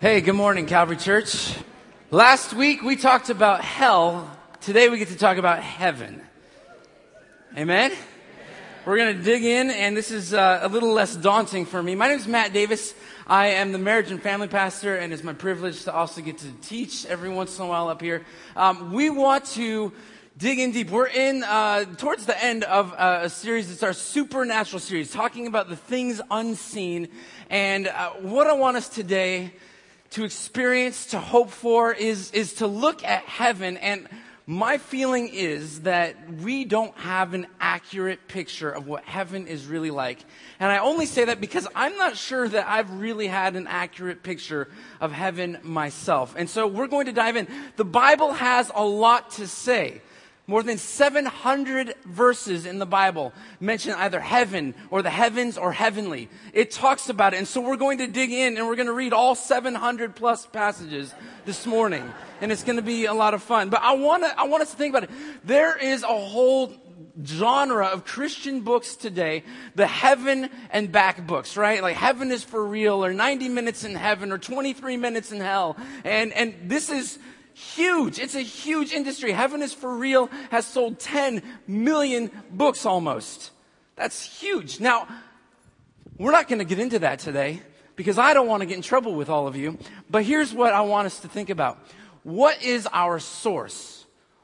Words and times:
Hey, 0.00 0.22
good 0.22 0.32
morning, 0.32 0.64
Calvary 0.64 0.96
Church. 0.96 1.54
Last 2.10 2.54
week 2.54 2.80
we 2.80 2.96
talked 2.96 3.28
about 3.28 3.60
hell. 3.60 4.34
Today 4.62 4.88
we 4.88 4.96
get 4.96 5.08
to 5.08 5.16
talk 5.18 5.36
about 5.36 5.62
heaven. 5.62 6.22
Amen? 7.54 7.92
We're 8.86 8.96
going 8.96 9.18
to 9.18 9.22
dig 9.22 9.44
in, 9.44 9.70
and 9.70 9.94
this 9.94 10.10
is 10.10 10.32
uh, 10.32 10.60
a 10.62 10.68
little 10.70 10.94
less 10.94 11.14
daunting 11.14 11.66
for 11.66 11.82
me. 11.82 11.94
My 11.96 12.08
name 12.08 12.16
is 12.16 12.26
Matt 12.26 12.54
Davis. 12.54 12.94
I 13.26 13.48
am 13.48 13.72
the 13.72 13.78
marriage 13.78 14.10
and 14.10 14.22
family 14.22 14.48
pastor, 14.48 14.96
and 14.96 15.12
it's 15.12 15.22
my 15.22 15.34
privilege 15.34 15.84
to 15.84 15.92
also 15.92 16.22
get 16.22 16.38
to 16.38 16.50
teach 16.62 17.04
every 17.04 17.28
once 17.28 17.58
in 17.58 17.66
a 17.66 17.68
while 17.68 17.88
up 17.88 18.00
here. 18.00 18.24
Um, 18.56 18.94
we 18.94 19.10
want 19.10 19.44
to 19.56 19.92
dig 20.38 20.60
in 20.60 20.72
deep. 20.72 20.88
We're 20.88 21.08
in 21.08 21.42
uh, 21.42 21.84
towards 21.98 22.24
the 22.24 22.42
end 22.42 22.64
of 22.64 22.94
uh, 22.94 23.20
a 23.24 23.28
series. 23.28 23.70
It's 23.70 23.82
our 23.82 23.92
supernatural 23.92 24.80
series, 24.80 25.12
talking 25.12 25.46
about 25.46 25.68
the 25.68 25.76
things 25.76 26.22
unseen. 26.30 27.08
And 27.50 27.86
uh, 27.86 28.12
what 28.12 28.46
I 28.46 28.54
want 28.54 28.78
us 28.78 28.88
today 28.88 29.52
to 30.10 30.24
experience, 30.24 31.06
to 31.06 31.20
hope 31.20 31.50
for, 31.50 31.92
is, 31.92 32.30
is 32.32 32.54
to 32.54 32.66
look 32.66 33.04
at 33.04 33.22
heaven. 33.24 33.76
And 33.76 34.08
my 34.46 34.78
feeling 34.78 35.28
is 35.28 35.82
that 35.82 36.16
we 36.42 36.64
don't 36.64 36.96
have 36.96 37.34
an 37.34 37.46
accurate 37.60 38.26
picture 38.26 38.68
of 38.68 38.88
what 38.88 39.04
heaven 39.04 39.46
is 39.46 39.66
really 39.66 39.92
like. 39.92 40.18
And 40.58 40.72
I 40.72 40.78
only 40.78 41.06
say 41.06 41.26
that 41.26 41.40
because 41.40 41.68
I'm 41.76 41.96
not 41.96 42.16
sure 42.16 42.48
that 42.48 42.68
I've 42.68 42.90
really 42.90 43.28
had 43.28 43.54
an 43.54 43.68
accurate 43.68 44.24
picture 44.24 44.68
of 45.00 45.12
heaven 45.12 45.58
myself. 45.62 46.34
And 46.36 46.50
so 46.50 46.66
we're 46.66 46.88
going 46.88 47.06
to 47.06 47.12
dive 47.12 47.36
in. 47.36 47.46
The 47.76 47.84
Bible 47.84 48.32
has 48.32 48.72
a 48.74 48.84
lot 48.84 49.30
to 49.32 49.46
say. 49.46 50.02
More 50.50 50.64
than 50.64 50.78
700 50.78 51.94
verses 52.06 52.66
in 52.66 52.80
the 52.80 52.84
Bible 52.84 53.32
mention 53.60 53.92
either 53.92 54.18
heaven 54.18 54.74
or 54.90 55.00
the 55.00 55.08
heavens 55.08 55.56
or 55.56 55.70
heavenly. 55.70 56.28
It 56.52 56.72
talks 56.72 57.08
about 57.08 57.34
it. 57.34 57.36
And 57.36 57.46
so 57.46 57.60
we're 57.60 57.76
going 57.76 57.98
to 57.98 58.08
dig 58.08 58.32
in 58.32 58.56
and 58.56 58.66
we're 58.66 58.74
going 58.74 58.88
to 58.88 58.92
read 58.92 59.12
all 59.12 59.36
700 59.36 60.16
plus 60.16 60.46
passages 60.46 61.14
this 61.44 61.66
morning. 61.66 62.02
And 62.40 62.50
it's 62.50 62.64
going 62.64 62.78
to 62.78 62.82
be 62.82 63.04
a 63.04 63.14
lot 63.14 63.32
of 63.32 63.44
fun. 63.44 63.70
But 63.70 63.82
I 63.82 63.92
want 63.92 64.24
to, 64.24 64.40
I 64.40 64.48
want 64.48 64.64
us 64.64 64.72
to 64.72 64.76
think 64.76 64.92
about 64.92 65.04
it. 65.04 65.14
There 65.44 65.78
is 65.78 66.02
a 66.02 66.08
whole 66.08 66.74
genre 67.24 67.86
of 67.86 68.04
Christian 68.04 68.62
books 68.62 68.96
today, 68.96 69.44
the 69.76 69.86
heaven 69.86 70.50
and 70.70 70.90
back 70.90 71.26
books, 71.28 71.56
right? 71.56 71.80
Like 71.80 71.94
heaven 71.94 72.32
is 72.32 72.42
for 72.42 72.64
real 72.64 73.04
or 73.04 73.12
90 73.12 73.48
minutes 73.50 73.84
in 73.84 73.94
heaven 73.94 74.32
or 74.32 74.38
23 74.38 74.96
minutes 74.96 75.30
in 75.30 75.40
hell. 75.40 75.76
And, 76.02 76.32
and 76.32 76.54
this 76.64 76.90
is, 76.90 77.20
huge. 77.54 78.18
It's 78.18 78.34
a 78.34 78.40
huge 78.40 78.92
industry. 78.92 79.32
Heaven 79.32 79.62
is 79.62 79.72
for 79.72 79.94
real 79.94 80.28
has 80.50 80.66
sold 80.66 80.98
10 80.98 81.42
million 81.66 82.30
books 82.50 82.86
almost. 82.86 83.50
That's 83.96 84.40
huge. 84.40 84.80
Now, 84.80 85.06
we're 86.18 86.32
not 86.32 86.48
going 86.48 86.58
to 86.58 86.64
get 86.64 86.78
into 86.78 87.00
that 87.00 87.18
today 87.18 87.62
because 87.96 88.18
I 88.18 88.34
don't 88.34 88.46
want 88.46 88.60
to 88.62 88.66
get 88.66 88.76
in 88.76 88.82
trouble 88.82 89.14
with 89.14 89.28
all 89.28 89.46
of 89.46 89.56
you. 89.56 89.78
But 90.08 90.24
here's 90.24 90.54
what 90.54 90.72
I 90.72 90.80
want 90.82 91.06
us 91.06 91.20
to 91.20 91.28
think 91.28 91.50
about. 91.50 91.78
What 92.22 92.62
is 92.62 92.88
our 92.92 93.18
source? 93.18 94.00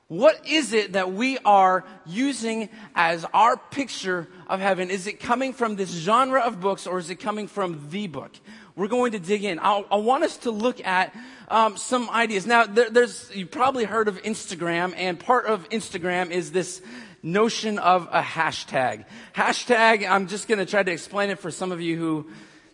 What 0.09 0.47
is 0.47 0.73
it 0.73 0.93
that 0.93 1.13
we 1.13 1.39
are 1.39 1.85
using 2.07 2.69
as 2.95 3.25
our 3.35 3.57
picture 3.57 4.29
of 4.47 4.61
heaven? 4.61 4.89
Is 4.89 5.07
it 5.07 5.19
coming 5.19 5.53
from 5.53 5.75
this 5.77 5.91
genre 5.91 6.43
of 6.43 6.61
books 6.61 6.87
or 6.87 6.99
is 6.99 7.11
it 7.11 7.17
coming 7.17 7.49
from 7.49 7.89
the 7.91 8.07
book? 8.07 8.31
We're 8.77 8.89
going 8.89 9.13
to 9.13 9.19
dig 9.19 9.43
in. 9.43 9.59
I'll, 9.59 9.87
i 9.91 9.97
want 9.97 10.23
us 10.23 10.37
to 10.39 10.51
look 10.51 10.85
at 10.87 11.15
um, 11.49 11.79
some 11.79 12.11
ideas. 12.11 12.47
Now, 12.47 12.67
there, 12.67 12.91
there's 12.91 13.35
you 13.35 13.47
probably 13.47 13.85
heard 13.85 14.07
of 14.07 14.23
Instagram, 14.23 14.93
and 14.95 15.19
part 15.19 15.47
of 15.47 15.67
Instagram 15.71 16.31
is 16.31 16.53
this 16.53 16.83
notion 17.23 17.79
of 17.79 18.07
a 18.13 18.21
hashtag. 18.21 19.07
Hashtag. 19.35 20.07
I'm 20.07 20.27
just 20.27 20.47
going 20.47 20.59
to 20.59 20.67
try 20.67 20.83
to 20.83 20.93
explain 20.93 21.31
it 21.31 21.39
for 21.39 21.51
some 21.51 21.73
of 21.73 21.81
you 21.81 21.97
who 21.97 22.27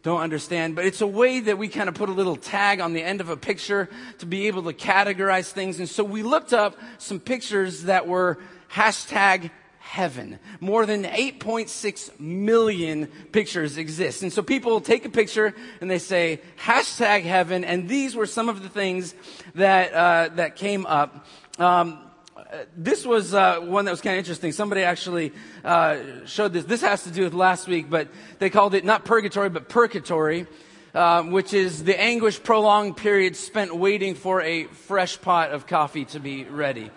don't 0.02 0.20
understand, 0.20 0.74
but 0.74 0.84
it's 0.84 1.02
a 1.02 1.06
way 1.06 1.38
that 1.38 1.56
we 1.56 1.68
kind 1.68 1.88
of 1.88 1.94
put 1.94 2.08
a 2.08 2.12
little 2.12 2.34
tag 2.34 2.80
on 2.80 2.94
the 2.94 3.02
end 3.02 3.20
of 3.20 3.28
a 3.28 3.36
picture 3.36 3.88
to 4.18 4.26
be 4.26 4.48
able 4.48 4.64
to 4.64 4.72
categorize 4.72 5.52
things. 5.52 5.78
And 5.78 5.88
so 5.88 6.02
we 6.02 6.24
looked 6.24 6.52
up 6.52 6.76
some 6.98 7.20
pictures 7.20 7.84
that 7.84 8.08
were 8.08 8.38
hashtag 8.72 9.52
heaven. 9.92 10.38
More 10.58 10.86
than 10.86 11.04
8.6 11.04 12.18
million 12.18 13.08
pictures 13.30 13.76
exist. 13.76 14.22
And 14.22 14.32
so 14.32 14.40
people 14.40 14.80
take 14.80 15.04
a 15.04 15.10
picture 15.10 15.54
and 15.82 15.90
they 15.90 15.98
say 15.98 16.40
hashtag 16.64 17.24
heaven. 17.24 17.62
And 17.62 17.90
these 17.90 18.16
were 18.16 18.24
some 18.24 18.48
of 18.48 18.62
the 18.62 18.70
things 18.70 19.14
that, 19.54 19.92
uh, 19.92 20.34
that 20.36 20.56
came 20.56 20.86
up. 20.86 21.26
Um, 21.58 21.98
this 22.74 23.04
was 23.04 23.34
uh, 23.34 23.60
one 23.60 23.84
that 23.84 23.90
was 23.90 24.00
kind 24.00 24.14
of 24.14 24.20
interesting. 24.20 24.52
Somebody 24.52 24.82
actually 24.82 25.34
uh, 25.62 25.98
showed 26.24 26.54
this. 26.54 26.64
This 26.64 26.80
has 26.80 27.04
to 27.04 27.10
do 27.10 27.24
with 27.24 27.34
last 27.34 27.68
week, 27.68 27.90
but 27.90 28.08
they 28.38 28.48
called 28.48 28.72
it 28.72 28.86
not 28.86 29.04
purgatory, 29.04 29.50
but 29.50 29.68
purgatory, 29.68 30.46
uh, 30.94 31.22
which 31.24 31.52
is 31.52 31.84
the 31.84 32.00
anguish 32.00 32.42
prolonged 32.42 32.96
period 32.96 33.36
spent 33.36 33.76
waiting 33.76 34.14
for 34.14 34.40
a 34.40 34.64
fresh 34.64 35.20
pot 35.20 35.50
of 35.50 35.66
coffee 35.66 36.06
to 36.06 36.18
be 36.18 36.44
ready. 36.44 36.90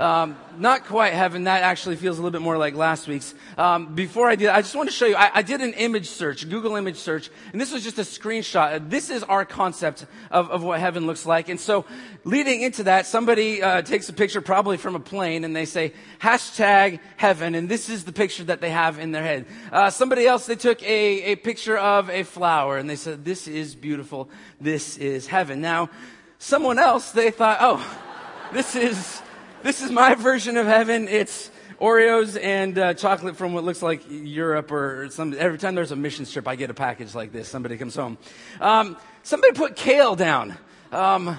Um, 0.00 0.38
not 0.56 0.86
quite 0.86 1.12
heaven. 1.12 1.44
That 1.44 1.62
actually 1.62 1.96
feels 1.96 2.18
a 2.18 2.22
little 2.22 2.30
bit 2.30 2.40
more 2.40 2.56
like 2.56 2.74
last 2.74 3.06
week's. 3.06 3.34
Um, 3.58 3.94
before 3.94 4.30
I 4.30 4.34
did, 4.34 4.48
I 4.48 4.62
just 4.62 4.74
want 4.74 4.88
to 4.88 4.94
show 4.94 5.04
you. 5.04 5.14
I, 5.14 5.30
I, 5.34 5.42
did 5.42 5.60
an 5.60 5.74
image 5.74 6.08
search, 6.08 6.48
Google 6.48 6.76
image 6.76 6.96
search, 6.96 7.28
and 7.52 7.60
this 7.60 7.70
was 7.70 7.84
just 7.84 7.98
a 7.98 8.02
screenshot. 8.02 8.88
This 8.88 9.10
is 9.10 9.22
our 9.24 9.44
concept 9.44 10.06
of, 10.30 10.50
of 10.50 10.62
what 10.62 10.80
heaven 10.80 11.06
looks 11.06 11.26
like. 11.26 11.50
And 11.50 11.60
so, 11.60 11.84
leading 12.24 12.62
into 12.62 12.84
that, 12.84 13.04
somebody 13.04 13.62
uh, 13.62 13.82
takes 13.82 14.08
a 14.08 14.14
picture, 14.14 14.40
probably 14.40 14.78
from 14.78 14.96
a 14.96 15.00
plane, 15.00 15.44
and 15.44 15.54
they 15.54 15.66
say 15.66 15.92
hashtag 16.18 16.98
heaven, 17.18 17.54
and 17.54 17.68
this 17.68 17.90
is 17.90 18.04
the 18.04 18.12
picture 18.12 18.44
that 18.44 18.62
they 18.62 18.70
have 18.70 18.98
in 18.98 19.12
their 19.12 19.22
head. 19.22 19.44
Uh, 19.70 19.90
somebody 19.90 20.26
else, 20.26 20.46
they 20.46 20.56
took 20.56 20.82
a, 20.82 21.32
a 21.32 21.36
picture 21.36 21.76
of 21.76 22.08
a 22.08 22.22
flower, 22.22 22.78
and 22.78 22.88
they 22.88 22.96
said, 22.96 23.22
"This 23.22 23.46
is 23.46 23.74
beautiful. 23.74 24.30
This 24.62 24.96
is 24.96 25.26
heaven." 25.26 25.60
Now, 25.60 25.90
someone 26.38 26.78
else, 26.78 27.10
they 27.12 27.30
thought, 27.30 27.58
"Oh, 27.60 27.98
this 28.54 28.74
is." 28.74 29.20
This 29.62 29.82
is 29.82 29.90
my 29.90 30.14
version 30.14 30.56
of 30.56 30.64
heaven. 30.64 31.06
It's 31.06 31.50
Oreos 31.78 32.42
and 32.42 32.78
uh, 32.78 32.94
chocolate 32.94 33.36
from 33.36 33.52
what 33.52 33.62
looks 33.62 33.82
like 33.82 34.02
Europe 34.08 34.72
or 34.72 35.10
some. 35.10 35.36
Every 35.38 35.58
time 35.58 35.74
there's 35.74 35.92
a 35.92 35.96
mission 35.96 36.24
trip, 36.24 36.48
I 36.48 36.56
get 36.56 36.70
a 36.70 36.74
package 36.74 37.14
like 37.14 37.30
this. 37.30 37.46
Somebody 37.46 37.76
comes 37.76 37.94
home. 37.94 38.16
Um, 38.58 38.96
somebody 39.22 39.52
put 39.52 39.76
kale 39.76 40.16
down. 40.16 40.56
Um, 40.90 41.38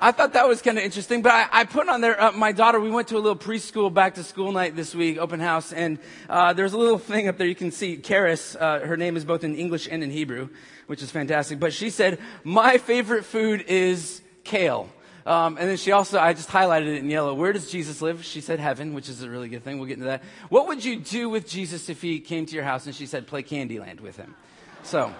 I 0.00 0.10
thought 0.10 0.32
that 0.32 0.48
was 0.48 0.60
kind 0.60 0.76
of 0.76 0.82
interesting, 0.82 1.22
but 1.22 1.30
I, 1.30 1.46
I 1.52 1.64
put 1.66 1.88
on 1.88 2.00
there, 2.00 2.20
uh, 2.20 2.32
my 2.32 2.50
daughter, 2.50 2.80
we 2.80 2.90
went 2.90 3.06
to 3.08 3.16
a 3.16 3.22
little 3.22 3.36
preschool 3.36 3.94
back 3.94 4.16
to 4.16 4.24
school 4.24 4.50
night 4.50 4.74
this 4.74 4.92
week, 4.92 5.18
open 5.18 5.38
house, 5.38 5.72
and 5.72 6.00
uh, 6.28 6.52
there's 6.52 6.72
a 6.72 6.78
little 6.78 6.98
thing 6.98 7.28
up 7.28 7.38
there 7.38 7.46
you 7.46 7.54
can 7.54 7.70
see. 7.70 7.96
Karis, 7.96 8.60
uh, 8.60 8.84
her 8.84 8.96
name 8.96 9.16
is 9.16 9.24
both 9.24 9.44
in 9.44 9.54
English 9.54 9.86
and 9.88 10.02
in 10.02 10.10
Hebrew, 10.10 10.48
which 10.88 11.00
is 11.00 11.12
fantastic. 11.12 11.60
But 11.60 11.72
she 11.72 11.90
said, 11.90 12.18
my 12.42 12.78
favorite 12.78 13.24
food 13.24 13.66
is 13.68 14.20
kale. 14.42 14.88
Um, 15.26 15.58
and 15.58 15.68
then 15.68 15.76
she 15.76 15.92
also, 15.92 16.18
I 16.18 16.32
just 16.32 16.48
highlighted 16.48 16.86
it 16.86 16.98
in 16.98 17.10
yellow. 17.10 17.34
Where 17.34 17.52
does 17.52 17.70
Jesus 17.70 18.00
live? 18.00 18.24
She 18.24 18.40
said 18.40 18.58
heaven, 18.58 18.94
which 18.94 19.08
is 19.08 19.22
a 19.22 19.28
really 19.28 19.48
good 19.48 19.62
thing. 19.62 19.78
We'll 19.78 19.88
get 19.88 19.94
into 19.94 20.06
that. 20.06 20.22
What 20.48 20.68
would 20.68 20.84
you 20.84 20.96
do 20.96 21.28
with 21.28 21.48
Jesus 21.48 21.88
if 21.88 22.00
he 22.00 22.20
came 22.20 22.46
to 22.46 22.54
your 22.54 22.64
house? 22.64 22.86
And 22.86 22.94
she 22.94 23.06
said, 23.06 23.26
play 23.26 23.42
Candyland 23.42 24.00
with 24.00 24.16
him. 24.16 24.34
So, 24.82 25.14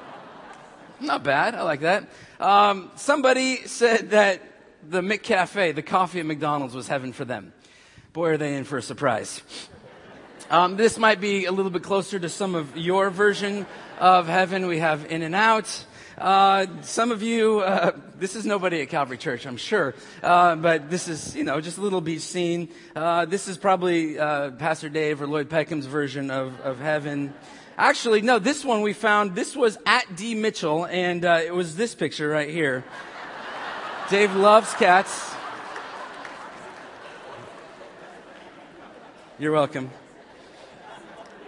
not 1.00 1.22
bad. 1.22 1.54
I 1.54 1.62
like 1.62 1.80
that. 1.80 2.08
Um, 2.38 2.90
somebody 2.96 3.56
said 3.66 4.10
that 4.10 4.42
the 4.88 5.02
McCafe, 5.02 5.74
the 5.74 5.82
coffee 5.82 6.20
at 6.20 6.26
McDonald's, 6.26 6.74
was 6.74 6.88
heaven 6.88 7.12
for 7.12 7.24
them. 7.24 7.52
Boy, 8.12 8.30
are 8.30 8.36
they 8.36 8.54
in 8.54 8.64
for 8.64 8.78
a 8.78 8.82
surprise. 8.82 9.42
Um, 10.50 10.76
this 10.76 10.98
might 10.98 11.20
be 11.20 11.44
a 11.44 11.52
little 11.52 11.70
bit 11.70 11.84
closer 11.84 12.18
to 12.18 12.28
some 12.28 12.54
of 12.54 12.76
your 12.76 13.10
version 13.10 13.66
of 14.00 14.26
heaven. 14.26 14.66
We 14.66 14.78
have 14.78 15.04
In-N-Out. 15.10 15.84
Uh, 16.20 16.66
some 16.82 17.12
of 17.12 17.22
you, 17.22 17.60
uh, 17.60 17.92
this 18.18 18.36
is 18.36 18.44
nobody 18.44 18.82
at 18.82 18.90
Calvary 18.90 19.16
Church, 19.16 19.46
I'm 19.46 19.56
sure, 19.56 19.94
uh, 20.22 20.54
but 20.54 20.90
this 20.90 21.08
is, 21.08 21.34
you 21.34 21.44
know, 21.44 21.62
just 21.62 21.78
a 21.78 21.80
little 21.80 22.02
beach 22.02 22.20
scene. 22.20 22.68
Uh, 22.94 23.24
this 23.24 23.48
is 23.48 23.56
probably 23.56 24.18
uh, 24.18 24.50
Pastor 24.50 24.90
Dave 24.90 25.22
or 25.22 25.26
Lloyd 25.26 25.48
Peckham's 25.48 25.86
version 25.86 26.30
of, 26.30 26.60
of 26.60 26.78
heaven. 26.78 27.32
Actually, 27.78 28.20
no, 28.20 28.38
this 28.38 28.66
one 28.66 28.82
we 28.82 28.92
found, 28.92 29.34
this 29.34 29.56
was 29.56 29.78
at 29.86 30.14
D. 30.14 30.34
Mitchell, 30.34 30.84
and 30.84 31.24
it 31.24 31.54
was 31.54 31.74
this 31.74 31.94
picture 31.94 32.28
right 32.28 32.50
here. 32.50 32.84
Dave 34.10 34.36
loves 34.36 34.74
cats. 34.74 35.34
You're 39.38 39.52
welcome. 39.52 39.90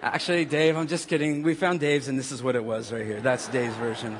Actually, 0.03 0.47
Dave, 0.47 0.79
I'm 0.79 0.89
just 0.89 1.09
kidding. 1.09 1.43
We 1.43 1.53
found 1.53 1.79
Dave's, 1.81 2.09
and 2.09 2.19
this 2.19 2.33
is 2.33 2.43
what 2.43 2.57
it 2.57 2.65
was 2.65 2.91
right 2.91 3.05
here. 3.05 3.21
That's 3.21 3.49
Dave's 3.49 3.77
version 3.77 4.17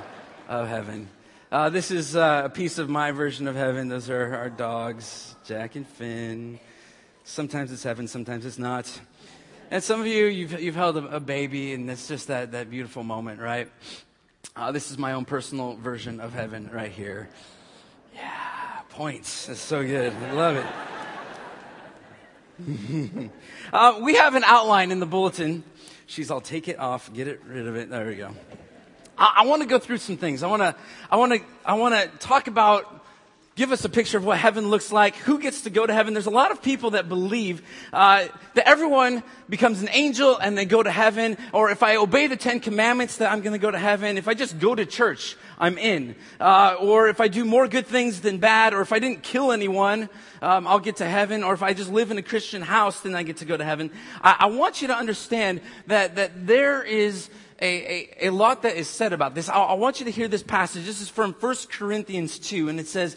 of 0.49 0.69
heaven. 0.69 1.09
Uh, 1.51 1.69
this 1.69 1.91
is 1.91 2.17
uh, 2.17 2.43
a 2.47 2.49
piece 2.49 2.79
of 2.79 2.89
my 2.89 3.11
version 3.11 3.47
of 3.47 3.55
heaven. 3.55 3.89
Those 3.89 4.09
are 4.09 4.35
our 4.35 4.49
dogs, 4.49 5.35
Jack 5.45 5.77
and 5.77 5.87
Finn. 5.87 6.59
Sometimes 7.25 7.71
it's 7.71 7.83
heaven, 7.83 8.09
sometimes 8.09 8.47
it's 8.47 8.59
not. 8.59 9.01
And 9.71 9.83
some 9.83 10.01
of 10.01 10.07
you, 10.07 10.27
you've, 10.27 10.61
you've 10.61 10.75
held 10.75 10.97
a, 10.97 11.17
a 11.17 11.21
baby, 11.21 11.73
and 11.73 11.89
it's 11.91 12.09
just 12.09 12.29
that, 12.29 12.53
that 12.53 12.71
beautiful 12.71 13.03
moment, 13.03 13.41
right? 13.41 13.71
Uh, 14.57 14.73
this 14.73 14.91
is 14.91 14.99
my 14.99 15.13
own 15.13 15.25
personal 15.25 15.77
version 15.77 16.21
of 16.21 16.33
heaven 16.33 16.69
right 16.73 16.91
here. 16.91 17.29
Yeah, 18.15 18.81
points. 18.91 19.47
That's 19.47 19.61
so 19.61 19.83
good. 19.83 20.13
I 20.13 20.33
love 20.33 20.57
it. 20.57 20.67
uh, 23.73 23.99
we 24.03 24.15
have 24.15 24.35
an 24.35 24.45
outline 24.45 24.91
in 24.91 25.01
the 25.01 25.07
bulletin. 25.07 25.65
She's, 26.07 26.31
I'll 26.31 26.41
take 26.41 26.69
it 26.69 26.79
off, 26.79 27.13
get 27.13 27.29
it 27.29 27.41
rid 27.47 27.67
of 27.67 27.77
it. 27.77 27.89
There 27.89 28.07
we 28.07 28.17
go. 28.17 28.35
I, 29.19 29.39
I 29.39 29.47
want 29.47 29.63
to 29.63 29.69
go 29.69 29.79
through 29.79 29.99
some 29.99 30.17
things. 30.17 30.43
I 30.43 30.47
want 30.49 30.63
to, 30.63 30.75
I 31.11 31.17
want 31.17 31.33
to, 31.33 31.41
I 31.65 31.75
want 31.75 31.95
to 31.95 32.19
talk 32.19 32.47
about 32.47 33.03
give 33.55 33.71
us 33.71 33.85
a 33.85 33.89
picture 33.89 34.17
of 34.17 34.25
what 34.25 34.39
heaven 34.39 34.69
looks 34.69 34.91
like. 34.91 35.15
Who 35.17 35.39
gets 35.39 35.63
to 35.63 35.71
go 35.71 35.87
to 35.87 35.93
heaven? 35.93 36.15
There's 36.15 36.27
a 36.27 36.31
lot 36.31 36.51
of 36.51 36.63
people 36.63 36.93
that 36.93 37.09
believe 37.09 37.63
uh, 37.93 38.29
that 38.55 38.67
everyone 38.67 39.23
becomes 39.49 39.83
an 39.83 39.91
angel 39.93 40.39
and 40.39 40.57
they 40.57 40.65
go 40.65 40.83
to 40.83 40.91
heaven. 40.91 41.37
Or 41.53 41.71
if 41.71 41.83
I 41.83 41.97
obey 41.97 42.29
the 42.29 42.37
Ten 42.37 42.61
Commandments, 42.61 43.19
that 43.19 43.31
I'm 43.31 43.43
going 43.43 43.53
to 43.53 43.59
go 43.59 43.71
to 43.71 43.79
heaven. 43.79 44.17
If 44.17 44.27
I 44.27 44.35
just 44.35 44.59
go 44.59 44.75
to 44.75 44.87
church, 44.87 45.37
I'm 45.59 45.77
in. 45.77 46.17
Uh, 46.41 46.77
or 46.81 47.09
if 47.09 47.21
I 47.21 47.29
do 47.29 47.45
more 47.45 47.69
good 47.69 47.87
things 47.87 48.23
than 48.23 48.39
bad, 48.39 48.73
or 48.73 48.81
if 48.81 48.93
I 48.93 48.99
didn't 48.99 49.23
kill 49.23 49.53
anyone, 49.53 50.09
um, 50.41 50.67
I'll 50.67 50.81
get 50.81 50.97
to 50.97 51.07
heaven. 51.07 51.45
Or 51.45 51.53
if 51.53 51.63
I 51.63 51.75
just 51.75 51.93
live 51.93 52.11
in 52.11 52.17
a 52.17 52.23
Christian 52.23 52.63
house, 52.63 53.01
then 53.01 53.15
I 53.15 53.23
get 53.23 53.39
to 53.39 53.45
go 53.45 53.57
to 53.57 53.65
heaven. 53.65 53.91
I, 54.23 54.37
I 54.41 54.47
want 54.47 54.81
you 54.81 54.89
to 54.89 54.97
understand 54.97 55.61
that 55.89 56.17
that 56.17 56.47
there 56.47 56.83
is. 56.83 57.29
A, 57.63 57.65
a, 57.65 58.27
a, 58.27 58.31
lot 58.31 58.63
that 58.63 58.75
is 58.75 58.89
said 58.89 59.13
about 59.13 59.37
this. 59.37 59.49
I, 59.49 59.55
I 59.55 59.75
want 59.75 60.01
you 60.01 60.07
to 60.07 60.11
hear 60.11 60.27
this 60.27 60.43
passage. 60.43 60.85
This 60.85 61.01
is 61.01 61.09
from 61.09 61.33
1 61.33 61.57
Corinthians 61.71 62.41
2, 62.41 62.69
and 62.69 62.81
it 62.81 62.89
says, 62.89 63.17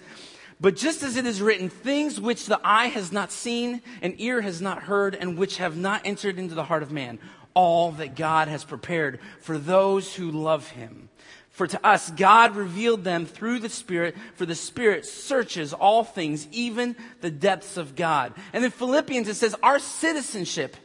but 0.59 0.75
just 0.75 1.03
as 1.03 1.17
it 1.17 1.25
is 1.25 1.41
written, 1.41 1.69
things 1.69 2.21
which 2.21 2.45
the 2.45 2.59
eye 2.63 2.87
has 2.87 3.11
not 3.11 3.31
seen 3.31 3.81
and 4.01 4.13
ear 4.19 4.41
has 4.41 4.61
not 4.61 4.83
heard 4.83 5.15
and 5.15 5.37
which 5.37 5.57
have 5.57 5.75
not 5.75 6.01
entered 6.05 6.37
into 6.37 6.55
the 6.55 6.63
heart 6.63 6.83
of 6.83 6.91
man, 6.91 7.19
all 7.53 7.91
that 7.93 8.15
God 8.15 8.47
has 8.47 8.63
prepared 8.63 9.19
for 9.41 9.57
those 9.57 10.15
who 10.15 10.31
love 10.31 10.69
him. 10.69 11.09
For 11.49 11.67
to 11.67 11.85
us, 11.85 12.09
God 12.11 12.55
revealed 12.55 13.03
them 13.03 13.25
through 13.25 13.59
the 13.59 13.69
Spirit, 13.69 14.15
for 14.35 14.45
the 14.45 14.55
Spirit 14.55 15.05
searches 15.05 15.73
all 15.73 16.03
things, 16.03 16.47
even 16.51 16.95
the 17.21 17.31
depths 17.31 17.77
of 17.77 17.95
God. 17.95 18.33
And 18.51 18.63
in 18.63 18.71
Philippians, 18.71 19.29
it 19.29 19.35
says, 19.35 19.55
our 19.63 19.79
citizenship, 19.79 20.75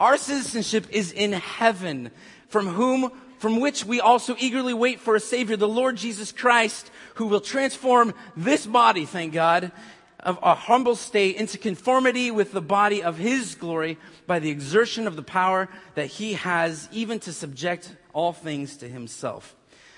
our 0.00 0.16
citizenship 0.16 0.86
is 0.90 1.12
in 1.12 1.32
heaven, 1.32 2.10
from 2.52 2.68
whom 2.68 3.10
from 3.38 3.58
which 3.58 3.84
we 3.84 4.00
also 4.00 4.36
eagerly 4.38 4.72
wait 4.72 5.00
for 5.00 5.16
a 5.16 5.20
Savior, 5.20 5.56
the 5.56 5.66
Lord 5.66 5.96
Jesus 5.96 6.30
Christ, 6.30 6.92
who 7.14 7.26
will 7.26 7.40
transform 7.40 8.14
this 8.36 8.66
body, 8.66 9.04
thank 9.04 9.32
God, 9.32 9.72
of 10.20 10.38
a 10.44 10.54
humble 10.54 10.94
state 10.94 11.34
into 11.34 11.58
conformity 11.58 12.30
with 12.30 12.52
the 12.52 12.60
body 12.60 13.02
of 13.02 13.18
His 13.18 13.56
glory 13.56 13.98
by 14.28 14.38
the 14.38 14.50
exertion 14.50 15.08
of 15.08 15.16
the 15.16 15.24
power 15.24 15.68
that 15.96 16.06
He 16.06 16.34
has, 16.34 16.88
even 16.92 17.18
to 17.18 17.32
subject 17.32 17.96
all 18.12 18.32
things 18.32 18.76
to 18.76 18.88
Himself. 18.88 19.56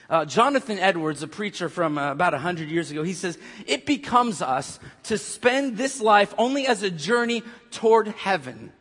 Uh, 0.09 0.25
Jonathan 0.25 0.79
Edwards, 0.79 1.23
a 1.23 1.29
preacher 1.29 1.69
from 1.69 1.99
uh, 1.99 2.12
about 2.12 2.33
100 2.33 2.71
years 2.71 2.91
ago, 2.91 3.03
he 3.03 3.12
says, 3.12 3.37
It 3.67 3.85
becomes 3.85 4.41
us 4.41 4.81
to 5.03 5.19
spend 5.19 5.77
this 5.77 6.01
life 6.01 6.33
only 6.39 6.67
as 6.67 6.83
a 6.83 6.91
journey 6.91 7.43
toward 7.71 8.09
heaven 8.09 8.73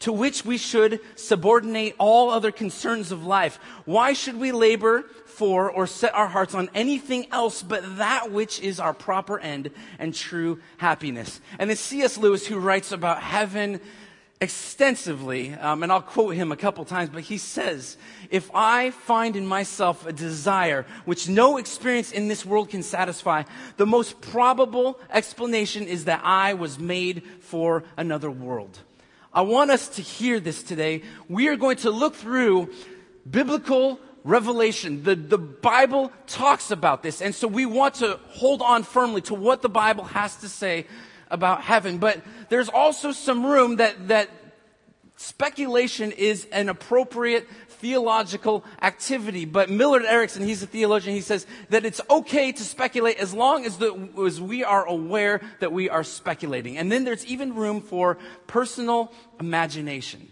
to 0.00 0.12
which 0.12 0.44
we 0.44 0.58
should 0.58 1.00
subordinate 1.14 1.94
all 1.98 2.30
other 2.30 2.50
concerns 2.50 3.12
of 3.12 3.24
life. 3.24 3.58
Why 3.84 4.12
should 4.12 4.36
we 4.36 4.52
labor 4.52 5.02
for 5.26 5.70
or 5.70 5.86
set 5.86 6.14
our 6.14 6.26
hearts 6.26 6.54
on 6.54 6.70
anything 6.74 7.26
else 7.30 7.62
but 7.62 7.98
that 7.98 8.32
which 8.32 8.60
is 8.60 8.80
our 8.80 8.94
proper 8.94 9.38
end 9.38 9.70
and 9.98 10.14
true 10.14 10.60
happiness? 10.78 11.40
And 11.58 11.70
it's 11.70 11.80
C.S. 11.80 12.18
Lewis 12.18 12.46
who 12.46 12.58
writes 12.58 12.92
about 12.92 13.22
heaven 13.22 13.80
extensively, 14.42 15.52
um, 15.52 15.82
and 15.82 15.92
I'll 15.92 16.00
quote 16.00 16.34
him 16.34 16.50
a 16.50 16.56
couple 16.56 16.86
times, 16.86 17.10
but 17.10 17.24
he 17.24 17.36
says, 17.36 17.98
If 18.30 18.50
I 18.54 18.90
find 18.90 19.36
in 19.36 19.46
myself 19.46 20.06
a 20.06 20.14
desire 20.14 20.86
which 21.04 21.28
no 21.28 21.58
experience 21.58 22.10
in 22.10 22.28
this 22.28 22.46
world 22.46 22.70
can 22.70 22.82
satisfy, 22.82 23.42
the 23.76 23.84
most 23.84 24.22
probable 24.22 24.98
explanation 25.10 25.86
is 25.86 26.06
that 26.06 26.22
I 26.24 26.54
was 26.54 26.78
made 26.78 27.22
for 27.40 27.84
another 27.98 28.30
world. 28.30 28.78
I 29.32 29.42
want 29.42 29.70
us 29.70 29.88
to 29.90 30.02
hear 30.02 30.40
this 30.40 30.62
today. 30.62 31.02
We 31.28 31.48
are 31.48 31.56
going 31.56 31.76
to 31.78 31.90
look 31.90 32.14
through 32.16 32.70
biblical 33.28 34.00
revelation. 34.24 35.04
The, 35.04 35.14
the 35.14 35.38
Bible 35.38 36.12
talks 36.26 36.70
about 36.70 37.02
this. 37.02 37.22
And 37.22 37.34
so 37.34 37.46
we 37.46 37.64
want 37.64 37.94
to 37.96 38.18
hold 38.30 38.60
on 38.60 38.82
firmly 38.82 39.20
to 39.22 39.34
what 39.34 39.62
the 39.62 39.68
Bible 39.68 40.04
has 40.04 40.36
to 40.36 40.48
say 40.48 40.86
about 41.30 41.62
heaven. 41.62 41.98
But 41.98 42.22
there's 42.48 42.68
also 42.68 43.12
some 43.12 43.46
room 43.46 43.76
that, 43.76 44.08
that 44.08 44.28
speculation 45.20 46.12
is 46.12 46.46
an 46.50 46.70
appropriate 46.70 47.46
theological 47.68 48.64
activity. 48.80 49.44
But 49.44 49.68
Millard 49.68 50.04
Erickson, 50.04 50.42
he's 50.42 50.62
a 50.62 50.66
theologian, 50.66 51.14
he 51.14 51.20
says 51.20 51.46
that 51.68 51.84
it's 51.84 52.00
okay 52.08 52.52
to 52.52 52.62
speculate 52.62 53.18
as 53.18 53.34
long 53.34 53.66
as, 53.66 53.76
the, 53.76 54.08
as 54.24 54.40
we 54.40 54.64
are 54.64 54.86
aware 54.86 55.42
that 55.60 55.72
we 55.72 55.90
are 55.90 56.04
speculating. 56.04 56.78
And 56.78 56.90
then 56.90 57.04
there's 57.04 57.26
even 57.26 57.54
room 57.54 57.82
for 57.82 58.16
personal 58.46 59.12
imagination. 59.38 60.26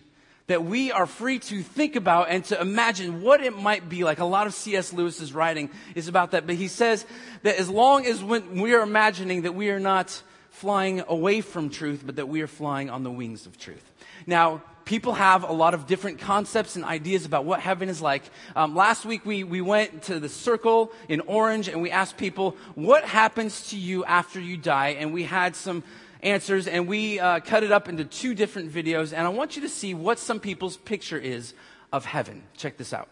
That 0.46 0.64
we 0.64 0.90
are 0.90 1.04
free 1.04 1.38
to 1.40 1.62
think 1.62 1.94
about 1.94 2.30
and 2.30 2.42
to 2.46 2.58
imagine 2.58 3.20
what 3.20 3.42
it 3.42 3.54
might 3.54 3.90
be 3.90 4.04
like. 4.04 4.20
A 4.20 4.24
lot 4.24 4.46
of 4.46 4.54
C.S. 4.54 4.94
Lewis's 4.94 5.34
writing 5.34 5.68
is 5.94 6.08
about 6.08 6.30
that. 6.30 6.46
But 6.46 6.54
he 6.54 6.68
says 6.68 7.04
that 7.42 7.56
as 7.56 7.68
long 7.68 8.06
as 8.06 8.24
when 8.24 8.58
we 8.58 8.72
are 8.72 8.80
imagining 8.80 9.42
that 9.42 9.54
we 9.54 9.68
are 9.68 9.80
not 9.80 10.22
flying 10.48 11.02
away 11.06 11.42
from 11.42 11.68
truth, 11.68 12.02
but 12.06 12.16
that 12.16 12.28
we 12.28 12.40
are 12.40 12.46
flying 12.46 12.88
on 12.88 13.02
the 13.02 13.10
wings 13.10 13.44
of 13.44 13.58
truth. 13.58 13.92
Now, 14.26 14.62
people 14.88 15.12
have 15.12 15.42
a 15.44 15.52
lot 15.52 15.74
of 15.74 15.86
different 15.86 16.18
concepts 16.18 16.74
and 16.74 16.82
ideas 16.82 17.26
about 17.26 17.44
what 17.44 17.60
heaven 17.60 17.90
is 17.90 18.00
like. 18.00 18.22
Um, 18.56 18.74
last 18.74 19.04
week 19.04 19.26
we, 19.26 19.44
we 19.44 19.60
went 19.60 20.04
to 20.04 20.18
the 20.18 20.30
circle 20.30 20.92
in 21.10 21.20
Orange 21.20 21.68
and 21.68 21.82
we 21.82 21.90
asked 21.90 22.16
people, 22.16 22.56
what 22.74 23.04
happens 23.04 23.68
to 23.68 23.76
you 23.76 24.02
after 24.06 24.40
you 24.40 24.56
die? 24.56 24.96
And 24.98 25.12
we 25.12 25.24
had 25.24 25.54
some 25.54 25.84
answers 26.22 26.66
and 26.66 26.88
we 26.88 27.20
uh, 27.20 27.40
cut 27.40 27.64
it 27.64 27.70
up 27.70 27.90
into 27.90 28.06
two 28.06 28.34
different 28.34 28.72
videos. 28.72 29.12
And 29.12 29.26
I 29.26 29.28
want 29.28 29.56
you 29.56 29.62
to 29.62 29.68
see 29.68 29.92
what 29.92 30.18
some 30.18 30.40
people's 30.40 30.78
picture 30.78 31.18
is 31.18 31.52
of 31.92 32.06
heaven. 32.06 32.42
Check 32.56 32.78
this 32.78 32.94
out. 32.94 33.10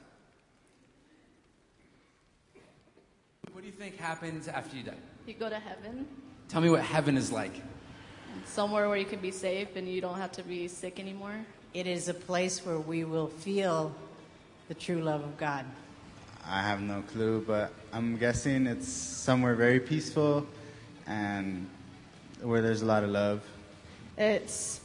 What 3.53 3.61
do 3.61 3.67
you 3.67 3.75
think 3.75 3.99
happens 3.99 4.49
after 4.49 4.79
you 4.79 4.83
die? 4.83 4.95
You 5.27 5.35
go 5.35 5.51
to 5.51 5.59
heaven. 5.59 6.07
Tell 6.49 6.63
me 6.63 6.71
what 6.71 6.81
heaven 6.81 7.19
is 7.19 7.31
like. 7.31 7.61
Somewhere 8.47 8.89
where 8.89 8.97
you 8.97 9.05
can 9.05 9.21
be 9.21 9.31
safe 9.31 9.77
and 9.77 9.87
you 9.87 10.01
don't 10.01 10.17
have 10.17 10.33
to 10.33 10.43
be 10.43 10.69
sick 10.69 10.99
anymore. 10.99 11.45
It 11.75 11.87
is 11.87 12.09
a 12.09 12.15
place 12.15 12.65
where 12.65 12.79
we 12.79 13.05
will 13.05 13.29
feel 13.29 13.95
the 14.69 14.75
true 14.75 15.03
love 15.03 15.23
of 15.23 15.37
God. 15.37 15.65
I 16.49 16.63
have 16.63 16.81
no 16.81 17.03
clue, 17.03 17.45
but 17.47 17.73
I'm 17.93 18.17
guessing 18.17 18.67
it's 18.67 18.89
somewhere 18.89 19.55
very 19.55 19.81
peaceful 19.81 20.47
and 21.07 21.69
where 22.43 22.63
there's 22.63 22.83
a 22.83 22.87
lot 22.87 23.05
of 23.05 23.11
love. 23.11 23.43
It's 24.17 24.81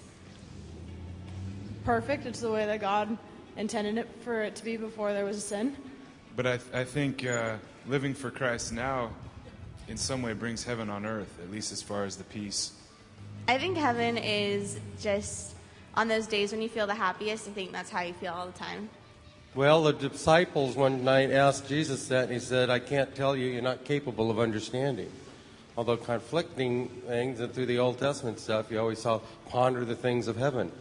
perfect. 1.85 2.25
It's 2.25 2.39
the 2.39 2.51
way 2.51 2.65
that 2.65 2.81
God 2.81 3.17
intended 3.57 3.97
it 3.97 4.09
for 4.23 4.41
it 4.41 4.55
to 4.55 4.63
be 4.63 4.77
before 4.77 5.13
there 5.13 5.25
was 5.25 5.37
a 5.37 5.41
sin. 5.41 5.75
But 6.35 6.47
I, 6.47 6.57
th- 6.57 6.73
I 6.73 6.83
think 6.83 7.25
uh, 7.25 7.57
living 7.87 8.13
for 8.13 8.31
Christ 8.31 8.71
now, 8.71 9.11
in 9.87 9.97
some 9.97 10.21
way, 10.21 10.33
brings 10.33 10.63
heaven 10.63 10.89
on 10.89 11.05
earth, 11.05 11.39
at 11.43 11.51
least 11.51 11.71
as 11.71 11.81
far 11.81 12.05
as 12.05 12.15
the 12.15 12.23
peace. 12.23 12.71
I 13.47 13.57
think 13.57 13.77
heaven 13.77 14.17
is 14.17 14.79
just 14.99 15.55
on 15.95 16.07
those 16.07 16.27
days 16.27 16.51
when 16.51 16.61
you 16.61 16.69
feel 16.69 16.87
the 16.87 16.95
happiest, 16.95 17.47
I 17.47 17.51
think 17.51 17.71
that's 17.71 17.89
how 17.89 18.01
you 18.01 18.13
feel 18.13 18.33
all 18.33 18.45
the 18.45 18.57
time. 18.57 18.89
Well, 19.53 19.83
the 19.83 19.93
disciples 19.93 20.77
one 20.77 21.03
night 21.03 21.29
asked 21.31 21.67
Jesus 21.67 22.07
that, 22.07 22.25
and 22.25 22.33
he 22.33 22.39
said, 22.39 22.69
I 22.69 22.79
can't 22.79 23.13
tell 23.13 23.35
you, 23.35 23.47
you're 23.47 23.61
not 23.61 23.83
capable 23.83 24.31
of 24.31 24.39
understanding. 24.39 25.11
Although 25.75 25.97
conflicting 25.97 26.87
things, 27.07 27.41
and 27.41 27.53
through 27.53 27.65
the 27.65 27.79
Old 27.79 27.99
Testament 27.99 28.39
stuff, 28.39 28.71
you 28.71 28.79
always 28.79 28.99
saw 28.99 29.19
ponder 29.49 29.83
the 29.83 29.95
things 29.95 30.27
of 30.27 30.37
heaven. 30.37 30.71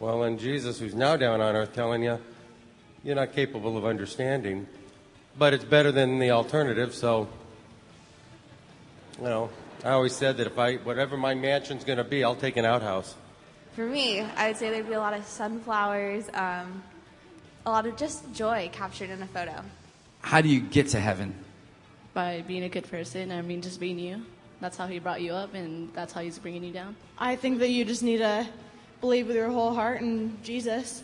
Well, 0.00 0.24
and 0.24 0.40
Jesus, 0.40 0.80
who's 0.80 0.96
now 0.96 1.16
down 1.16 1.40
on 1.40 1.54
earth, 1.54 1.74
telling 1.74 2.02
you, 2.02 2.18
you're 3.04 3.14
not 3.14 3.34
capable 3.34 3.76
of 3.76 3.84
understanding. 3.84 4.66
But 5.38 5.54
it's 5.54 5.64
better 5.64 5.92
than 5.92 6.18
the 6.18 6.32
alternative, 6.32 6.94
so, 6.94 7.28
you 9.18 9.24
know, 9.24 9.50
I 9.84 9.90
always 9.90 10.14
said 10.14 10.36
that 10.38 10.48
if 10.48 10.58
I, 10.58 10.76
whatever 10.76 11.16
my 11.16 11.34
mansion's 11.34 11.84
going 11.84 11.98
to 11.98 12.04
be, 12.04 12.24
I'll 12.24 12.34
take 12.34 12.56
an 12.56 12.64
outhouse. 12.64 13.14
For 13.74 13.86
me, 13.86 14.20
I 14.20 14.48
would 14.48 14.58
say 14.58 14.70
there'd 14.70 14.86
be 14.86 14.92
a 14.92 14.98
lot 14.98 15.14
of 15.14 15.24
sunflowers, 15.24 16.28
um, 16.34 16.82
a 17.64 17.70
lot 17.70 17.86
of 17.86 17.96
just 17.96 18.34
joy 18.34 18.68
captured 18.70 19.08
in 19.08 19.22
a 19.22 19.26
photo. 19.26 19.62
How 20.20 20.42
do 20.42 20.50
you 20.50 20.60
get 20.60 20.88
to 20.88 21.00
heaven? 21.00 21.34
By 22.12 22.44
being 22.46 22.64
a 22.64 22.68
good 22.68 22.90
person. 22.90 23.32
I 23.32 23.40
mean, 23.40 23.62
just 23.62 23.80
being 23.80 23.98
you. 23.98 24.26
That's 24.60 24.76
how 24.76 24.86
he 24.86 24.98
brought 24.98 25.22
you 25.22 25.32
up, 25.32 25.54
and 25.54 25.92
that's 25.94 26.12
how 26.12 26.20
he's 26.20 26.38
bringing 26.38 26.62
you 26.62 26.72
down. 26.72 26.96
I 27.18 27.34
think 27.34 27.60
that 27.60 27.70
you 27.70 27.86
just 27.86 28.02
need 28.02 28.18
to 28.18 28.46
believe 29.00 29.26
with 29.26 29.36
your 29.36 29.48
whole 29.48 29.74
heart 29.74 30.02
in 30.02 30.36
Jesus 30.42 31.02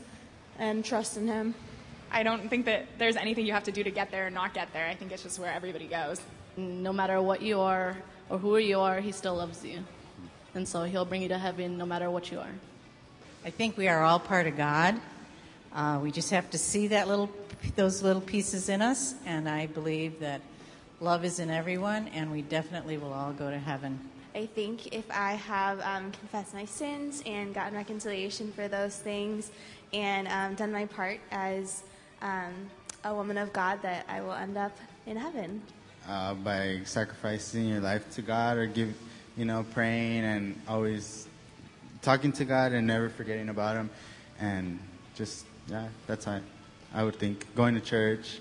and 0.58 0.84
trust 0.84 1.16
in 1.16 1.26
Him. 1.26 1.54
I 2.10 2.22
don't 2.22 2.48
think 2.50 2.66
that 2.66 2.86
there's 2.98 3.16
anything 3.16 3.46
you 3.46 3.52
have 3.52 3.64
to 3.64 3.72
do 3.72 3.82
to 3.82 3.90
get 3.90 4.10
there 4.10 4.26
or 4.26 4.30
not 4.30 4.52
get 4.52 4.72
there. 4.74 4.86
I 4.86 4.94
think 4.94 5.10
it's 5.10 5.22
just 5.22 5.38
where 5.38 5.52
everybody 5.52 5.86
goes. 5.86 6.20
No 6.56 6.92
matter 6.92 7.20
what 7.22 7.40
you 7.40 7.60
are 7.60 7.96
or 8.28 8.38
who 8.38 8.58
you 8.58 8.78
are, 8.78 9.00
he 9.00 9.12
still 9.12 9.36
loves 9.36 9.64
you. 9.64 9.80
And 10.58 10.66
so 10.66 10.82
he'll 10.82 11.04
bring 11.04 11.22
you 11.22 11.28
to 11.28 11.38
heaven 11.38 11.78
no 11.78 11.86
matter 11.86 12.10
what 12.10 12.32
you 12.32 12.40
are. 12.40 12.50
I 13.44 13.50
think 13.50 13.76
we 13.76 13.86
are 13.86 14.02
all 14.02 14.18
part 14.18 14.48
of 14.48 14.56
God. 14.56 15.00
Uh, 15.72 16.00
we 16.02 16.10
just 16.10 16.30
have 16.30 16.50
to 16.50 16.58
see 16.58 16.88
that 16.88 17.06
little, 17.06 17.30
those 17.76 18.02
little 18.02 18.20
pieces 18.20 18.68
in 18.68 18.82
us, 18.82 19.14
and 19.24 19.48
I 19.48 19.66
believe 19.66 20.18
that 20.18 20.40
love 21.00 21.24
is 21.24 21.38
in 21.38 21.48
everyone, 21.48 22.08
and 22.08 22.32
we 22.32 22.42
definitely 22.42 22.98
will 22.98 23.12
all 23.12 23.32
go 23.32 23.48
to 23.48 23.58
heaven. 23.58 24.00
I 24.34 24.46
think 24.46 24.92
if 24.92 25.08
I 25.12 25.34
have 25.34 25.80
um, 25.82 26.10
confessed 26.10 26.54
my 26.54 26.64
sins 26.64 27.22
and 27.24 27.54
gotten 27.54 27.76
reconciliation 27.76 28.50
for 28.50 28.66
those 28.66 28.96
things 28.96 29.52
and 29.92 30.26
um, 30.26 30.56
done 30.56 30.72
my 30.72 30.86
part 30.86 31.20
as 31.30 31.84
um, 32.20 32.52
a 33.04 33.14
woman 33.14 33.38
of 33.38 33.52
God 33.52 33.80
that 33.82 34.06
I 34.08 34.22
will 34.22 34.32
end 34.32 34.58
up 34.58 34.76
in 35.06 35.16
heaven. 35.16 35.62
Uh, 36.08 36.34
by 36.34 36.80
sacrificing 36.84 37.68
your 37.68 37.80
life 37.80 38.10
to 38.14 38.22
God 38.22 38.56
or 38.56 38.66
give, 38.66 38.92
you 39.38 39.44
know, 39.44 39.64
praying 39.72 40.24
and 40.24 40.60
always 40.66 41.28
talking 42.02 42.32
to 42.32 42.44
God 42.44 42.72
and 42.72 42.86
never 42.86 43.08
forgetting 43.08 43.48
about 43.48 43.76
Him. 43.76 43.88
And 44.40 44.80
just, 45.14 45.46
yeah, 45.68 45.88
that's 46.08 46.24
how 46.24 46.40
I 46.92 47.04
would 47.04 47.16
think. 47.16 47.54
Going 47.54 47.74
to 47.74 47.80
church. 47.80 48.40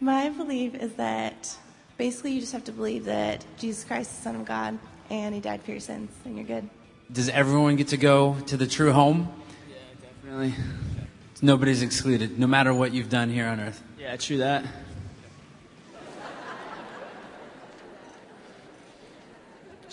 My 0.00 0.28
belief 0.28 0.74
is 0.74 0.92
that 0.94 1.56
basically 1.96 2.32
you 2.32 2.40
just 2.40 2.52
have 2.52 2.64
to 2.64 2.72
believe 2.72 3.06
that 3.06 3.44
Jesus 3.56 3.84
Christ 3.84 4.10
is 4.10 4.16
the 4.18 4.22
Son 4.22 4.36
of 4.36 4.44
God 4.44 4.78
and 5.10 5.34
He 5.34 5.40
died 5.40 5.62
for 5.62 5.70
your 5.70 5.80
sins, 5.80 6.10
and 6.26 6.36
you're 6.36 6.44
good. 6.44 6.68
Does 7.10 7.30
everyone 7.30 7.76
get 7.76 7.88
to 7.88 7.96
go 7.96 8.36
to 8.48 8.58
the 8.58 8.66
true 8.66 8.92
home? 8.92 9.32
Yeah, 9.70 9.76
definitely. 10.02 10.54
Nobody's 11.40 11.80
excluded, 11.80 12.38
no 12.38 12.46
matter 12.46 12.74
what 12.74 12.92
you've 12.92 13.08
done 13.08 13.30
here 13.30 13.46
on 13.46 13.60
earth. 13.60 13.82
Yeah, 13.98 14.14
true 14.16 14.38
that. 14.38 14.66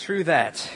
True 0.06 0.24
that. 0.26 0.70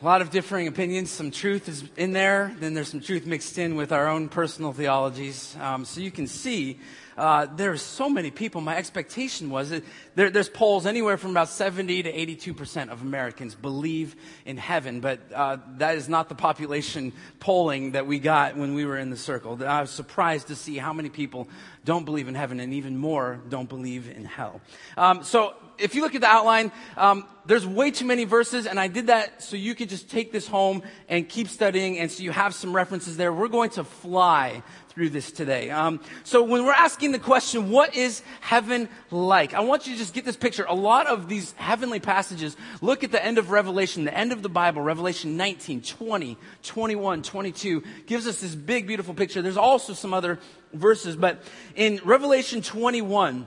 A 0.00 0.04
lot 0.04 0.22
of 0.22 0.30
differing 0.30 0.68
opinions. 0.68 1.10
Some 1.10 1.32
truth 1.32 1.68
is 1.68 1.82
in 1.96 2.12
there. 2.12 2.54
Then 2.60 2.74
there's 2.74 2.86
some 2.86 3.00
truth 3.00 3.26
mixed 3.26 3.58
in 3.58 3.74
with 3.74 3.90
our 3.90 4.06
own 4.06 4.28
personal 4.28 4.72
theologies. 4.72 5.56
Um, 5.60 5.84
so 5.84 6.00
you 6.00 6.12
can 6.12 6.28
see 6.28 6.78
uh, 7.16 7.46
there's 7.56 7.82
so 7.82 8.08
many 8.08 8.30
people. 8.30 8.60
My 8.60 8.76
expectation 8.76 9.50
was 9.50 9.70
that 9.70 9.82
there, 10.14 10.30
there's 10.30 10.48
polls 10.48 10.86
anywhere 10.86 11.16
from 11.16 11.32
about 11.32 11.48
70 11.48 12.04
to 12.04 12.08
82 12.08 12.54
percent 12.54 12.90
of 12.92 13.02
Americans 13.02 13.56
believe 13.56 14.14
in 14.44 14.58
heaven, 14.58 15.00
but 15.00 15.18
uh, 15.34 15.56
that 15.78 15.96
is 15.96 16.08
not 16.08 16.28
the 16.28 16.36
population 16.36 17.14
polling 17.40 17.92
that 17.92 18.06
we 18.06 18.20
got 18.20 18.56
when 18.56 18.74
we 18.74 18.84
were 18.84 18.96
in 18.96 19.10
the 19.10 19.16
circle. 19.16 19.60
I 19.64 19.80
was 19.80 19.90
surprised 19.90 20.46
to 20.48 20.54
see 20.54 20.76
how 20.76 20.92
many 20.92 21.08
people 21.08 21.48
don't 21.84 22.04
believe 22.04 22.28
in 22.28 22.36
heaven, 22.36 22.60
and 22.60 22.74
even 22.74 22.96
more 22.96 23.40
don't 23.48 23.68
believe 23.68 24.08
in 24.08 24.24
hell. 24.24 24.60
Um, 24.96 25.24
so 25.24 25.56
if 25.78 25.94
you 25.94 26.02
look 26.02 26.14
at 26.14 26.20
the 26.20 26.26
outline, 26.26 26.72
um, 26.96 27.24
there's 27.46 27.66
way 27.66 27.90
too 27.90 28.04
many 28.04 28.24
verses, 28.24 28.66
and 28.66 28.78
I 28.78 28.88
did 28.88 29.06
that 29.06 29.42
so 29.42 29.56
you 29.56 29.74
could 29.74 29.88
just 29.88 30.10
take 30.10 30.32
this 30.32 30.48
home 30.48 30.82
and 31.08 31.28
keep 31.28 31.48
studying, 31.48 31.98
and 31.98 32.10
so 32.10 32.22
you 32.22 32.32
have 32.32 32.54
some 32.54 32.74
references 32.74 33.16
there. 33.16 33.32
We're 33.32 33.48
going 33.48 33.70
to 33.70 33.84
fly 33.84 34.62
through 34.88 35.10
this 35.10 35.30
today. 35.30 35.70
Um, 35.70 36.00
so 36.24 36.42
when 36.42 36.64
we're 36.64 36.72
asking 36.72 37.12
the 37.12 37.18
question, 37.18 37.70
what 37.70 37.94
is 37.94 38.22
heaven 38.40 38.88
like? 39.10 39.52
I 39.52 39.60
want 39.60 39.86
you 39.86 39.92
to 39.92 39.98
just 39.98 40.14
get 40.14 40.24
this 40.24 40.36
picture. 40.36 40.64
A 40.66 40.74
lot 40.74 41.06
of 41.06 41.28
these 41.28 41.52
heavenly 41.52 42.00
passages 42.00 42.56
look 42.80 43.04
at 43.04 43.12
the 43.12 43.22
end 43.22 43.36
of 43.36 43.50
Revelation, 43.50 44.04
the 44.04 44.16
end 44.16 44.32
of 44.32 44.42
the 44.42 44.48
Bible, 44.48 44.82
Revelation 44.82 45.36
19, 45.36 45.82
20, 45.82 46.38
21, 46.62 47.22
22, 47.22 47.84
gives 48.06 48.26
us 48.26 48.40
this 48.40 48.54
big, 48.54 48.86
beautiful 48.86 49.12
picture. 49.12 49.42
There's 49.42 49.58
also 49.58 49.92
some 49.92 50.14
other 50.14 50.38
verses, 50.72 51.14
but 51.14 51.42
in 51.74 52.00
Revelation 52.02 52.62
21, 52.62 53.46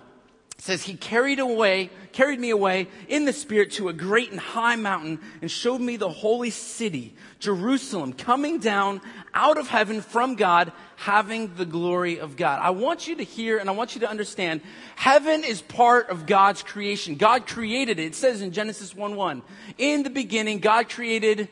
says 0.59 0.83
he 0.83 0.95
carried 0.95 1.39
away 1.39 1.89
carried 2.11 2.39
me 2.39 2.49
away 2.49 2.87
in 3.07 3.25
the 3.25 3.33
spirit 3.33 3.71
to 3.71 3.87
a 3.89 3.93
great 3.93 4.31
and 4.31 4.39
high 4.39 4.75
mountain 4.75 5.19
and 5.41 5.49
showed 5.49 5.79
me 5.79 5.97
the 5.97 6.09
holy 6.09 6.49
city 6.49 7.15
jerusalem 7.39 8.13
coming 8.13 8.59
down 8.59 9.01
out 9.33 9.57
of 9.57 9.67
heaven 9.67 10.01
from 10.01 10.35
god 10.35 10.71
having 10.99 11.55
the 11.55 11.65
glory 11.65 12.19
of 12.19 12.35
god. 12.35 12.59
I 12.61 12.71
want 12.71 13.07
you 13.07 13.15
to 13.15 13.23
hear 13.23 13.57
and 13.57 13.69
i 13.69 13.73
want 13.73 13.95
you 13.95 14.01
to 14.01 14.09
understand 14.09 14.61
heaven 14.95 15.43
is 15.43 15.61
part 15.61 16.09
of 16.09 16.25
god's 16.25 16.61
creation. 16.61 17.15
God 17.15 17.47
created 17.47 17.99
it. 17.99 18.07
It 18.07 18.15
says 18.15 18.41
in 18.41 18.51
genesis 18.51 18.93
1 18.93 19.15
1 19.15 19.41
in 19.77 20.03
the 20.03 20.09
beginning 20.09 20.59
god 20.59 20.89
created 20.89 21.47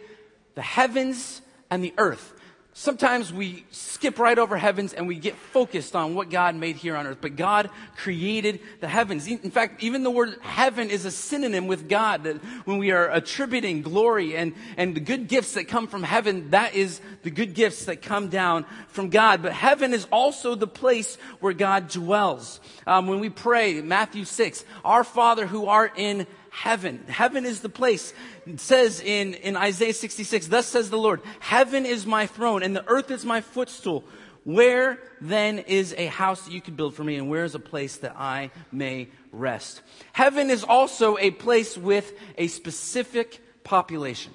the 0.55 0.61
heavens 0.61 1.41
and 1.69 1.83
the 1.83 1.93
earth 1.97 2.33
Sometimes 2.79 3.33
we 3.33 3.65
skip 3.71 4.19
right 4.19 4.37
over 4.37 4.55
heavens 4.55 4.93
and 4.93 5.07
we 5.07 5.15
get 5.15 5.35
focused 5.35 5.95
on 5.95 6.13
what 6.13 6.29
God 6.29 6.53
made 6.53 6.75
here 6.75 6.95
on 6.95 7.07
earth. 7.07 7.17
But 7.21 7.35
God 7.35 7.71
created 7.95 8.59
the 8.81 8.87
heavens. 8.87 9.25
In 9.25 9.49
fact, 9.49 9.81
even 9.81 10.03
the 10.03 10.11
word 10.11 10.35
heaven 10.41 10.91
is 10.91 11.03
a 11.03 11.09
synonym 11.09 11.65
with 11.65 11.89
God. 11.89 12.25
That 12.25 12.35
when 12.65 12.77
we 12.77 12.91
are 12.91 13.09
attributing 13.09 13.81
glory 13.81 14.37
and, 14.37 14.53
and 14.77 14.93
the 14.93 14.99
good 14.99 15.27
gifts 15.27 15.55
that 15.55 15.67
come 15.67 15.87
from 15.87 16.03
heaven, 16.03 16.51
that 16.51 16.75
is 16.75 17.01
the 17.23 17.31
good 17.31 17.55
gifts 17.55 17.85
that 17.85 18.03
come 18.03 18.27
down 18.27 18.63
from 18.89 19.09
God. 19.09 19.41
But 19.41 19.53
heaven 19.53 19.91
is 19.91 20.05
also 20.11 20.53
the 20.53 20.67
place 20.67 21.15
where 21.39 21.53
God 21.53 21.87
dwells. 21.87 22.59
Um, 22.85 23.07
when 23.07 23.19
we 23.19 23.29
pray, 23.29 23.81
Matthew 23.81 24.23
6, 24.23 24.63
Our 24.85 25.03
Father 25.03 25.47
who 25.47 25.65
art 25.65 25.93
in 25.97 26.27
heaven. 26.57 27.03
Heaven 27.07 27.45
is 27.45 27.61
the 27.61 27.69
place. 27.69 28.13
It 28.47 28.59
says 28.59 28.99
in, 28.99 29.35
in 29.35 29.55
Isaiah 29.55 29.93
66, 29.93 30.47
Thus 30.47 30.65
says 30.65 30.89
the 30.89 30.97
Lord, 30.97 31.21
Heaven 31.39 31.85
is 31.85 32.07
my 32.07 32.25
throne 32.25 32.63
and 32.63 32.75
the 32.75 32.87
earth 32.87 33.11
is 33.11 33.23
my 33.23 33.41
footstool. 33.41 34.03
Where 34.43 34.97
then 35.21 35.59
is 35.59 35.93
a 35.97 36.07
house 36.07 36.45
that 36.45 36.53
you 36.53 36.61
could 36.61 36.75
build 36.77 36.95
for 36.95 37.03
me, 37.03 37.17
and 37.17 37.29
where 37.29 37.43
is 37.43 37.53
a 37.53 37.59
place 37.59 37.97
that 37.97 38.15
I 38.17 38.49
may 38.71 39.09
rest? 39.33 39.81
Heaven 40.13 40.49
is 40.49 40.63
also 40.63 41.17
a 41.17 41.31
place 41.31 41.77
with 41.77 42.13
a 42.37 42.47
specific 42.47 43.41
population. 43.65 44.31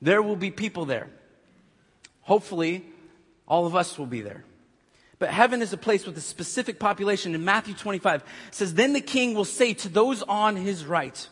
There 0.00 0.22
will 0.22 0.36
be 0.36 0.52
people 0.52 0.84
there. 0.84 1.10
Hopefully, 2.22 2.86
all 3.48 3.66
of 3.66 3.74
us 3.74 3.98
will 3.98 4.06
be 4.06 4.20
there. 4.20 4.44
But 5.18 5.30
heaven 5.30 5.62
is 5.62 5.72
a 5.72 5.76
place 5.76 6.06
with 6.06 6.16
a 6.16 6.22
specific 6.22 6.78
population. 6.78 7.34
In 7.34 7.44
Matthew 7.44 7.74
25, 7.74 8.22
says, 8.52 8.74
Then 8.74 8.92
the 8.92 9.00
king 9.00 9.34
will 9.34 9.44
say 9.44 9.74
to 9.74 9.88
those 9.88 10.22
on 10.22 10.54
his 10.54 10.86
right, 10.86 11.28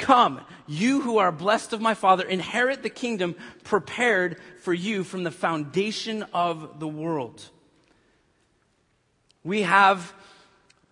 Come, 0.00 0.40
you 0.66 1.02
who 1.02 1.18
are 1.18 1.30
blessed 1.30 1.74
of 1.74 1.80
my 1.80 1.92
Father, 1.92 2.24
inherit 2.24 2.82
the 2.82 2.90
kingdom 2.90 3.36
prepared 3.64 4.38
for 4.62 4.72
you 4.72 5.04
from 5.04 5.24
the 5.24 5.30
foundation 5.30 6.24
of 6.32 6.80
the 6.80 6.88
world. 6.88 7.50
We 9.44 9.62
have 9.62 10.14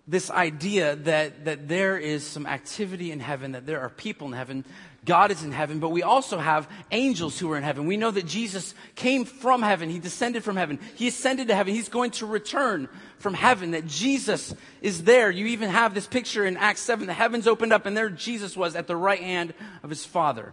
this 0.07 0.31
idea 0.31 0.95
that, 0.97 1.47
that 1.47 1.69
there 1.69 1.97
is 1.97 2.25
some 2.27 2.47
activity 2.47 3.11
in 3.11 3.21
heaven, 3.21 3.53
that 3.53 3.67
there 3.67 3.81
are 3.81 3.89
people 3.89 4.27
in 4.27 4.35
heaven 4.35 4.65
God 5.09 5.31
is 5.31 5.43
in 5.43 5.53
heaven, 5.53 5.81
but 5.81 5.89
we 5.89 6.03
also 6.03 6.37
have 6.37 6.69
angels 6.91 7.39
who 7.39 7.51
are 7.51 7.57
in 7.57 7.63
heaven. 7.63 7.87
We 7.87 7.97
know 7.97 8.11
that 8.11 8.27
Jesus 8.27 8.75
came 8.95 9.25
from 9.25 9.63
heaven. 9.63 9.89
He 9.89 9.99
descended 9.99 10.45
from 10.45 10.57
heaven. 10.57 10.79
He 10.97 11.09
ascended 11.09 11.49
to 11.49 11.55
heaven. 11.55 11.75
He's 11.75 11.89
going 11.89 12.11
to 12.13 12.27
return 12.27 12.91
from 13.17 13.33
heaven, 13.33 13.71
that 13.71 13.87
Jesus 13.87 14.55
is 14.83 15.05
there. 15.05 15.31
You 15.31 15.47
even 15.47 15.71
have 15.71 15.95
this 15.95 16.07
picture 16.07 16.45
in 16.45 16.59
Acts 16.59 16.83
7. 16.83 17.07
The 17.07 17.15
heavens 17.15 17.47
opened 17.47 17.73
up 17.73 17.87
and 17.87 17.97
there 17.97 18.11
Jesus 18.11 18.55
was 18.55 18.77
at 18.77 18.87
the 18.87 18.97
right 18.97 19.19
hand 19.19 19.55
of 19.83 19.89
his 19.89 20.05
Father. 20.05 20.53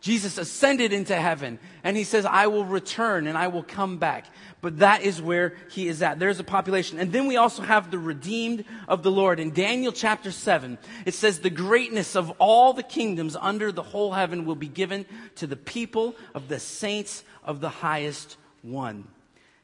Jesus 0.00 0.38
ascended 0.38 0.94
into 0.94 1.14
heaven 1.14 1.58
and 1.84 1.96
he 1.96 2.04
says, 2.04 2.24
I 2.24 2.46
will 2.46 2.64
return 2.64 3.26
and 3.26 3.36
I 3.36 3.48
will 3.48 3.62
come 3.62 3.98
back. 3.98 4.26
But 4.62 4.78
that 4.78 5.02
is 5.02 5.20
where 5.20 5.54
he 5.70 5.88
is 5.88 6.02
at. 6.02 6.18
There's 6.18 6.40
a 6.40 6.44
population. 6.44 6.98
And 6.98 7.12
then 7.12 7.26
we 7.26 7.36
also 7.36 7.62
have 7.62 7.90
the 7.90 7.98
redeemed 7.98 8.64
of 8.88 9.02
the 9.02 9.10
Lord. 9.10 9.40
In 9.40 9.52
Daniel 9.52 9.92
chapter 9.92 10.30
7, 10.30 10.78
it 11.04 11.14
says, 11.14 11.40
The 11.40 11.50
greatness 11.50 12.16
of 12.16 12.30
all 12.38 12.72
the 12.72 12.82
kingdoms 12.82 13.36
under 13.36 13.72
the 13.72 13.82
whole 13.82 14.12
heaven 14.12 14.46
will 14.46 14.54
be 14.54 14.68
given 14.68 15.04
to 15.36 15.46
the 15.46 15.56
people 15.56 16.14
of 16.34 16.48
the 16.48 16.58
saints 16.58 17.22
of 17.44 17.60
the 17.60 17.68
highest 17.68 18.36
one. 18.62 19.06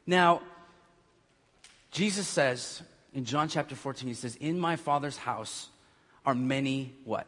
Now, 0.05 0.41
Jesus 1.91 2.27
says 2.27 2.83
in 3.13 3.25
John 3.25 3.49
chapter 3.49 3.75
14, 3.75 4.07
he 4.07 4.13
says, 4.13 4.35
In 4.35 4.59
my 4.59 4.75
Father's 4.75 5.17
house 5.17 5.69
are 6.25 6.35
many 6.35 6.93
what? 7.05 7.27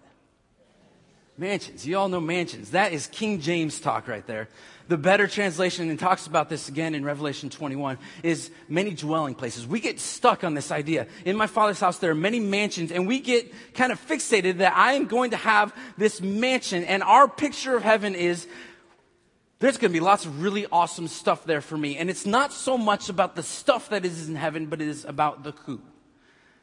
Mansions. 1.40 1.88
You 1.88 1.98
all 1.98 2.10
know 2.10 2.20
mansions. 2.20 2.72
That 2.72 2.92
is 2.92 3.08
King 3.08 3.40
James 3.40 3.80
talk 3.80 4.10
right 4.10 4.28
there. 4.28 4.50
The 4.90 4.98
better 4.98 5.26
translation, 5.26 5.90
and 5.90 5.98
talks 5.98 6.28
about 6.28 6.50
this 6.50 6.68
again 6.68 6.94
in 6.96 7.06
Revelation 7.06 7.50
21, 7.50 7.98
is 8.24 8.52
many 8.68 8.94
dwelling 8.94 9.36
places. 9.36 9.66
We 9.66 9.80
get 9.80 10.02
stuck 10.02 10.44
on 10.44 10.54
this 10.54 10.70
idea. 10.70 11.08
In 11.24 11.38
my 11.38 11.48
father's 11.48 11.80
house, 11.80 12.00
there 12.00 12.12
are 12.12 12.16
many 12.16 12.42
mansions, 12.42 12.92
and 12.92 13.08
we 13.08 13.22
get 13.22 13.54
kind 13.74 13.94
of 13.94 14.06
fixated 14.06 14.58
that 14.58 14.76
I 14.76 14.94
am 14.94 15.06
going 15.06 15.32
to 15.32 15.38
have 15.38 15.74
this 15.98 16.20
mansion, 16.20 16.84
and 16.84 17.02
our 17.04 17.30
picture 17.30 17.78
of 17.78 17.84
heaven 17.84 18.16
is 18.16 18.46
there's 19.60 19.78
going 19.78 19.94
to 19.94 19.98
be 19.98 20.04
lots 20.04 20.26
of 20.26 20.42
really 20.42 20.66
awesome 20.70 21.08
stuff 21.08 21.46
there 21.46 21.62
for 21.62 21.78
me. 21.78 21.96
And 21.96 22.10
it's 22.10 22.26
not 22.26 22.52
so 22.52 22.78
much 22.78 23.08
about 23.08 23.38
the 23.38 23.44
stuff 23.44 23.90
that 23.90 24.04
is 24.04 24.28
in 24.28 24.36
heaven, 24.36 24.66
but 24.66 24.82
it 24.82 24.90
is 24.90 25.06
about 25.06 25.44
the 25.44 25.52
who. 25.52 25.80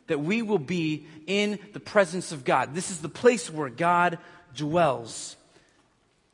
That 0.08 0.20
we 0.20 0.42
will 0.42 0.58
be 0.58 1.06
in 1.26 1.58
the 1.72 1.80
presence 1.80 2.30
of 2.30 2.44
God. 2.44 2.74
This 2.74 2.90
is 2.90 3.00
the 3.00 3.08
place 3.08 3.50
where 3.50 3.70
God 3.70 4.18
dwells. 4.56 5.36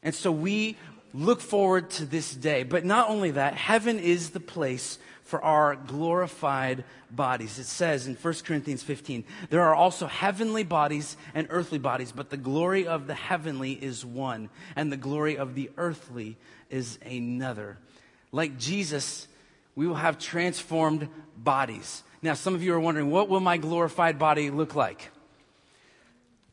And 0.03 0.15
so 0.15 0.33
we 0.33 0.77
look 1.15 1.41
forward 1.41 1.91
to 1.91 2.07
this 2.07 2.35
day. 2.35 2.63
But 2.63 2.85
not 2.85 3.11
only 3.11 3.33
that, 3.33 3.55
heaven 3.55 3.99
is 3.99 4.31
the 4.31 4.41
place 4.41 4.99
for 5.25 5.43
our 5.43 5.77
glorified 5.77 6.85
bodies. 7.11 7.59
It 7.59 7.67
says 7.67 8.07
in 8.07 8.17
1 8.17 8.35
Corinthians 8.45 8.83
15, 8.83 9.25
there 9.51 9.63
are 9.63 9.75
also 9.75 10.07
heavenly 10.07 10.63
bodies 10.63 11.17
and 11.35 11.47
earthly 11.51 11.79
bodies, 11.79 12.13
but 12.13 12.31
the 12.31 12.37
glory 12.37 12.87
of 12.87 13.07
the 13.07 13.15
heavenly 13.15 13.73
is 13.73 14.05
one, 14.05 14.51
and 14.77 14.91
the 14.91 14.97
glory 14.97 15.37
of 15.37 15.55
the 15.55 15.71
earthly 15.77 16.37
is 16.71 16.99
another. 17.05 17.79
Like 18.31 18.59
Jesus, 18.59 19.29
we 19.75 19.87
will 19.87 19.95
have 19.95 20.19
transformed 20.19 21.09
bodies. 21.37 22.03
Now, 22.21 22.35
some 22.35 22.55
of 22.55 22.63
you 22.63 22.75
are 22.75 22.81
wondering, 22.81 23.11
what 23.11 23.29
will 23.29 23.41
my 23.41 23.57
glorified 23.57 24.19
body 24.19 24.51
look 24.51 24.75
like? 24.75 25.11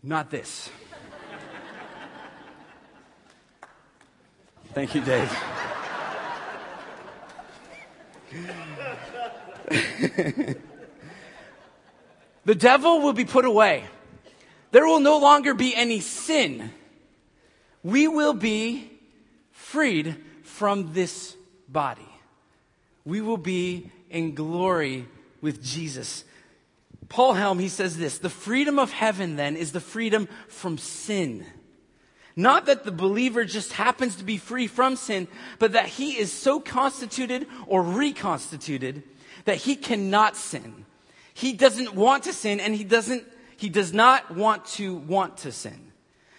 Not 0.02 0.32
this. 0.32 0.70
Thank 4.74 4.94
you, 4.94 5.02
Dave. 5.02 5.36
the 12.46 12.56
devil 12.56 13.02
will 13.02 13.14
be 13.14 13.26
put 13.26 13.46
away. 13.46 13.84
There 14.72 14.86
will 14.86 15.00
no 15.00 15.18
longer 15.18 15.56
be 15.56 15.76
any 15.76 16.00
sin. 16.00 16.72
We 17.82 18.08
will 18.08 18.34
be 18.34 18.92
freed 19.52 20.16
from 20.44 20.94
this 20.94 21.36
body. 21.68 22.08
We 23.06 23.22
will 23.22 23.38
be 23.38 23.92
in 24.10 24.36
glory 24.36 25.08
with 25.42 25.64
Jesus. 25.64 26.24
Paul 27.08 27.34
Helm, 27.34 27.58
he 27.58 27.70
says 27.70 27.98
this 27.98 28.20
the 28.20 28.30
freedom 28.30 28.78
of 28.78 28.92
heaven 28.92 29.36
then 29.36 29.56
is 29.56 29.72
the 29.72 29.80
freedom 29.80 30.28
from 30.48 30.78
sin. 30.78 31.46
Not 32.40 32.68
that 32.68 32.86
the 32.86 32.92
believer 32.94 33.44
just 33.44 33.74
happens 33.74 34.16
to 34.16 34.24
be 34.24 34.38
free 34.38 34.68
from 34.68 34.96
sin, 34.96 35.28
but 35.60 35.74
that 35.74 35.88
he 35.88 36.18
is 36.18 36.32
so 36.32 36.62
constituted 36.62 37.46
or 37.68 37.84
reconstituted 37.84 39.04
that 39.44 39.58
he 39.58 39.76
cannot 39.76 40.38
sin. 40.38 40.86
He 41.34 41.52
doesn't 41.52 41.96
want 41.96 42.24
to 42.24 42.34
sin 42.34 42.62
and 42.62 42.74
he 42.74 42.86
doesn't, 42.86 43.26
he 43.58 43.68
does 43.68 43.92
not 43.92 44.34
want 44.34 44.64
to 44.78 44.96
want 44.96 45.40
to 45.40 45.52
sin. 45.52 45.92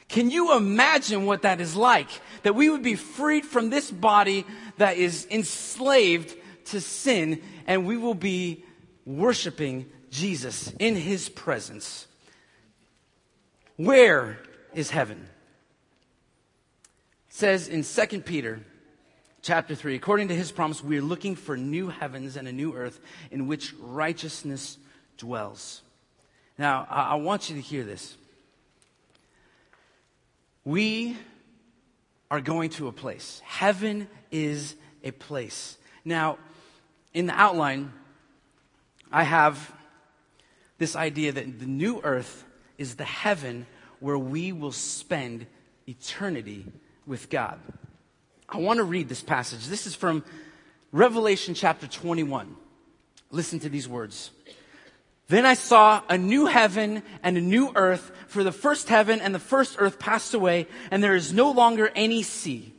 Can 0.09 0.31
you 0.31 0.57
imagine 0.57 1.27
what 1.27 1.43
that 1.43 1.61
is 1.61 1.77
like? 1.77 2.09
That 2.45 2.55
we 2.55 2.71
would 2.71 2.83
be 2.83 2.95
freed 2.95 3.45
from 3.45 3.69
this 3.69 3.91
body 3.91 4.47
that 4.79 4.97
is 4.97 5.27
enslaved 5.31 6.35
to 6.69 6.81
sin 6.81 7.43
and 7.67 7.85
we 7.85 7.99
will 7.99 8.15
be 8.15 8.65
worshiping 9.05 9.85
Jesus 10.11 10.73
in 10.79 10.97
his 10.97 11.29
presence. 11.29 12.07
Where 13.77 14.39
is 14.73 14.89
heaven? 14.89 15.29
Says 17.41 17.69
in 17.69 17.85
2 17.85 18.21
Peter 18.21 18.61
chapter 19.41 19.75
3, 19.75 19.95
according 19.95 20.29
to 20.29 20.35
his 20.35 20.53
promise, 20.53 20.85
we 20.85 20.99
are 20.99 21.03
looking 21.03 21.35
for 21.35 21.57
new 21.57 21.89
heavens 21.89 22.37
and 22.37 22.47
a 22.47 22.53
new 22.53 22.75
earth 22.75 23.01
in 23.31 23.47
which 23.47 23.73
righteousness 23.81 24.77
dwells. 25.17 25.81
Now, 26.59 26.87
I, 26.91 27.13
I 27.13 27.15
want 27.15 27.49
you 27.49 27.57
to 27.57 27.63
hear 27.63 27.83
this. 27.83 28.15
We 30.67 31.17
are 32.31 32.43
going 32.43 32.69
to 32.73 32.89
a 32.89 32.93
place. 32.93 33.41
Heaven 33.47 34.07
is 34.31 34.77
a 35.03 35.11
place. 35.11 35.79
Now, 36.05 36.37
in 37.15 37.25
the 37.25 37.33
outline, 37.33 37.91
I 39.11 39.23
have 39.23 39.73
this 40.77 40.95
idea 40.95 41.33
that 41.33 41.59
the 41.59 41.65
new 41.65 42.03
earth 42.05 42.45
is 42.77 42.97
the 42.97 43.05
heaven 43.05 43.65
where 43.99 44.19
we 44.19 44.53
will 44.53 44.73
spend 44.73 45.47
eternity 45.89 46.67
with 47.11 47.29
God. 47.29 47.59
I 48.49 48.59
want 48.59 48.79
to 48.79 48.85
read 48.85 49.09
this 49.09 49.21
passage. 49.21 49.67
This 49.67 49.85
is 49.85 49.97
from 49.97 50.25
Revelation 50.93 51.55
chapter 51.55 51.89
21. 51.89 52.55
Listen 53.33 53.59
to 53.59 53.69
these 53.69 53.89
words. 53.89 54.31
Then 55.27 55.45
I 55.45 55.55
saw 55.55 56.03
a 56.09 56.17
new 56.17 56.47
heaven 56.47 57.03
and 57.25 57.37
a 57.37 57.41
new 57.41 57.73
earth, 57.75 58.13
for 58.29 58.45
the 58.45 58.53
first 58.53 58.89
heaven 58.89 59.21
and 59.21 59.35
the 59.35 59.41
first 59.41 59.75
earth 59.81 59.99
passed 59.99 60.35
away, 60.35 60.69
and 60.93 61.03
there 61.03 61.17
is 61.17 61.33
no 61.33 61.51
longer 61.51 61.91
any 61.97 62.23
sea. 62.23 62.73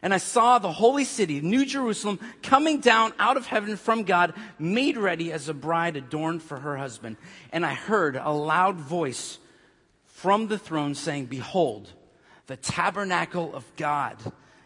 And 0.00 0.14
I 0.14 0.18
saw 0.18 0.58
the 0.58 0.72
holy 0.72 1.04
city, 1.04 1.42
New 1.42 1.66
Jerusalem, 1.66 2.20
coming 2.42 2.80
down 2.80 3.12
out 3.18 3.36
of 3.36 3.46
heaven 3.46 3.76
from 3.76 4.04
God, 4.04 4.32
made 4.58 4.96
ready 4.96 5.30
as 5.30 5.48
a 5.48 5.54
bride 5.54 5.96
adorned 5.96 6.42
for 6.42 6.58
her 6.58 6.78
husband. 6.78 7.18
And 7.52 7.66
I 7.66 7.74
heard 7.74 8.16
a 8.16 8.30
loud 8.30 8.76
voice 8.76 9.38
from 10.06 10.48
the 10.48 10.58
throne 10.58 10.94
saying, 10.94 11.26
Behold, 11.26 11.92
the 12.48 12.56
tabernacle 12.56 13.54
of 13.54 13.64
God 13.76 14.16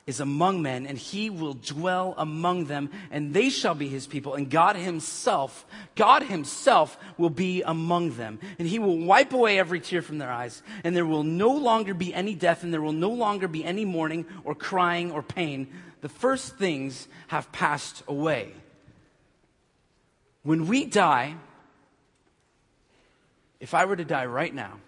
is 0.06 0.20
among 0.20 0.62
men, 0.62 0.86
and 0.86 0.96
he 0.96 1.30
will 1.30 1.54
dwell 1.54 2.14
among 2.16 2.64
them, 2.64 2.90
and 3.10 3.34
they 3.34 3.50
shall 3.50 3.74
be 3.74 3.88
his 3.88 4.06
people, 4.06 4.34
and 4.34 4.50
God 4.50 4.76
himself, 4.76 5.66
God 5.94 6.22
himself 6.22 6.96
will 7.18 7.30
be 7.30 7.62
among 7.62 8.16
them, 8.16 8.40
and 8.58 8.66
he 8.66 8.78
will 8.78 8.98
wipe 8.98 9.32
away 9.32 9.58
every 9.58 9.80
tear 9.80 10.00
from 10.00 10.18
their 10.18 10.30
eyes, 10.30 10.62
and 10.82 10.96
there 10.96 11.06
will 11.06 11.24
no 11.24 11.50
longer 11.50 11.92
be 11.92 12.14
any 12.14 12.34
death, 12.34 12.62
and 12.62 12.72
there 12.72 12.82
will 12.82 12.92
no 12.92 13.10
longer 13.10 13.46
be 13.46 13.64
any 13.64 13.84
mourning, 13.84 14.26
or 14.44 14.54
crying, 14.54 15.12
or 15.12 15.22
pain. 15.22 15.68
The 16.02 16.08
first 16.08 16.56
things 16.56 17.06
have 17.28 17.50
passed 17.52 18.02
away. 18.08 18.52
When 20.42 20.66
we 20.66 20.84
die, 20.84 21.36
if 23.60 23.74
I 23.74 23.84
were 23.84 23.96
to 23.96 24.04
die 24.04 24.26
right 24.26 24.52
now, 24.52 24.78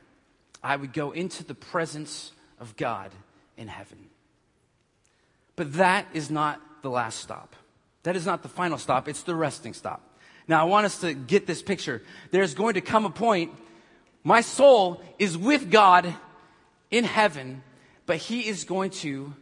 I 0.62 0.74
would 0.74 0.92
go 0.92 1.10
into 1.12 1.44
the 1.44 1.54
presence 1.54 2.32
of 2.60 2.76
God 2.76 3.10
in 3.56 3.68
heaven. 3.68 3.98
But 5.56 5.74
that 5.74 6.06
is 6.12 6.30
not 6.30 6.60
the 6.82 6.90
last 6.90 7.20
stop. 7.20 7.54
That 8.02 8.16
is 8.16 8.26
not 8.26 8.42
the 8.42 8.48
final 8.48 8.78
stop, 8.78 9.08
it's 9.08 9.22
the 9.22 9.34
resting 9.34 9.74
stop. 9.74 10.02
Now, 10.46 10.60
I 10.60 10.64
want 10.64 10.84
us 10.84 11.00
to 11.00 11.14
get 11.14 11.46
this 11.46 11.62
picture. 11.62 12.02
There's 12.30 12.54
going 12.54 12.74
to 12.74 12.82
come 12.82 13.06
a 13.06 13.10
point, 13.10 13.52
my 14.22 14.40
soul 14.42 15.02
is 15.18 15.38
with 15.38 15.70
God 15.70 16.14
in 16.90 17.04
heaven, 17.04 17.62
but 18.06 18.16
He 18.16 18.46
is 18.46 18.64
going 18.64 18.90
to 18.90 19.34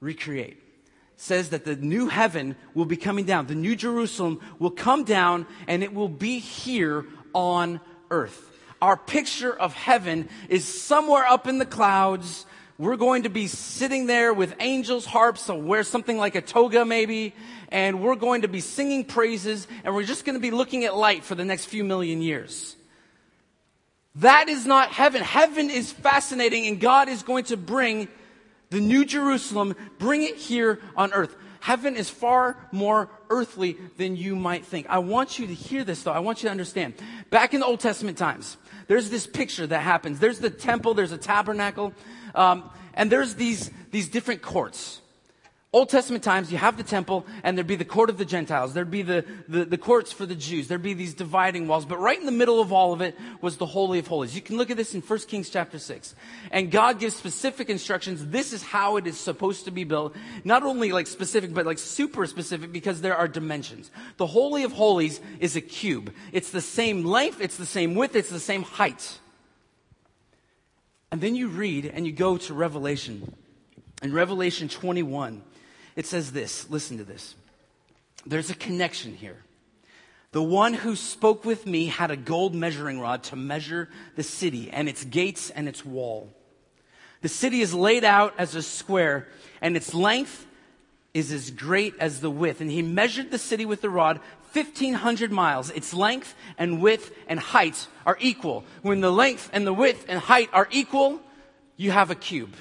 recreate. 0.00 0.62
Says 1.16 1.50
that 1.50 1.64
the 1.64 1.74
new 1.74 2.08
heaven 2.08 2.54
will 2.74 2.84
be 2.84 2.96
coming 2.96 3.24
down. 3.24 3.46
The 3.46 3.56
new 3.56 3.74
Jerusalem 3.74 4.40
will 4.60 4.70
come 4.70 5.02
down 5.02 5.46
and 5.66 5.82
it 5.82 5.92
will 5.92 6.08
be 6.08 6.38
here 6.38 7.04
on 7.34 7.80
earth. 8.10 8.48
Our 8.80 8.96
picture 8.96 9.52
of 9.52 9.74
heaven 9.74 10.28
is 10.48 10.64
somewhere 10.64 11.26
up 11.26 11.46
in 11.46 11.58
the 11.58 11.66
clouds 11.66 12.46
we're 12.78 12.96
going 12.96 13.24
to 13.24 13.28
be 13.28 13.48
sitting 13.48 14.06
there 14.06 14.32
with 14.32 14.54
angels' 14.60 15.04
harps, 15.04 15.42
so 15.42 15.56
wear 15.56 15.82
something 15.82 16.16
like 16.16 16.36
a 16.36 16.40
toga 16.40 16.84
maybe, 16.84 17.34
and 17.70 18.00
we're 18.00 18.14
going 18.14 18.42
to 18.42 18.48
be 18.48 18.60
singing 18.60 19.04
praises, 19.04 19.66
and 19.82 19.96
we're 19.96 20.04
just 20.04 20.24
going 20.24 20.34
to 20.34 20.40
be 20.40 20.52
looking 20.52 20.84
at 20.84 20.96
light 20.96 21.24
for 21.24 21.34
the 21.34 21.44
next 21.44 21.64
few 21.64 21.82
million 21.82 22.22
years. 22.22 22.76
That 24.14 24.48
is 24.48 24.64
not 24.64 24.90
heaven. 24.90 25.22
Heaven 25.22 25.70
is 25.70 25.90
fascinating, 25.90 26.68
and 26.68 26.78
God 26.78 27.08
is 27.08 27.24
going 27.24 27.44
to 27.46 27.56
bring 27.56 28.06
the 28.70 28.80
new 28.80 29.04
Jerusalem, 29.04 29.74
bring 29.98 30.22
it 30.22 30.36
here 30.36 30.78
on 30.96 31.12
earth. 31.12 31.34
Heaven 31.58 31.96
is 31.96 32.08
far 32.08 32.56
more 32.70 33.10
earthly 33.28 33.76
than 33.96 34.14
you 34.14 34.36
might 34.36 34.64
think. 34.64 34.86
I 34.88 34.98
want 34.98 35.40
you 35.40 35.48
to 35.48 35.54
hear 35.54 35.82
this 35.82 36.04
though. 36.04 36.12
I 36.12 36.20
want 36.20 36.42
you 36.42 36.46
to 36.46 36.52
understand. 36.52 36.94
Back 37.30 37.54
in 37.54 37.60
the 37.60 37.66
Old 37.66 37.80
Testament 37.80 38.16
times, 38.16 38.56
there's 38.88 39.10
this 39.10 39.26
picture 39.26 39.66
that 39.66 39.80
happens. 39.80 40.18
There's 40.18 40.40
the 40.40 40.50
temple, 40.50 40.94
there's 40.94 41.12
a 41.12 41.18
tabernacle, 41.18 41.92
um, 42.34 42.68
and 42.94 43.12
there's 43.12 43.36
these, 43.36 43.70
these 43.92 44.08
different 44.08 44.42
courts. 44.42 45.00
Old 45.70 45.90
Testament 45.90 46.24
times, 46.24 46.50
you 46.50 46.56
have 46.56 46.78
the 46.78 46.82
temple, 46.82 47.26
and 47.42 47.56
there'd 47.56 47.66
be 47.66 47.76
the 47.76 47.84
court 47.84 48.08
of 48.08 48.16
the 48.16 48.24
Gentiles. 48.24 48.72
There'd 48.72 48.90
be 48.90 49.02
the, 49.02 49.26
the, 49.48 49.66
the, 49.66 49.76
courts 49.76 50.10
for 50.10 50.24
the 50.24 50.34
Jews. 50.34 50.66
There'd 50.66 50.82
be 50.82 50.94
these 50.94 51.12
dividing 51.12 51.68
walls. 51.68 51.84
But 51.84 52.00
right 52.00 52.18
in 52.18 52.24
the 52.24 52.32
middle 52.32 52.58
of 52.58 52.72
all 52.72 52.94
of 52.94 53.02
it 53.02 53.14
was 53.42 53.58
the 53.58 53.66
Holy 53.66 53.98
of 53.98 54.06
Holies. 54.06 54.34
You 54.34 54.40
can 54.40 54.56
look 54.56 54.70
at 54.70 54.78
this 54.78 54.94
in 54.94 55.02
1 55.02 55.18
Kings 55.28 55.50
chapter 55.50 55.78
6. 55.78 56.14
And 56.50 56.70
God 56.70 56.98
gives 56.98 57.16
specific 57.16 57.68
instructions. 57.68 58.28
This 58.28 58.54
is 58.54 58.62
how 58.62 58.96
it 58.96 59.06
is 59.06 59.20
supposed 59.20 59.66
to 59.66 59.70
be 59.70 59.84
built. 59.84 60.16
Not 60.42 60.62
only 60.62 60.90
like 60.90 61.06
specific, 61.06 61.52
but 61.52 61.66
like 61.66 61.78
super 61.78 62.26
specific 62.26 62.72
because 62.72 63.02
there 63.02 63.16
are 63.16 63.28
dimensions. 63.28 63.90
The 64.16 64.26
Holy 64.26 64.64
of 64.64 64.72
Holies 64.72 65.20
is 65.38 65.54
a 65.54 65.60
cube. 65.60 66.14
It's 66.32 66.50
the 66.50 66.62
same 66.62 67.04
length, 67.04 67.42
it's 67.42 67.58
the 67.58 67.66
same 67.66 67.94
width, 67.94 68.16
it's 68.16 68.30
the 68.30 68.40
same 68.40 68.62
height. 68.62 69.18
And 71.12 71.20
then 71.20 71.34
you 71.34 71.48
read 71.48 71.84
and 71.84 72.06
you 72.06 72.12
go 72.12 72.38
to 72.38 72.54
Revelation. 72.54 73.34
In 74.00 74.12
Revelation 74.12 74.68
21, 74.68 75.42
it 75.98 76.06
says 76.06 76.30
this 76.30 76.70
listen 76.70 76.96
to 76.98 77.04
this. 77.04 77.34
There's 78.24 78.50
a 78.50 78.54
connection 78.54 79.14
here. 79.14 79.36
The 80.30 80.42
one 80.42 80.74
who 80.74 80.94
spoke 80.94 81.44
with 81.44 81.66
me 81.66 81.86
had 81.86 82.12
a 82.12 82.16
gold 82.16 82.54
measuring 82.54 83.00
rod 83.00 83.24
to 83.24 83.36
measure 83.36 83.88
the 84.14 84.22
city 84.22 84.70
and 84.70 84.88
its 84.88 85.04
gates 85.04 85.50
and 85.50 85.68
its 85.68 85.84
wall. 85.84 86.32
The 87.22 87.28
city 87.28 87.62
is 87.62 87.74
laid 87.74 88.04
out 88.04 88.34
as 88.38 88.54
a 88.54 88.62
square, 88.62 89.26
and 89.60 89.76
its 89.76 89.92
length 89.92 90.46
is 91.14 91.32
as 91.32 91.50
great 91.50 91.94
as 91.98 92.20
the 92.20 92.30
width. 92.30 92.60
And 92.60 92.70
he 92.70 92.82
measured 92.82 93.32
the 93.32 93.38
city 93.38 93.66
with 93.66 93.80
the 93.80 93.90
rod 93.90 94.20
1,500 94.52 95.32
miles. 95.32 95.70
Its 95.70 95.92
length 95.92 96.36
and 96.58 96.80
width 96.80 97.10
and 97.26 97.40
height 97.40 97.88
are 98.06 98.18
equal. 98.20 98.64
When 98.82 99.00
the 99.00 99.10
length 99.10 99.50
and 99.52 99.66
the 99.66 99.74
width 99.74 100.04
and 100.08 100.20
height 100.20 100.50
are 100.52 100.68
equal, 100.70 101.20
you 101.76 101.90
have 101.90 102.12
a 102.12 102.14
cube. 102.14 102.54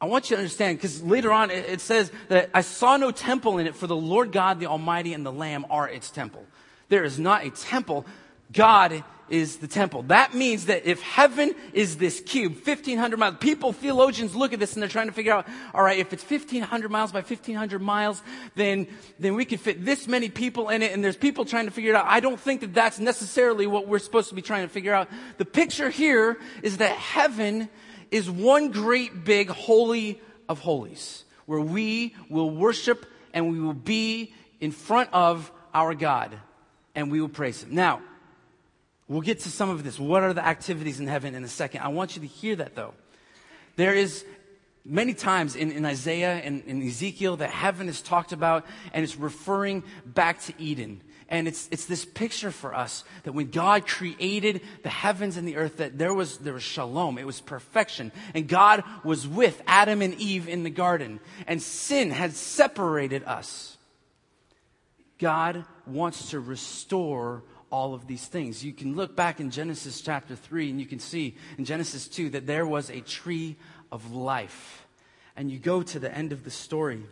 I 0.00 0.06
want 0.06 0.28
you 0.28 0.36
to 0.36 0.42
understand 0.42 0.76
because 0.76 1.02
later 1.02 1.32
on 1.32 1.50
it 1.50 1.80
says 1.80 2.12
that 2.28 2.50
I 2.52 2.60
saw 2.60 2.98
no 2.98 3.10
temple 3.10 3.58
in 3.58 3.66
it 3.66 3.74
for 3.74 3.86
the 3.86 3.96
Lord 3.96 4.30
God, 4.30 4.60
the 4.60 4.66
Almighty, 4.66 5.14
and 5.14 5.24
the 5.24 5.32
Lamb 5.32 5.64
are 5.70 5.88
its 5.88 6.10
temple. 6.10 6.44
There 6.88 7.02
is 7.02 7.18
not 7.18 7.46
a 7.46 7.50
temple. 7.50 8.04
God 8.52 9.02
is 9.28 9.56
the 9.56 9.66
temple. 9.66 10.02
That 10.04 10.34
means 10.34 10.66
that 10.66 10.86
if 10.86 11.00
heaven 11.02 11.54
is 11.72 11.96
this 11.96 12.20
cube, 12.20 12.54
1500 12.54 13.16
miles, 13.18 13.36
people, 13.40 13.72
theologians 13.72 14.36
look 14.36 14.52
at 14.52 14.60
this 14.60 14.74
and 14.74 14.82
they're 14.82 14.88
trying 14.88 15.08
to 15.08 15.12
figure 15.12 15.32
out, 15.32 15.48
all 15.74 15.82
right, 15.82 15.98
if 15.98 16.12
it's 16.12 16.22
1500 16.22 16.90
miles 16.90 17.10
by 17.10 17.20
1500 17.20 17.80
miles, 17.80 18.22
then, 18.54 18.86
then 19.18 19.34
we 19.34 19.44
could 19.44 19.60
fit 19.60 19.84
this 19.84 20.06
many 20.06 20.28
people 20.28 20.68
in 20.68 20.82
it. 20.82 20.92
And 20.92 21.02
there's 21.02 21.16
people 21.16 21.44
trying 21.44 21.64
to 21.64 21.72
figure 21.72 21.92
it 21.92 21.96
out. 21.96 22.06
I 22.06 22.20
don't 22.20 22.38
think 22.38 22.60
that 22.60 22.74
that's 22.74 23.00
necessarily 23.00 23.66
what 23.66 23.88
we're 23.88 23.98
supposed 23.98 24.28
to 24.28 24.34
be 24.34 24.42
trying 24.42 24.62
to 24.66 24.72
figure 24.72 24.94
out. 24.94 25.08
The 25.38 25.44
picture 25.44 25.90
here 25.90 26.38
is 26.62 26.76
that 26.76 26.92
heaven 26.92 27.68
is 28.10 28.30
one 28.30 28.70
great 28.70 29.24
big 29.24 29.48
holy 29.48 30.20
of 30.48 30.60
holies 30.60 31.24
where 31.46 31.60
we 31.60 32.14
will 32.28 32.50
worship 32.50 33.06
and 33.32 33.50
we 33.50 33.60
will 33.60 33.74
be 33.74 34.32
in 34.60 34.70
front 34.70 35.10
of 35.12 35.50
our 35.74 35.94
God 35.94 36.38
and 36.94 37.10
we 37.10 37.20
will 37.20 37.28
praise 37.28 37.62
him. 37.62 37.74
Now, 37.74 38.02
we'll 39.08 39.20
get 39.20 39.40
to 39.40 39.50
some 39.50 39.70
of 39.70 39.84
this. 39.84 39.98
What 39.98 40.22
are 40.22 40.32
the 40.32 40.44
activities 40.44 41.00
in 41.00 41.06
heaven 41.06 41.34
in 41.34 41.44
a 41.44 41.48
second? 41.48 41.82
I 41.82 41.88
want 41.88 42.16
you 42.16 42.22
to 42.22 42.28
hear 42.28 42.56
that 42.56 42.74
though. 42.74 42.94
There 43.76 43.94
is 43.94 44.24
many 44.84 45.14
times 45.14 45.56
in, 45.56 45.72
in 45.72 45.84
Isaiah 45.84 46.34
and 46.36 46.62
in 46.64 46.80
Ezekiel 46.86 47.36
that 47.38 47.50
heaven 47.50 47.88
is 47.88 48.00
talked 48.00 48.32
about 48.32 48.64
and 48.92 49.04
it's 49.04 49.16
referring 49.16 49.82
back 50.04 50.40
to 50.42 50.54
Eden. 50.58 51.02
And 51.28 51.48
it's, 51.48 51.68
it's 51.72 51.86
this 51.86 52.04
picture 52.04 52.52
for 52.52 52.74
us 52.74 53.02
that 53.24 53.32
when 53.32 53.50
God 53.50 53.86
created 53.86 54.60
the 54.84 54.88
heavens 54.88 55.36
and 55.36 55.46
the 55.46 55.56
earth, 55.56 55.78
that 55.78 55.98
there 55.98 56.14
was, 56.14 56.38
there 56.38 56.52
was 56.52 56.62
shalom. 56.62 57.18
It 57.18 57.26
was 57.26 57.40
perfection. 57.40 58.12
And 58.32 58.46
God 58.46 58.84
was 59.02 59.26
with 59.26 59.60
Adam 59.66 60.02
and 60.02 60.14
Eve 60.14 60.48
in 60.48 60.62
the 60.62 60.70
garden. 60.70 61.18
And 61.48 61.60
sin 61.60 62.10
had 62.10 62.32
separated 62.34 63.24
us. 63.24 63.76
God 65.18 65.64
wants 65.86 66.30
to 66.30 66.38
restore 66.38 67.42
all 67.70 67.94
of 67.94 68.06
these 68.06 68.26
things. 68.26 68.64
You 68.64 68.72
can 68.72 68.94
look 68.94 69.16
back 69.16 69.40
in 69.40 69.50
Genesis 69.50 70.00
chapter 70.00 70.36
3 70.36 70.70
and 70.70 70.80
you 70.80 70.86
can 70.86 71.00
see 71.00 71.36
in 71.58 71.64
Genesis 71.64 72.06
2 72.06 72.30
that 72.30 72.46
there 72.46 72.66
was 72.66 72.88
a 72.90 73.00
tree 73.00 73.56
of 73.90 74.12
life. 74.12 74.86
And 75.36 75.50
you 75.50 75.58
go 75.58 75.82
to 75.82 75.98
the 75.98 76.14
end 76.14 76.32
of 76.32 76.44
the 76.44 76.50
story 76.50 77.02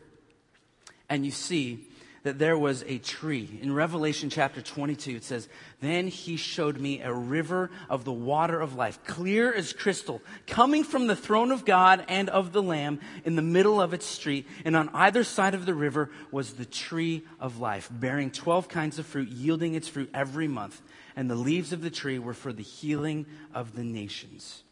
and 1.08 1.24
you 1.24 1.32
see 1.32 1.86
that 2.24 2.38
there 2.38 2.58
was 2.58 2.82
a 2.88 2.98
tree. 2.98 3.58
In 3.60 3.74
Revelation 3.74 4.30
chapter 4.30 4.62
22, 4.62 5.16
it 5.16 5.24
says, 5.24 5.46
Then 5.80 6.08
he 6.08 6.36
showed 6.36 6.80
me 6.80 7.02
a 7.02 7.12
river 7.12 7.70
of 7.90 8.04
the 8.04 8.12
water 8.12 8.58
of 8.58 8.74
life, 8.74 8.98
clear 9.04 9.52
as 9.52 9.74
crystal, 9.74 10.22
coming 10.46 10.84
from 10.84 11.06
the 11.06 11.16
throne 11.16 11.52
of 11.52 11.66
God 11.66 12.02
and 12.08 12.30
of 12.30 12.52
the 12.52 12.62
Lamb 12.62 12.98
in 13.24 13.36
the 13.36 13.42
middle 13.42 13.78
of 13.78 13.92
its 13.92 14.06
street. 14.06 14.46
And 14.64 14.74
on 14.74 14.88
either 14.94 15.22
side 15.22 15.54
of 15.54 15.66
the 15.66 15.74
river 15.74 16.10
was 16.30 16.54
the 16.54 16.64
tree 16.64 17.24
of 17.38 17.60
life, 17.60 17.90
bearing 17.92 18.30
12 18.30 18.68
kinds 18.68 18.98
of 18.98 19.04
fruit, 19.04 19.28
yielding 19.28 19.74
its 19.74 19.88
fruit 19.88 20.08
every 20.14 20.48
month. 20.48 20.80
And 21.14 21.30
the 21.30 21.36
leaves 21.36 21.74
of 21.74 21.82
the 21.82 21.90
tree 21.90 22.18
were 22.18 22.34
for 22.34 22.54
the 22.54 22.62
healing 22.62 23.26
of 23.52 23.76
the 23.76 23.84
nations. 23.84 24.64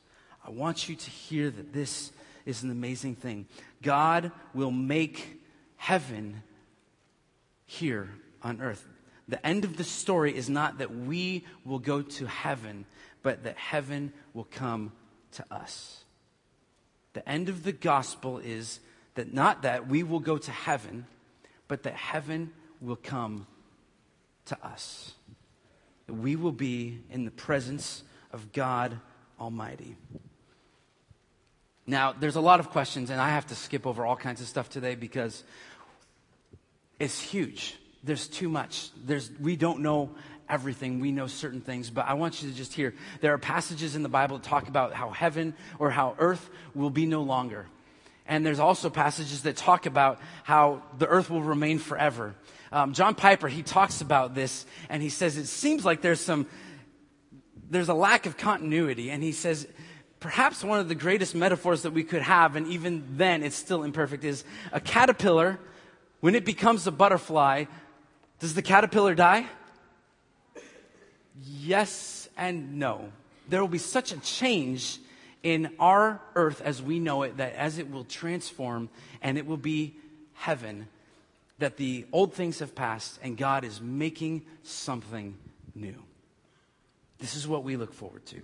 I 0.44 0.50
want 0.50 0.88
you 0.88 0.96
to 0.96 1.10
hear 1.10 1.50
that 1.50 1.74
this 1.74 2.12
is 2.46 2.62
an 2.62 2.70
amazing 2.70 3.14
thing. 3.16 3.46
God 3.82 4.32
will 4.54 4.70
make 4.70 5.38
heaven 5.76 6.42
here 7.66 8.10
on 8.42 8.60
earth. 8.60 8.86
The 9.28 9.44
end 9.46 9.64
of 9.64 9.76
the 9.76 9.84
story 9.84 10.36
is 10.36 10.50
not 10.50 10.78
that 10.78 10.94
we 10.94 11.44
will 11.64 11.78
go 11.78 12.02
to 12.02 12.26
heaven, 12.26 12.84
but 13.22 13.44
that 13.44 13.56
heaven 13.56 14.12
will 14.34 14.48
come 14.50 14.92
to 15.32 15.44
us. 15.50 16.04
The 17.14 17.26
end 17.28 17.48
of 17.48 17.62
the 17.62 17.72
gospel 17.72 18.38
is 18.38 18.80
that 19.14 19.32
not 19.32 19.62
that 19.62 19.88
we 19.88 20.02
will 20.02 20.20
go 20.20 20.38
to 20.38 20.50
heaven, 20.50 21.06
but 21.68 21.84
that 21.84 21.94
heaven 21.94 22.50
will 22.80 22.96
come 22.96 23.46
to 24.46 24.66
us. 24.66 25.12
That 26.06 26.14
we 26.14 26.36
will 26.36 26.52
be 26.52 27.00
in 27.10 27.24
the 27.24 27.30
presence 27.30 28.02
of 28.32 28.52
God 28.52 28.98
Almighty. 29.40 29.96
Now, 31.86 32.12
there's 32.12 32.36
a 32.36 32.40
lot 32.40 32.60
of 32.60 32.70
questions, 32.70 33.10
and 33.10 33.20
I 33.20 33.30
have 33.30 33.46
to 33.48 33.54
skip 33.54 33.86
over 33.86 34.06
all 34.06 34.16
kinds 34.16 34.40
of 34.40 34.46
stuff 34.46 34.70
today 34.70 34.94
because 34.94 35.42
it's 37.02 37.20
huge. 37.20 37.74
There's 38.04 38.28
too 38.28 38.48
much. 38.48 38.90
There's, 39.04 39.28
we 39.40 39.56
don't 39.56 39.80
know 39.80 40.10
everything. 40.48 41.00
We 41.00 41.10
know 41.10 41.26
certain 41.26 41.60
things, 41.60 41.90
but 41.90 42.06
I 42.06 42.14
want 42.14 42.42
you 42.42 42.48
to 42.48 42.54
just 42.54 42.72
hear 42.72 42.94
there 43.20 43.34
are 43.34 43.38
passages 43.38 43.96
in 43.96 44.04
the 44.04 44.08
Bible 44.08 44.38
that 44.38 44.44
talk 44.44 44.68
about 44.68 44.92
how 44.92 45.10
heaven 45.10 45.54
or 45.80 45.90
how 45.90 46.14
earth 46.18 46.48
will 46.74 46.90
be 46.90 47.04
no 47.04 47.22
longer. 47.22 47.66
And 48.24 48.46
there's 48.46 48.60
also 48.60 48.88
passages 48.88 49.42
that 49.42 49.56
talk 49.56 49.86
about 49.86 50.20
how 50.44 50.82
the 50.98 51.08
earth 51.08 51.28
will 51.28 51.42
remain 51.42 51.78
forever. 51.78 52.36
Um, 52.70 52.92
John 52.92 53.16
Piper, 53.16 53.48
he 53.48 53.64
talks 53.64 54.00
about 54.00 54.34
this 54.36 54.64
and 54.88 55.02
he 55.02 55.08
says 55.08 55.36
it 55.36 55.46
seems 55.46 55.84
like 55.84 56.02
there's 56.02 56.20
some, 56.20 56.46
there's 57.68 57.88
a 57.88 57.94
lack 57.94 58.26
of 58.26 58.36
continuity. 58.36 59.10
And 59.10 59.24
he 59.24 59.32
says, 59.32 59.66
perhaps 60.20 60.62
one 60.62 60.78
of 60.78 60.88
the 60.88 60.94
greatest 60.94 61.34
metaphors 61.34 61.82
that 61.82 61.92
we 61.92 62.04
could 62.04 62.22
have, 62.22 62.54
and 62.54 62.68
even 62.68 63.04
then 63.16 63.42
it's 63.42 63.56
still 63.56 63.82
imperfect, 63.82 64.22
is 64.22 64.44
a 64.70 64.78
caterpillar 64.78 65.58
when 66.22 66.36
it 66.36 66.44
becomes 66.44 66.86
a 66.86 66.92
butterfly, 66.92 67.64
does 68.38 68.54
the 68.54 68.62
caterpillar 68.62 69.14
die? 69.14 69.44
Yes 71.44 72.28
and 72.36 72.78
no. 72.78 73.10
There 73.48 73.60
will 73.60 73.66
be 73.66 73.78
such 73.78 74.12
a 74.12 74.20
change 74.20 75.00
in 75.42 75.72
our 75.80 76.20
earth 76.36 76.60
as 76.60 76.80
we 76.80 77.00
know 77.00 77.24
it 77.24 77.38
that 77.38 77.56
as 77.56 77.78
it 77.78 77.90
will 77.90 78.04
transform 78.04 78.88
and 79.20 79.36
it 79.36 79.46
will 79.46 79.56
be 79.56 79.96
heaven, 80.34 80.86
that 81.58 81.76
the 81.76 82.06
old 82.12 82.34
things 82.34 82.60
have 82.60 82.76
passed 82.76 83.18
and 83.20 83.36
God 83.36 83.64
is 83.64 83.80
making 83.80 84.42
something 84.62 85.36
new. 85.74 86.00
This 87.18 87.34
is 87.34 87.48
what 87.48 87.64
we 87.64 87.76
look 87.76 87.92
forward 87.92 88.24
to. 88.26 88.40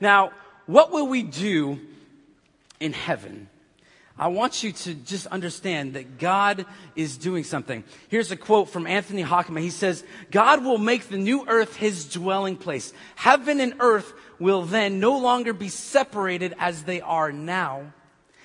Now, 0.00 0.32
what 0.66 0.90
will 0.90 1.06
we 1.06 1.22
do 1.22 1.78
in 2.80 2.92
heaven? 2.92 3.48
I 4.20 4.28
want 4.28 4.62
you 4.62 4.72
to 4.72 4.92
just 4.92 5.26
understand 5.28 5.94
that 5.94 6.18
God 6.18 6.66
is 6.94 7.16
doing 7.16 7.42
something. 7.42 7.84
Here's 8.08 8.30
a 8.30 8.36
quote 8.36 8.68
from 8.68 8.86
Anthony 8.86 9.24
Hoekema. 9.24 9.62
He 9.62 9.70
says, 9.70 10.04
God 10.30 10.62
will 10.62 10.76
make 10.76 11.08
the 11.08 11.16
new 11.16 11.46
earth 11.48 11.76
his 11.76 12.04
dwelling 12.04 12.56
place. 12.56 12.92
Heaven 13.14 13.60
and 13.60 13.76
earth 13.80 14.12
will 14.38 14.60
then 14.60 15.00
no 15.00 15.16
longer 15.16 15.54
be 15.54 15.70
separated 15.70 16.54
as 16.58 16.82
they 16.82 17.00
are 17.00 17.32
now, 17.32 17.94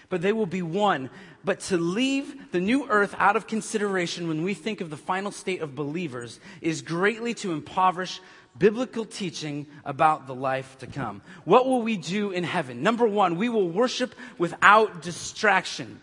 but 0.07 0.21
they 0.21 0.31
will 0.31 0.45
be 0.45 0.61
one. 0.61 1.09
But 1.43 1.59
to 1.61 1.77
leave 1.77 2.53
the 2.53 2.61
new 2.61 2.87
earth 2.87 3.13
out 3.17 3.35
of 3.35 3.45
consideration 3.45 4.29
when 4.29 4.43
we 4.43 4.53
think 4.53 4.79
of 4.79 4.89
the 4.89 4.95
final 4.95 5.29
state 5.29 5.61
of 5.61 5.75
believers 5.75 6.39
is 6.61 6.81
greatly 6.83 7.33
to 7.35 7.51
impoverish 7.51 8.21
biblical 8.57 9.05
teaching 9.05 9.67
about 9.83 10.27
the 10.27 10.35
life 10.35 10.77
to 10.79 10.87
come. 10.87 11.21
What 11.43 11.65
will 11.65 11.81
we 11.81 11.97
do 11.97 12.31
in 12.31 12.43
heaven? 12.43 12.83
Number 12.83 13.05
one, 13.05 13.35
we 13.37 13.49
will 13.49 13.69
worship 13.69 14.15
without 14.37 15.01
distraction. 15.01 16.01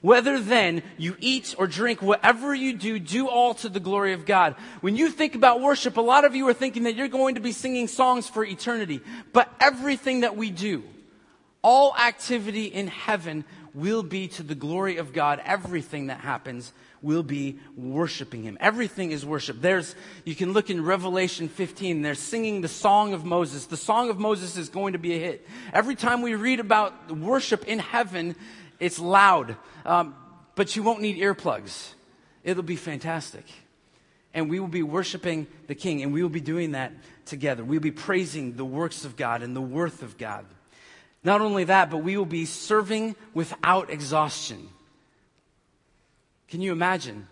Whether 0.00 0.40
then 0.40 0.82
you 0.96 1.16
eat 1.20 1.54
or 1.58 1.66
drink, 1.66 2.00
whatever 2.00 2.54
you 2.54 2.72
do, 2.72 2.98
do 2.98 3.28
all 3.28 3.52
to 3.54 3.68
the 3.68 3.80
glory 3.80 4.14
of 4.14 4.24
God. 4.24 4.54
When 4.80 4.96
you 4.96 5.10
think 5.10 5.34
about 5.34 5.60
worship, 5.60 5.98
a 5.98 6.00
lot 6.00 6.24
of 6.24 6.34
you 6.34 6.48
are 6.48 6.54
thinking 6.54 6.84
that 6.84 6.94
you're 6.94 7.08
going 7.08 7.34
to 7.34 7.40
be 7.40 7.52
singing 7.52 7.86
songs 7.86 8.26
for 8.26 8.42
eternity. 8.42 9.02
But 9.32 9.52
everything 9.60 10.20
that 10.20 10.36
we 10.36 10.50
do, 10.50 10.84
all 11.60 11.94
activity 11.96 12.64
in 12.64 12.86
heaven 12.86 13.44
will 13.74 14.02
be 14.02 14.28
to 14.28 14.42
the 14.42 14.54
glory 14.54 14.96
of 14.96 15.12
God. 15.12 15.42
Everything 15.44 16.06
that 16.06 16.20
happens 16.20 16.72
will 17.02 17.22
be 17.22 17.58
worshiping 17.76 18.42
him. 18.42 18.58
Everything 18.60 19.10
is 19.10 19.24
worship. 19.24 19.60
There's, 19.60 19.94
you 20.24 20.34
can 20.34 20.52
look 20.52 20.70
in 20.70 20.84
Revelation 20.84 21.48
15, 21.48 22.02
they're 22.02 22.14
singing 22.14 22.60
the 22.60 22.68
Song 22.68 23.14
of 23.14 23.24
Moses. 23.24 23.66
The 23.66 23.76
Song 23.76 24.10
of 24.10 24.18
Moses 24.18 24.56
is 24.56 24.68
going 24.68 24.92
to 24.92 24.98
be 24.98 25.14
a 25.14 25.18
hit. 25.18 25.46
Every 25.72 25.94
time 25.94 26.22
we 26.22 26.34
read 26.34 26.60
about 26.60 27.10
worship 27.10 27.66
in 27.66 27.78
heaven, 27.78 28.36
it's 28.78 28.98
loud. 28.98 29.56
Um, 29.84 30.14
but 30.54 30.76
you 30.76 30.82
won't 30.82 31.00
need 31.00 31.18
earplugs. 31.18 31.94
It'll 32.44 32.62
be 32.62 32.76
fantastic. 32.76 33.44
And 34.32 34.48
we 34.48 34.60
will 34.60 34.68
be 34.68 34.82
worshiping 34.82 35.46
the 35.66 35.74
King, 35.74 36.02
and 36.02 36.12
we 36.12 36.22
will 36.22 36.28
be 36.28 36.40
doing 36.40 36.72
that 36.72 36.92
together. 37.26 37.64
We'll 37.64 37.80
be 37.80 37.90
praising 37.90 38.56
the 38.56 38.64
works 38.64 39.04
of 39.04 39.16
God 39.16 39.42
and 39.42 39.56
the 39.56 39.60
worth 39.60 40.02
of 40.02 40.18
God. 40.18 40.44
Not 41.22 41.40
only 41.40 41.64
that, 41.64 41.90
but 41.90 41.98
we 41.98 42.16
will 42.16 42.24
be 42.26 42.44
serving 42.44 43.16
without 43.34 43.90
exhaustion. 43.90 44.68
Can 46.50 46.60
you 46.60 46.72
imagine 46.72 47.28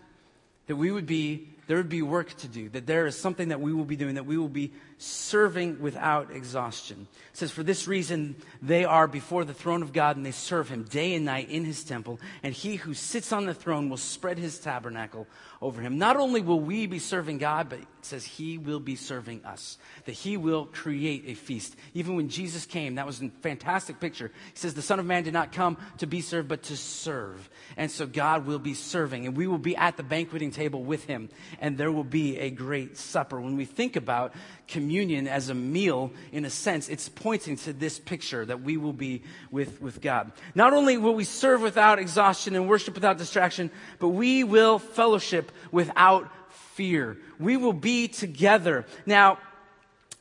that 0.67 0.77
we 0.77 0.91
would 0.91 1.05
be, 1.05 1.49
there 1.69 1.77
would 1.77 1.87
be 1.87 2.01
work 2.01 2.35
to 2.37 2.47
do, 2.47 2.67
that 2.69 2.87
there 2.87 3.05
is 3.05 3.15
something 3.15 3.49
that 3.49 3.61
we 3.61 3.71
will 3.71 3.85
be 3.85 3.95
doing, 3.95 4.15
that 4.15 4.25
we 4.25 4.39
will 4.39 4.49
be 4.49 4.73
serving 4.97 5.79
without 5.79 6.31
exhaustion. 6.31 7.07
It 7.31 7.37
says, 7.37 7.51
For 7.51 7.61
this 7.61 7.87
reason, 7.87 8.35
they 8.59 8.85
are 8.85 9.07
before 9.07 9.45
the 9.45 9.53
throne 9.53 9.83
of 9.83 9.93
God 9.93 10.17
and 10.17 10.25
they 10.25 10.31
serve 10.31 10.67
him 10.67 10.83
day 10.85 11.13
and 11.13 11.25
night 11.25 11.51
in 11.51 11.65
his 11.65 11.83
temple. 11.83 12.19
And 12.41 12.55
he 12.55 12.77
who 12.77 12.95
sits 12.95 13.31
on 13.31 13.45
the 13.45 13.53
throne 13.53 13.87
will 13.87 13.97
spread 13.97 14.39
his 14.39 14.57
tabernacle 14.57 15.27
over 15.61 15.81
him. 15.81 15.97
Not 15.97 16.17
only 16.17 16.41
will 16.41 16.59
we 16.59 16.87
be 16.87 16.99
serving 16.99 17.37
God, 17.37 17.69
but 17.69 17.79
it 17.79 17.87
says 18.01 18.25
he 18.25 18.57
will 18.57 18.79
be 18.79 18.95
serving 18.95 19.43
us, 19.45 19.77
that 20.05 20.13
he 20.13 20.37
will 20.37 20.65
create 20.65 21.25
a 21.27 21.33
feast. 21.33 21.75
Even 21.93 22.15
when 22.15 22.29
Jesus 22.29 22.65
came, 22.65 22.95
that 22.95 23.05
was 23.05 23.21
a 23.21 23.29
fantastic 23.41 23.99
picture. 23.99 24.31
He 24.53 24.59
says, 24.59 24.73
The 24.73 24.81
Son 24.81 24.99
of 24.99 25.05
Man 25.05 25.23
did 25.23 25.33
not 25.33 25.51
come 25.51 25.77
to 25.97 26.07
be 26.07 26.21
served, 26.21 26.47
but 26.47 26.63
to 26.63 26.77
serve. 26.77 27.49
And 27.77 27.91
so 27.91 28.07
God 28.07 28.45
will 28.45 28.59
be 28.59 28.73
serving, 28.73 29.27
and 29.27 29.35
we 29.35 29.47
will 29.47 29.57
be 29.57 29.75
at 29.75 29.97
the 29.97 30.03
banqueting 30.03 30.51
table 30.51 30.83
with 30.83 31.05
him, 31.05 31.29
and 31.59 31.77
there 31.77 31.91
will 31.91 32.03
be 32.03 32.37
a 32.37 32.49
great 32.49 32.97
supper. 32.97 33.39
When 33.39 33.57
we 33.57 33.65
think 33.65 33.95
about 33.95 34.33
communion 34.67 35.27
as 35.27 35.49
a 35.49 35.53
meal, 35.53 36.11
in 36.31 36.45
a 36.45 36.49
sense, 36.49 36.89
it's 36.89 37.09
pointing 37.09 37.57
to 37.57 37.73
this 37.73 37.99
picture 37.99 38.45
that 38.45 38.61
we 38.61 38.77
will 38.77 38.93
be 38.93 39.23
with, 39.51 39.81
with 39.81 40.01
God. 40.01 40.31
Not 40.55 40.73
only 40.73 40.97
will 40.97 41.15
we 41.15 41.23
serve 41.23 41.61
without 41.61 41.99
exhaustion 41.99 42.55
and 42.55 42.67
worship 42.67 42.95
without 42.95 43.17
distraction, 43.17 43.71
but 43.99 44.09
we 44.09 44.43
will 44.43 44.79
fellowship 44.79 45.51
without 45.71 46.31
fear. 46.49 47.17
We 47.39 47.57
will 47.57 47.73
be 47.73 48.07
together. 48.07 48.85
Now, 49.05 49.39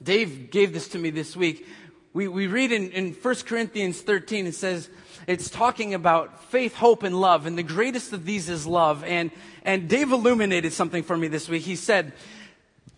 Dave 0.03 0.51
gave 0.51 0.73
this 0.73 0.89
to 0.89 0.99
me 0.99 1.11
this 1.11 1.37
week. 1.37 1.67
We, 2.13 2.29
we 2.29 2.47
read 2.47 2.73
in, 2.73 2.91
in 2.91 3.13
1 3.13 3.35
Corinthians 3.47 4.01
13, 4.01 4.47
it 4.47 4.55
says, 4.55 4.89
it's 5.29 5.51
talking 5.51 5.93
about 5.93 6.43
faith, 6.45 6.75
hope, 6.75 7.03
and 7.03 7.21
love, 7.21 7.45
and 7.45 7.59
the 7.59 7.63
greatest 7.63 8.15
of 8.15 8.25
these 8.25 8.49
is 8.49 8.67
love. 8.67 9.05
And, 9.05 9.31
and 9.63 9.87
Dave 9.87 10.11
illuminated 10.11 10.73
something 10.73 11.03
for 11.03 11.15
me 11.15 11.29
this 11.29 11.51
week. 11.51 11.65
He 11.65 11.77
said, 11.77 12.15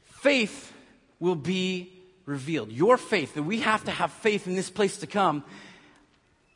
faith 0.05 0.73
will 1.19 1.35
be 1.35 1.93
revealed. 2.27 2.71
Your 2.71 2.97
faith, 2.97 3.35
that 3.35 3.43
we 3.43 3.61
have 3.62 3.83
to 3.85 3.90
have 3.90 4.12
faith 4.12 4.47
in 4.47 4.55
this 4.55 4.71
place 4.71 4.99
to 4.99 5.09
come. 5.09 5.43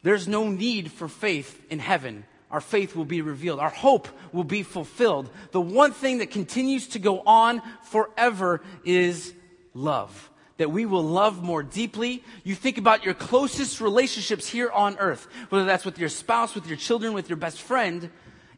There's 0.05 0.29
no 0.29 0.49
need 0.49 0.93
for 0.93 1.09
faith 1.09 1.61
in 1.71 1.81
heaven. 1.81 2.25
Our 2.53 2.61
faith 2.61 2.95
will 2.95 3.05
be 3.05 3.21
revealed. 3.21 3.59
Our 3.59 3.69
hope 3.69 4.07
will 4.33 4.45
be 4.45 4.63
fulfilled. 4.63 5.29
The 5.51 5.61
one 5.61 5.91
thing 5.91 6.19
that 6.19 6.31
continues 6.31 6.87
to 6.89 7.01
go 7.01 7.21
on 7.27 7.61
forever 7.83 8.61
is 8.85 9.35
love 9.75 10.31
that 10.57 10.71
we 10.71 10.87
will 10.87 11.03
love 11.03 11.43
more 11.43 11.63
deeply. 11.63 12.23
You 12.45 12.55
think 12.55 12.79
about 12.79 13.05
your 13.05 13.15
closest 13.15 13.81
relationships 13.81 14.49
here 14.49 14.71
on 14.71 14.97
earth, 14.99 15.27
whether 15.49 15.65
that's 15.65 15.85
with 15.85 15.99
your 15.99 16.09
spouse, 16.09 16.55
with 16.55 16.67
your 16.67 16.77
children, 16.77 17.13
with 17.13 17.29
your 17.29 17.37
best 17.37 17.61
friend, 17.61 18.11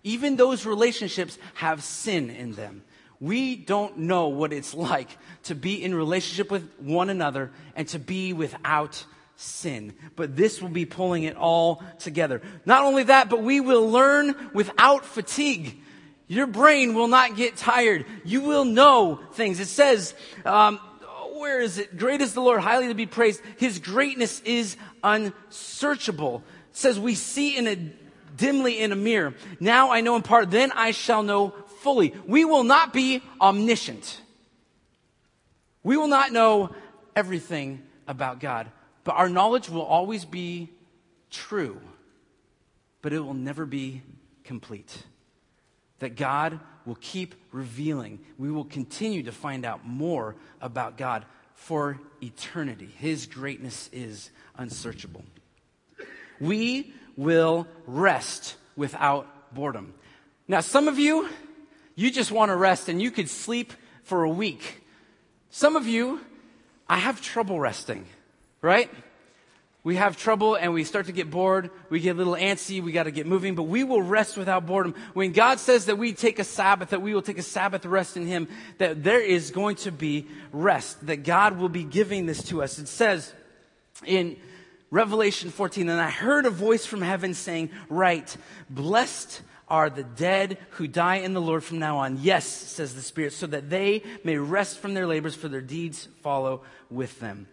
even 0.03 0.37
those 0.37 0.67
relationships 0.67 1.39
have 1.55 1.83
sin 1.83 2.31
in 2.31 2.53
them. 2.53 2.83
We 3.19 3.57
don't 3.57 3.99
know 3.99 4.29
what 4.29 4.53
it's 4.53 4.75
like 4.93 5.17
to 5.45 5.55
be 5.55 5.83
in 5.83 5.95
relationship 5.95 6.51
with 6.51 6.69
one 6.79 7.11
another 7.11 7.51
and 7.75 7.89
to 7.89 7.99
be 7.99 8.33
without 8.33 9.05
sin. 9.37 9.95
But 10.17 10.37
this 10.37 10.63
will 10.63 10.71
be 10.71 10.87
pulling 10.87 11.25
it 11.25 11.37
all 11.37 11.83
together. 11.99 12.43
Not 12.65 12.85
only 12.85 13.05
that, 13.05 13.29
but 13.29 13.43
we 13.43 13.61
will 13.61 13.91
learn 13.91 14.51
without 14.55 15.05
fatigue. 15.05 15.83
Your 16.29 16.47
brain 16.47 16.95
will 16.95 17.09
not 17.09 17.37
get 17.37 17.57
tired. 17.57 18.05
You 18.25 18.41
will 18.41 18.65
know 18.65 19.21
things. 19.33 19.61
It 19.61 19.69
says, 19.69 20.15
um, 20.45 20.81
where 21.39 21.61
is 21.61 21.79
it? 21.79 21.97
Great 21.97 22.21
is 22.21 22.35
the 22.35 22.41
Lord, 22.41 22.61
highly 22.61 22.89
to 22.89 22.95
be 22.95 23.07
praised. 23.07 23.41
His 23.59 23.79
greatness 23.79 24.41
is 24.41 24.77
unsearchable. 25.03 26.43
It 26.71 26.77
says 26.77 26.99
we 26.99 27.15
see 27.15 27.57
in 27.57 27.67
a 27.67 27.77
dimly 28.37 28.81
in 28.81 28.93
a 28.93 28.97
mirror. 28.97 29.35
Now 29.61 29.93
I 29.93 30.01
know 30.01 30.17
in 30.17 30.23
part, 30.23 30.51
then 30.51 30.73
I 30.73 30.91
shall 30.91 31.23
know 31.23 31.55
fully. 31.81 32.15
We 32.27 32.45
will 32.45 32.65
not 32.65 32.93
be 32.93 33.23
omniscient. 33.41 34.21
We 35.83 35.97
will 35.97 36.09
not 36.09 36.33
know 36.33 36.75
everything 37.15 37.83
about 38.09 38.41
God, 38.41 38.71
but 39.05 39.13
our 39.13 39.29
knowledge 39.29 39.71
will 39.71 39.83
always 39.83 40.25
be 40.25 40.71
true, 41.31 41.81
but 43.03 43.13
it 43.13 43.21
will 43.21 43.35
never 43.35 43.65
be 43.67 44.03
complete. 44.45 45.05
That 46.01 46.17
God 46.17 46.61
will 46.85 46.99
keep 47.01 47.35
revealing. 47.57 48.21
We 48.39 48.53
will 48.53 48.67
continue 48.67 49.23
to 49.25 49.33
find 49.33 49.65
out 49.65 49.87
more 49.87 50.37
about 50.61 50.99
God 50.99 51.25
for 51.55 51.99
eternity. 52.23 52.89
His 52.99 53.27
greatness 53.27 53.89
is 53.93 54.31
unsearchable. 54.57 55.25
We 56.39 56.93
will 57.17 57.67
rest 57.87 58.57
without 58.77 59.55
boredom. 59.55 59.95
Now, 60.47 60.61
some 60.61 60.87
of 60.87 60.99
you, 60.99 61.29
you 61.95 62.11
just 62.11 62.31
want 62.31 62.51
to 62.51 62.57
rest 62.57 62.91
and 62.91 63.01
you 63.01 63.11
could 63.11 63.31
sleep 63.31 63.73
for 64.03 64.23
a 64.23 64.29
week. 64.29 64.85
Some 65.51 65.77
of 65.77 65.87
you, 65.87 66.21
I 66.89 66.99
have 66.99 67.23
trouble 67.23 67.59
resting, 67.59 68.05
right? 68.61 68.91
We 69.87 69.95
have 69.95 70.17
trouble 70.17 70.57
and 70.57 70.75
we 70.75 70.83
start 70.83 71.07
to 71.07 71.13
get 71.13 71.31
bored. 71.31 71.71
We 71.91 72.01
get 72.01 72.17
a 72.17 72.19
little 72.19 72.35
antsy. 72.35 72.83
We 72.83 72.91
got 72.91 73.05
to 73.05 73.13
get 73.13 73.25
moving, 73.25 73.55
but 73.55 73.63
we 73.63 73.85
will 73.85 74.03
rest 74.03 74.37
without 74.37 74.67
boredom. 74.67 74.97
When 75.15 75.31
God 75.31 75.61
says 75.61 75.87
that 75.87 75.97
we 75.97 76.13
take 76.13 76.41
a 76.41 76.45
Sabbath, 76.45 76.91
that 76.91 77.03
we 77.03 77.15
will 77.15 77.23
take 77.23 77.39
a 77.39 77.43
Sabbath 77.45 77.87
rest 77.87 78.17
in 78.17 78.27
Him, 78.27 78.49
that 78.79 79.05
there 79.05 79.21
is 79.21 79.53
going 79.53 79.77
to 79.77 79.93
be 79.93 80.27
rest, 80.51 81.07
that 81.07 81.19
God 81.19 81.59
will 81.59 81.69
be 81.69 81.85
giving 81.85 82.27
this 82.27 82.43
to 82.49 82.65
us. 82.65 82.81
It 82.81 82.89
says 82.89 83.33
in 84.05 84.37
Revelation 84.91 85.51
14, 85.51 85.89
and 85.89 86.01
I 86.01 86.11
heard 86.11 86.47
a 86.47 86.51
voice 86.51 86.85
from 86.85 87.01
heaven 87.01 87.33
saying, 87.33 87.71
Write, 87.89 88.37
blessed 88.69 89.41
are 89.69 89.89
the 89.89 90.03
dead 90.03 90.59
who 90.71 90.89
die 90.89 91.19
in 91.19 91.33
the 91.33 91.41
Lord 91.41 91.63
from 91.63 91.79
now 91.79 91.99
on. 91.99 92.19
Yes, 92.21 92.45
says 92.45 92.97
the 92.97 93.03
Spirit, 93.03 93.35
so 93.35 93.47
that 93.47 93.71
they 93.71 94.03
may 94.25 94.37
rest 94.37 94.81
from 94.81 94.95
their 94.95 95.07
labors, 95.07 95.37
for 95.37 95.47
their 95.47 95.61
deeds 95.61 96.09
follow 96.23 96.63
with 96.91 97.21
them. 97.21 97.47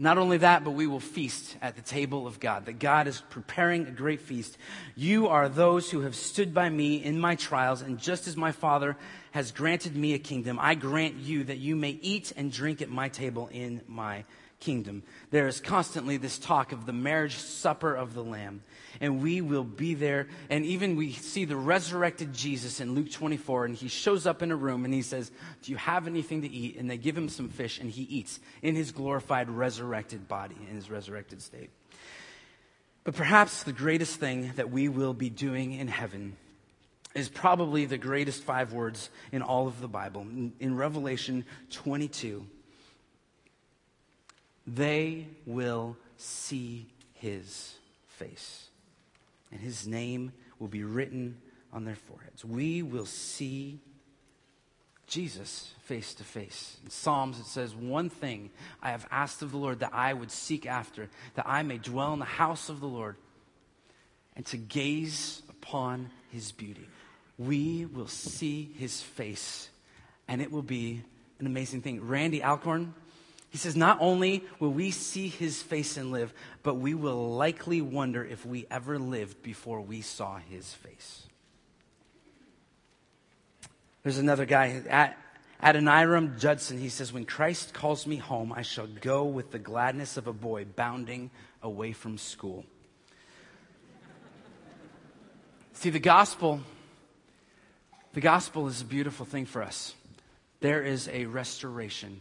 Not 0.00 0.16
only 0.16 0.38
that, 0.38 0.62
but 0.62 0.70
we 0.70 0.86
will 0.86 1.00
feast 1.00 1.56
at 1.60 1.74
the 1.74 1.82
table 1.82 2.28
of 2.28 2.38
God, 2.38 2.66
that 2.66 2.78
God 2.78 3.08
is 3.08 3.20
preparing 3.30 3.88
a 3.88 3.90
great 3.90 4.20
feast. 4.20 4.56
You 4.94 5.26
are 5.26 5.48
those 5.48 5.90
who 5.90 6.02
have 6.02 6.14
stood 6.14 6.54
by 6.54 6.68
me 6.68 7.02
in 7.02 7.18
my 7.18 7.34
trials, 7.34 7.82
and 7.82 7.98
just 7.98 8.28
as 8.28 8.36
my 8.36 8.52
Father 8.52 8.96
has 9.32 9.50
granted 9.50 9.96
me 9.96 10.14
a 10.14 10.18
kingdom, 10.20 10.56
I 10.60 10.76
grant 10.76 11.16
you 11.16 11.42
that 11.44 11.58
you 11.58 11.74
may 11.74 11.98
eat 12.00 12.32
and 12.36 12.52
drink 12.52 12.80
at 12.80 12.88
my 12.88 13.08
table 13.08 13.48
in 13.48 13.82
my 13.88 14.24
kingdom. 14.60 15.02
There 15.30 15.46
is 15.46 15.60
constantly 15.60 16.16
this 16.16 16.38
talk 16.38 16.72
of 16.72 16.86
the 16.86 16.92
marriage 16.92 17.36
supper 17.36 17.94
of 17.94 18.14
the 18.14 18.24
Lamb. 18.24 18.62
And 19.00 19.22
we 19.22 19.40
will 19.40 19.64
be 19.64 19.94
there. 19.94 20.28
And 20.50 20.64
even 20.64 20.96
we 20.96 21.12
see 21.12 21.44
the 21.44 21.56
resurrected 21.56 22.32
Jesus 22.32 22.80
in 22.80 22.94
Luke 22.94 23.10
24, 23.10 23.66
and 23.66 23.76
he 23.76 23.88
shows 23.88 24.26
up 24.26 24.42
in 24.42 24.50
a 24.50 24.56
room 24.56 24.84
and 24.84 24.92
he 24.92 25.02
says, 25.02 25.30
Do 25.62 25.70
you 25.70 25.78
have 25.78 26.06
anything 26.06 26.42
to 26.42 26.48
eat? 26.48 26.76
And 26.76 26.90
they 26.90 26.98
give 26.98 27.16
him 27.16 27.28
some 27.28 27.48
fish, 27.48 27.78
and 27.78 27.90
he 27.90 28.02
eats 28.02 28.40
in 28.62 28.74
his 28.74 28.90
glorified, 28.90 29.48
resurrected 29.48 30.26
body, 30.26 30.56
in 30.68 30.74
his 30.74 30.90
resurrected 30.90 31.40
state. 31.42 31.70
But 33.04 33.14
perhaps 33.14 33.62
the 33.62 33.72
greatest 33.72 34.20
thing 34.20 34.52
that 34.56 34.70
we 34.70 34.88
will 34.88 35.14
be 35.14 35.30
doing 35.30 35.72
in 35.72 35.88
heaven 35.88 36.36
is 37.14 37.28
probably 37.28 37.84
the 37.84 37.98
greatest 37.98 38.42
five 38.42 38.72
words 38.72 39.10
in 39.32 39.42
all 39.42 39.66
of 39.66 39.80
the 39.80 39.88
Bible. 39.88 40.26
In, 40.60 40.76
Revelation 40.76 41.44
22, 41.70 42.46
they 44.74 45.26
will 45.46 45.96
see 46.16 46.86
his 47.14 47.74
face, 48.06 48.68
and 49.50 49.60
his 49.60 49.86
name 49.86 50.32
will 50.58 50.68
be 50.68 50.84
written 50.84 51.38
on 51.72 51.84
their 51.84 51.96
foreheads. 51.96 52.44
We 52.44 52.82
will 52.82 53.06
see 53.06 53.80
Jesus 55.06 55.72
face 55.84 56.14
to 56.14 56.24
face. 56.24 56.76
In 56.84 56.90
Psalms, 56.90 57.40
it 57.40 57.46
says, 57.46 57.74
One 57.74 58.10
thing 58.10 58.50
I 58.82 58.90
have 58.90 59.06
asked 59.10 59.42
of 59.42 59.52
the 59.52 59.56
Lord 59.56 59.80
that 59.80 59.94
I 59.94 60.12
would 60.12 60.30
seek 60.30 60.66
after, 60.66 61.08
that 61.34 61.46
I 61.48 61.62
may 61.62 61.78
dwell 61.78 62.12
in 62.12 62.18
the 62.18 62.24
house 62.26 62.68
of 62.68 62.80
the 62.80 62.88
Lord 62.88 63.16
and 64.36 64.44
to 64.46 64.56
gaze 64.56 65.42
upon 65.48 66.10
his 66.30 66.52
beauty. 66.52 66.86
We 67.38 67.86
will 67.86 68.08
see 68.08 68.70
his 68.76 69.00
face, 69.00 69.68
and 70.26 70.42
it 70.42 70.52
will 70.52 70.62
be 70.62 71.02
an 71.38 71.46
amazing 71.46 71.82
thing. 71.82 72.06
Randy 72.06 72.42
Alcorn, 72.42 72.94
he 73.50 73.56
says, 73.56 73.76
not 73.76 73.98
only 74.00 74.44
will 74.60 74.72
we 74.72 74.90
see 74.90 75.28
his 75.28 75.62
face 75.62 75.96
and 75.96 76.12
live, 76.12 76.34
but 76.62 76.74
we 76.74 76.94
will 76.94 77.34
likely 77.34 77.80
wonder 77.80 78.24
if 78.24 78.44
we 78.44 78.66
ever 78.70 78.98
lived 78.98 79.42
before 79.42 79.80
we 79.80 80.02
saw 80.02 80.38
his 80.38 80.74
face. 80.74 81.26
There's 84.02 84.18
another 84.18 84.44
guy, 84.44 85.14
Adoniram 85.62 86.38
Judson, 86.38 86.78
he 86.78 86.90
says, 86.90 87.12
When 87.12 87.24
Christ 87.24 87.72
calls 87.72 88.06
me 88.06 88.16
home, 88.16 88.52
I 88.52 88.62
shall 88.62 88.86
go 88.86 89.24
with 89.24 89.50
the 89.50 89.58
gladness 89.58 90.16
of 90.16 90.26
a 90.26 90.32
boy 90.32 90.66
bounding 90.66 91.30
away 91.62 91.92
from 91.92 92.18
school. 92.18 92.64
See, 95.72 95.90
the 95.90 95.98
gospel, 95.98 96.60
the 98.12 98.20
gospel 98.20 98.66
is 98.68 98.82
a 98.82 98.84
beautiful 98.84 99.24
thing 99.24 99.46
for 99.46 99.62
us. 99.62 99.94
There 100.60 100.82
is 100.82 101.08
a 101.08 101.26
restoration 101.26 102.20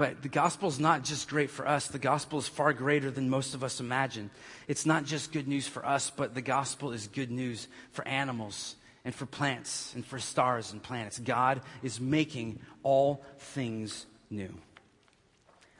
but 0.00 0.22
the 0.22 0.30
gospel 0.30 0.66
is 0.66 0.80
not 0.80 1.04
just 1.04 1.28
great 1.28 1.50
for 1.50 1.68
us, 1.68 1.88
the 1.88 1.98
gospel 1.98 2.38
is 2.38 2.48
far 2.48 2.72
greater 2.72 3.10
than 3.10 3.28
most 3.28 3.52
of 3.52 3.62
us 3.62 3.80
imagine. 3.80 4.30
It's 4.66 4.86
not 4.86 5.04
just 5.04 5.30
good 5.30 5.46
news 5.46 5.68
for 5.68 5.84
us, 5.84 6.08
but 6.08 6.34
the 6.34 6.40
gospel 6.40 6.92
is 6.92 7.06
good 7.06 7.30
news 7.30 7.68
for 7.92 8.08
animals 8.08 8.76
and 9.04 9.14
for 9.14 9.26
plants 9.26 9.92
and 9.94 10.02
for 10.02 10.18
stars 10.18 10.72
and 10.72 10.82
planets. 10.82 11.18
God 11.18 11.60
is 11.82 12.00
making 12.00 12.60
all 12.82 13.22
things 13.40 14.06
new. 14.30 14.54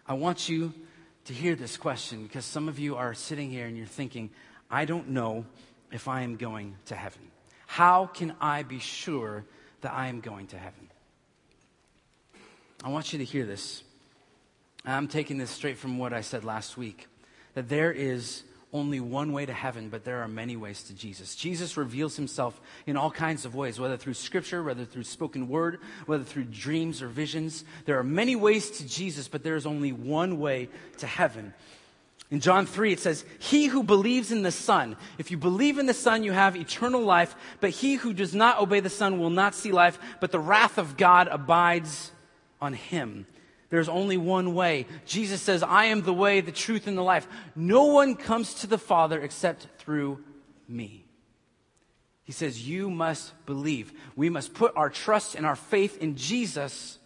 I 0.06 0.12
want 0.12 0.50
you 0.50 0.74
to 1.24 1.32
hear 1.32 1.54
this 1.54 1.78
question 1.78 2.22
because 2.24 2.44
some 2.44 2.68
of 2.68 2.78
you 2.78 2.96
are 2.96 3.14
sitting 3.14 3.48
here 3.50 3.64
and 3.64 3.74
you're 3.74 3.86
thinking, 3.86 4.28
I 4.70 4.84
don't 4.84 5.08
know 5.08 5.46
if 5.92 6.08
I 6.08 6.20
am 6.24 6.36
going 6.36 6.76
to 6.84 6.94
heaven. 6.94 7.22
How 7.66 8.04
can 8.04 8.34
I 8.38 8.64
be 8.64 8.80
sure 8.80 9.46
that 9.80 9.94
I 9.94 10.08
am 10.08 10.20
going 10.20 10.48
to 10.48 10.58
heaven? 10.58 10.90
I 12.84 12.90
want 12.90 13.14
you 13.14 13.20
to 13.20 13.24
hear 13.24 13.46
this. 13.46 13.82
I'm 14.84 15.08
taking 15.08 15.38
this 15.38 15.50
straight 15.50 15.78
from 15.78 15.98
what 15.98 16.12
I 16.12 16.20
said 16.22 16.44
last 16.44 16.76
week 16.76 17.06
that 17.54 17.68
there 17.68 17.92
is 17.92 18.44
only 18.72 19.00
one 19.00 19.32
way 19.32 19.44
to 19.44 19.52
heaven, 19.52 19.88
but 19.88 20.04
there 20.04 20.22
are 20.22 20.28
many 20.28 20.56
ways 20.56 20.84
to 20.84 20.94
Jesus. 20.94 21.34
Jesus 21.34 21.76
reveals 21.76 22.16
himself 22.16 22.60
in 22.86 22.96
all 22.96 23.10
kinds 23.10 23.44
of 23.44 23.54
ways, 23.54 23.80
whether 23.80 23.96
through 23.96 24.14
scripture, 24.14 24.62
whether 24.62 24.84
through 24.84 25.02
spoken 25.02 25.48
word, 25.48 25.80
whether 26.06 26.22
through 26.22 26.44
dreams 26.44 27.02
or 27.02 27.08
visions. 27.08 27.64
There 27.84 27.98
are 27.98 28.04
many 28.04 28.36
ways 28.36 28.70
to 28.78 28.86
Jesus, 28.86 29.26
but 29.26 29.42
there 29.42 29.56
is 29.56 29.66
only 29.66 29.90
one 29.92 30.38
way 30.38 30.68
to 30.98 31.06
heaven. 31.06 31.52
In 32.30 32.38
John 32.38 32.64
3, 32.64 32.92
it 32.92 33.00
says, 33.00 33.24
He 33.40 33.66
who 33.66 33.82
believes 33.82 34.30
in 34.30 34.42
the 34.42 34.52
Son, 34.52 34.96
if 35.18 35.32
you 35.32 35.36
believe 35.36 35.78
in 35.78 35.86
the 35.86 35.94
Son, 35.94 36.22
you 36.22 36.30
have 36.30 36.54
eternal 36.54 37.02
life, 37.02 37.34
but 37.60 37.70
he 37.70 37.96
who 37.96 38.12
does 38.12 38.36
not 38.36 38.60
obey 38.60 38.78
the 38.78 38.88
Son 38.88 39.18
will 39.18 39.30
not 39.30 39.56
see 39.56 39.72
life, 39.72 39.98
but 40.20 40.30
the 40.30 40.38
wrath 40.38 40.78
of 40.78 40.96
God 40.96 41.26
abides 41.26 42.12
on 42.60 42.74
him. 42.74 43.26
There's 43.70 43.88
only 43.88 44.16
one 44.16 44.54
way. 44.54 44.86
Jesus 45.06 45.40
says, 45.40 45.62
I 45.62 45.86
am 45.86 46.02
the 46.02 46.12
way, 46.12 46.40
the 46.40 46.52
truth, 46.52 46.86
and 46.86 46.98
the 46.98 47.02
life. 47.02 47.26
No 47.54 47.84
one 47.86 48.16
comes 48.16 48.54
to 48.54 48.66
the 48.66 48.78
Father 48.78 49.20
except 49.20 49.68
through 49.78 50.22
me. 50.68 51.04
He 52.24 52.32
says, 52.32 52.68
You 52.68 52.90
must 52.90 53.32
believe. 53.46 53.92
We 54.16 54.28
must 54.28 54.54
put 54.54 54.72
our 54.76 54.90
trust 54.90 55.34
and 55.34 55.46
our 55.46 55.56
faith 55.56 55.98
in 56.02 56.16
Jesus 56.16 56.98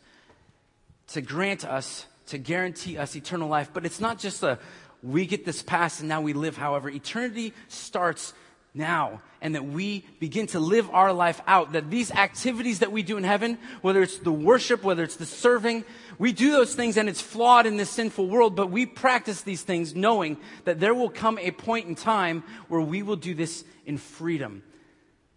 to 1.08 1.20
grant 1.20 1.64
us, 1.64 2.06
to 2.28 2.38
guarantee 2.38 2.96
us 2.96 3.14
eternal 3.14 3.48
life. 3.48 3.70
But 3.72 3.84
it's 3.84 4.00
not 4.00 4.18
just 4.18 4.42
a 4.42 4.58
we 5.02 5.26
get 5.26 5.44
this 5.44 5.62
past 5.62 6.00
and 6.00 6.08
now 6.08 6.22
we 6.22 6.32
live 6.32 6.56
however. 6.56 6.88
Eternity 6.88 7.52
starts 7.68 8.32
now 8.72 9.20
and 9.42 9.54
that 9.54 9.64
we 9.64 10.04
begin 10.18 10.46
to 10.48 10.58
live 10.58 10.88
our 10.90 11.12
life 11.12 11.40
out. 11.46 11.72
That 11.72 11.90
these 11.90 12.10
activities 12.10 12.78
that 12.78 12.90
we 12.90 13.02
do 13.02 13.18
in 13.18 13.24
heaven, 13.24 13.58
whether 13.82 14.02
it's 14.02 14.18
the 14.18 14.32
worship, 14.32 14.82
whether 14.82 15.02
it's 15.02 15.16
the 15.16 15.26
serving, 15.26 15.84
we 16.18 16.32
do 16.32 16.52
those 16.52 16.74
things 16.74 16.96
and 16.96 17.08
it's 17.08 17.20
flawed 17.20 17.66
in 17.66 17.76
this 17.76 17.90
sinful 17.90 18.28
world, 18.28 18.56
but 18.56 18.70
we 18.70 18.86
practice 18.86 19.42
these 19.42 19.62
things 19.62 19.94
knowing 19.94 20.36
that 20.64 20.80
there 20.80 20.94
will 20.94 21.10
come 21.10 21.38
a 21.38 21.50
point 21.50 21.86
in 21.86 21.94
time 21.94 22.42
where 22.68 22.80
we 22.80 23.02
will 23.02 23.16
do 23.16 23.34
this 23.34 23.64
in 23.86 23.98
freedom. 23.98 24.62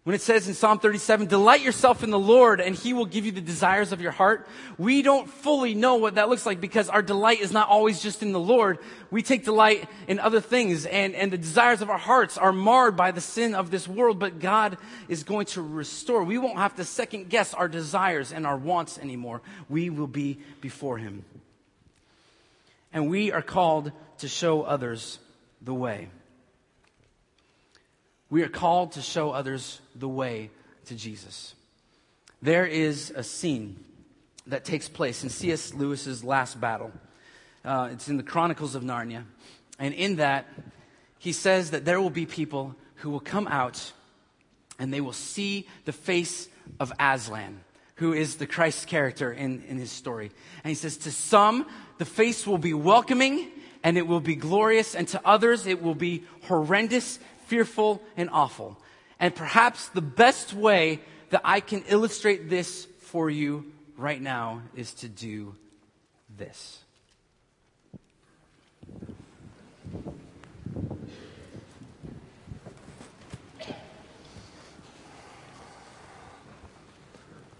When 0.08 0.16
it 0.16 0.22
says 0.22 0.48
in 0.48 0.54
Psalm 0.54 0.80
37, 0.80 1.28
delight 1.28 1.60
yourself 1.60 2.02
in 2.02 2.12
the 2.12 2.18
Lord 2.18 2.62
and 2.62 2.74
he 2.74 2.94
will 2.94 3.06
give 3.06 3.26
you 3.26 3.34
the 3.34 3.42
desires 3.42 3.92
of 3.92 4.00
your 4.00 4.14
heart, 4.14 4.48
we 4.78 5.02
don't 5.02 5.30
fully 5.30 5.76
know 5.76 5.96
what 5.96 6.16
that 6.16 6.30
looks 6.30 6.46
like 6.46 6.62
because 6.62 6.88
our 6.88 7.02
delight 7.02 7.42
is 7.42 7.52
not 7.52 7.68
always 7.68 8.02
just 8.02 8.24
in 8.24 8.32
the 8.32 8.40
Lord. 8.40 8.80
We 9.12 9.22
take 9.22 9.44
delight 9.44 9.90
in 10.08 10.22
other 10.22 10.40
things 10.40 10.86
and, 10.86 11.14
and 11.14 11.30
the 11.30 11.38
desires 11.38 11.82
of 11.82 11.90
our 11.90 11.98
hearts 11.98 12.38
are 12.38 12.54
marred 12.54 12.96
by 12.96 13.12
the 13.12 13.20
sin 13.20 13.54
of 13.54 13.70
this 13.70 13.86
world, 13.86 14.18
but 14.18 14.40
God 14.40 14.78
is 15.10 15.26
going 15.26 15.48
to 15.48 15.62
restore. 15.62 16.24
We 16.24 16.38
won't 16.38 16.58
have 16.58 16.78
to 16.78 16.86
second 16.86 17.28
guess 17.28 17.54
our 17.54 17.68
desires 17.68 18.32
and 18.32 18.48
our 18.48 18.56
wants 18.56 18.98
anymore. 18.98 19.42
We 19.68 19.90
will 19.90 20.08
be 20.08 20.40
before 20.62 21.00
him. 21.00 21.26
And 22.94 23.10
we 23.10 23.34
are 23.34 23.42
called 23.42 23.92
to 24.20 24.30
show 24.30 24.62
others 24.62 25.20
the 25.62 25.74
way. 25.74 26.08
We 28.30 28.44
are 28.44 28.50
called 28.50 28.94
to 28.94 29.02
show 29.02 29.32
others 29.32 29.80
the 29.96 30.08
way 30.08 30.50
to 30.86 30.96
Jesus. 30.96 31.56
There 32.42 32.66
is 32.66 33.12
a 33.16 33.24
scene 33.24 33.84
that 34.48 34.66
takes 34.66 34.90
place 34.90 35.24
in 35.24 35.30
C.S. 35.30 35.74
Lewis's 35.74 36.26
last 36.26 36.60
battle. 36.60 36.92
Uh, 37.64 37.90
it's 37.94 38.10
in 38.10 38.18
the 38.18 38.24
Chronicles 38.24 38.76
of 38.76 38.84
Narnia. 38.84 39.24
And 39.80 39.94
in 39.94 40.18
that, 40.18 40.46
he 41.20 41.32
says 41.32 41.72
that 41.72 41.86
there 41.86 42.02
will 42.02 42.10
be 42.10 42.26
people 42.26 42.76
who 42.96 43.12
will 43.12 43.22
come 43.22 43.48
out 43.48 43.94
and 44.78 44.94
they 44.94 45.02
will 45.02 45.14
see 45.14 45.68
the 45.86 45.94
face 45.94 46.50
of 46.82 46.92
Aslan, 47.00 47.62
who 47.96 48.14
is 48.14 48.36
the 48.36 48.48
Christ 48.48 48.88
character 48.88 49.32
in, 49.32 49.64
in 49.70 49.78
his 49.78 49.92
story. 49.92 50.32
And 50.64 50.70
he 50.70 50.76
says, 50.76 50.98
To 50.98 51.12
some, 51.12 51.66
the 51.98 52.06
face 52.06 52.46
will 52.46 52.58
be 52.58 52.74
welcoming 52.74 53.48
and 53.84 53.98
it 53.98 54.06
will 54.06 54.20
be 54.20 54.36
glorious, 54.36 54.96
and 54.96 55.08
to 55.10 55.22
others, 55.24 55.66
it 55.66 55.82
will 55.82 55.96
be 55.96 56.24
horrendous 56.44 57.20
fearful, 57.48 58.02
and 58.16 58.30
awful. 58.32 58.78
And 59.20 59.34
perhaps 59.34 59.90
the 59.90 60.02
best 60.02 60.54
way 60.54 61.00
that 61.30 61.42
I 61.44 61.60
can 61.60 61.84
illustrate 61.88 62.50
this 62.50 62.88
for 63.00 63.30
you 63.30 63.72
right 63.98 64.22
now 64.22 64.62
is 64.76 64.94
to 64.96 65.08
do 65.08 65.56
this. 66.38 66.80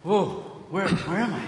Whoa, 0.04 0.26
where, 0.70 0.88
where 0.88 1.18
am 1.18 1.34
I? 1.34 1.42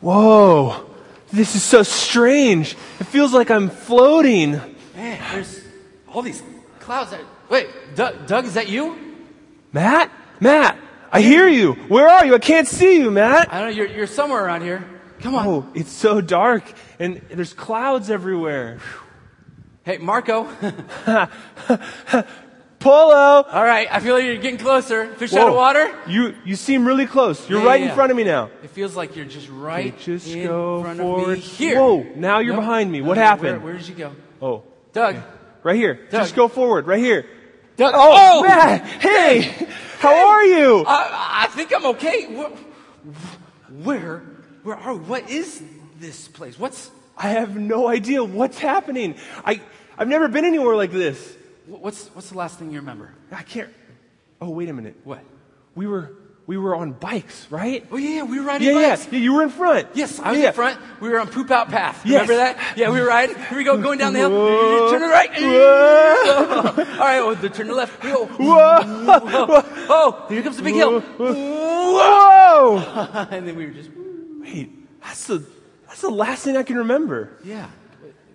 Whoa, 0.00 0.84
this 1.32 1.56
is 1.56 1.62
so 1.62 1.82
strange. 1.82 2.72
It 3.00 3.04
feels 3.04 3.32
like 3.32 3.50
I'm 3.50 3.70
floating. 3.70 4.60
Man, 4.94 5.22
there's 5.32 5.64
all 6.12 6.20
these 6.20 6.42
clouds. 6.78 7.12
That, 7.12 7.20
wait, 7.50 7.68
Doug, 7.94 8.26
Doug, 8.26 8.44
is 8.46 8.54
that 8.54 8.68
you? 8.68 8.96
Matt? 9.72 10.10
Matt, 10.40 10.78
I 11.12 11.20
hear 11.20 11.46
you. 11.48 11.72
Where 11.88 12.08
are 12.08 12.24
you? 12.26 12.34
I 12.34 12.38
can't 12.38 12.66
see 12.68 12.98
you, 12.98 13.10
Matt. 13.10 13.52
I 13.52 13.60
don't 13.60 13.70
know. 13.70 13.76
You're, 13.76 13.86
you're 13.88 14.06
somewhere 14.06 14.44
around 14.44 14.62
here. 14.62 14.84
Come 15.20 15.34
on. 15.34 15.46
Oh, 15.46 15.66
it's 15.74 15.90
so 15.92 16.20
dark 16.20 16.64
and 16.98 17.20
there's 17.30 17.52
clouds 17.54 18.10
everywhere. 18.10 18.78
Hey, 19.84 19.98
Marco. 19.98 20.44
Polo. 22.78 23.42
All 23.50 23.64
right, 23.64 23.88
I 23.90 24.00
feel 24.00 24.14
like 24.14 24.24
you're 24.24 24.36
getting 24.36 24.58
closer. 24.58 25.14
Fish 25.14 25.32
Whoa. 25.32 25.40
out 25.42 25.48
of 25.48 25.54
water. 25.54 25.98
You 26.06 26.34
you 26.44 26.54
seem 26.54 26.86
really 26.86 27.06
close. 27.06 27.48
You're 27.48 27.60
Yeah, 27.62 27.66
right 27.66 27.80
yeah, 27.80 27.88
in 27.88 27.94
front 27.94 28.10
of 28.10 28.16
me 28.16 28.24
now. 28.24 28.50
It 28.62 28.70
feels 28.70 28.94
like 28.94 29.16
you're 29.16 29.24
just 29.24 29.48
right 29.48 29.86
You 29.86 29.92
just 30.16 30.28
in 30.28 30.46
go 30.46 30.82
front 30.82 30.98
forward. 31.00 31.22
of 31.38 31.38
me 31.38 31.40
here. 31.40 31.78
Whoa, 31.80 32.02
now 32.16 32.40
you're 32.40 32.52
Nope. 32.54 32.62
behind 32.62 32.92
me. 32.92 33.00
What 33.00 33.16
Uh, 33.16 33.22
happened? 33.22 33.62
Where, 33.62 33.72
where 33.72 33.78
did 33.78 33.88
you 33.88 33.94
go? 33.94 34.12
Oh, 34.42 34.64
Doug. 34.92 35.16
right 35.62 35.76
here. 35.76 35.94
Doug. 36.10 36.22
Just 36.22 36.34
go 36.36 36.46
forward. 36.48 36.86
Right 36.86 36.98
here. 36.98 37.24
Doug. 37.76 37.94
Oh, 37.96 38.40
oh 38.40 38.42
Matt. 38.42 38.86
Hey, 39.02 39.42
how 39.98 40.28
are 40.28 40.44
you? 40.44 40.84
I, 40.86 41.44
I 41.44 41.46
think 41.48 41.72
I'm 41.74 41.86
okay. 41.86 42.26
Where, 42.26 42.50
where, 43.82 44.18
where 44.62 44.76
are 44.76 44.94
we? 44.94 45.00
What 45.00 45.30
is 45.30 45.62
this 45.98 46.28
place? 46.28 46.58
What's, 46.58 46.90
I 47.16 47.30
have 47.30 47.56
no 47.56 47.88
idea 47.88 48.22
what's 48.22 48.58
happening. 48.58 49.16
I 49.44 49.60
I've 49.96 50.08
never 50.08 50.28
been 50.28 50.44
anywhere 50.44 50.74
like 50.76 50.90
this. 50.90 51.36
what's, 51.66 52.08
what's 52.08 52.30
the 52.30 52.38
last 52.38 52.58
thing 52.58 52.70
you 52.70 52.80
remember? 52.80 53.12
I 53.30 53.42
can't. 53.42 53.70
Oh, 54.40 54.50
wait 54.50 54.68
a 54.68 54.72
minute. 54.72 54.96
What? 55.04 55.20
We 55.74 55.86
were 55.86 56.12
we 56.46 56.58
were 56.58 56.76
on 56.76 56.92
bikes, 56.92 57.46
right? 57.50 57.86
Oh 57.90 57.96
yeah, 57.96 58.22
we 58.22 58.38
were 58.38 58.44
riding 58.44 58.68
Yeah, 58.68 58.78
yeah, 58.80 58.96
bikes. 58.96 59.08
yeah. 59.10 59.18
You 59.18 59.32
were 59.34 59.42
in 59.42 59.48
front. 59.48 59.88
Yes, 59.94 60.18
I 60.20 60.32
was 60.32 60.40
yeah. 60.40 60.48
in 60.48 60.52
front. 60.52 60.78
We 61.00 61.08
were 61.08 61.18
on 61.18 61.28
Poop 61.28 61.50
Out 61.50 61.68
Path. 61.70 62.04
Yes. 62.04 62.28
Remember 62.28 62.36
that? 62.36 62.76
Yeah, 62.76 62.90
we 62.90 63.00
were 63.00 63.06
riding. 63.06 63.34
Here 63.36 63.56
we 63.56 63.64
go, 63.64 63.80
going 63.80 63.98
down 63.98 64.12
the 64.12 64.18
hill. 64.18 64.30
Whoa. 64.30 64.90
Turn 64.90 65.00
to 65.00 65.06
the 65.06 65.12
right. 65.12 65.30
Whoa. 65.32 66.84
All 66.92 66.98
right, 66.98 67.20
oh, 67.20 67.34
turn 67.34 67.50
to 67.50 67.64
the 67.64 67.74
left. 67.74 68.02
We 68.02 68.10
go. 68.10 68.26
Whoa! 68.26 69.62
Oh, 69.88 70.26
here 70.28 70.42
comes 70.42 70.56
the 70.58 70.62
big 70.62 70.74
hill. 70.74 71.00
Whoa! 71.00 72.78
and 73.30 73.48
then 73.48 73.56
we 73.56 73.66
were 73.66 73.72
just. 73.72 73.90
Wait, 74.40 74.70
that's 75.02 75.26
the 75.26 75.44
that's 75.86 76.02
the 76.02 76.10
last 76.10 76.44
thing 76.44 76.56
I 76.56 76.62
can 76.62 76.76
remember. 76.78 77.38
Yeah. 77.44 77.68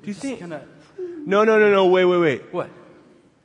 Do 0.01 0.07
you 0.07 0.13
think? 0.13 0.39
Kinda, 0.39 0.65
No, 0.97 1.43
no, 1.43 1.59
no, 1.59 1.69
no. 1.71 1.87
Wait, 1.87 2.05
wait, 2.05 2.17
wait. 2.17 2.53
what? 2.53 2.69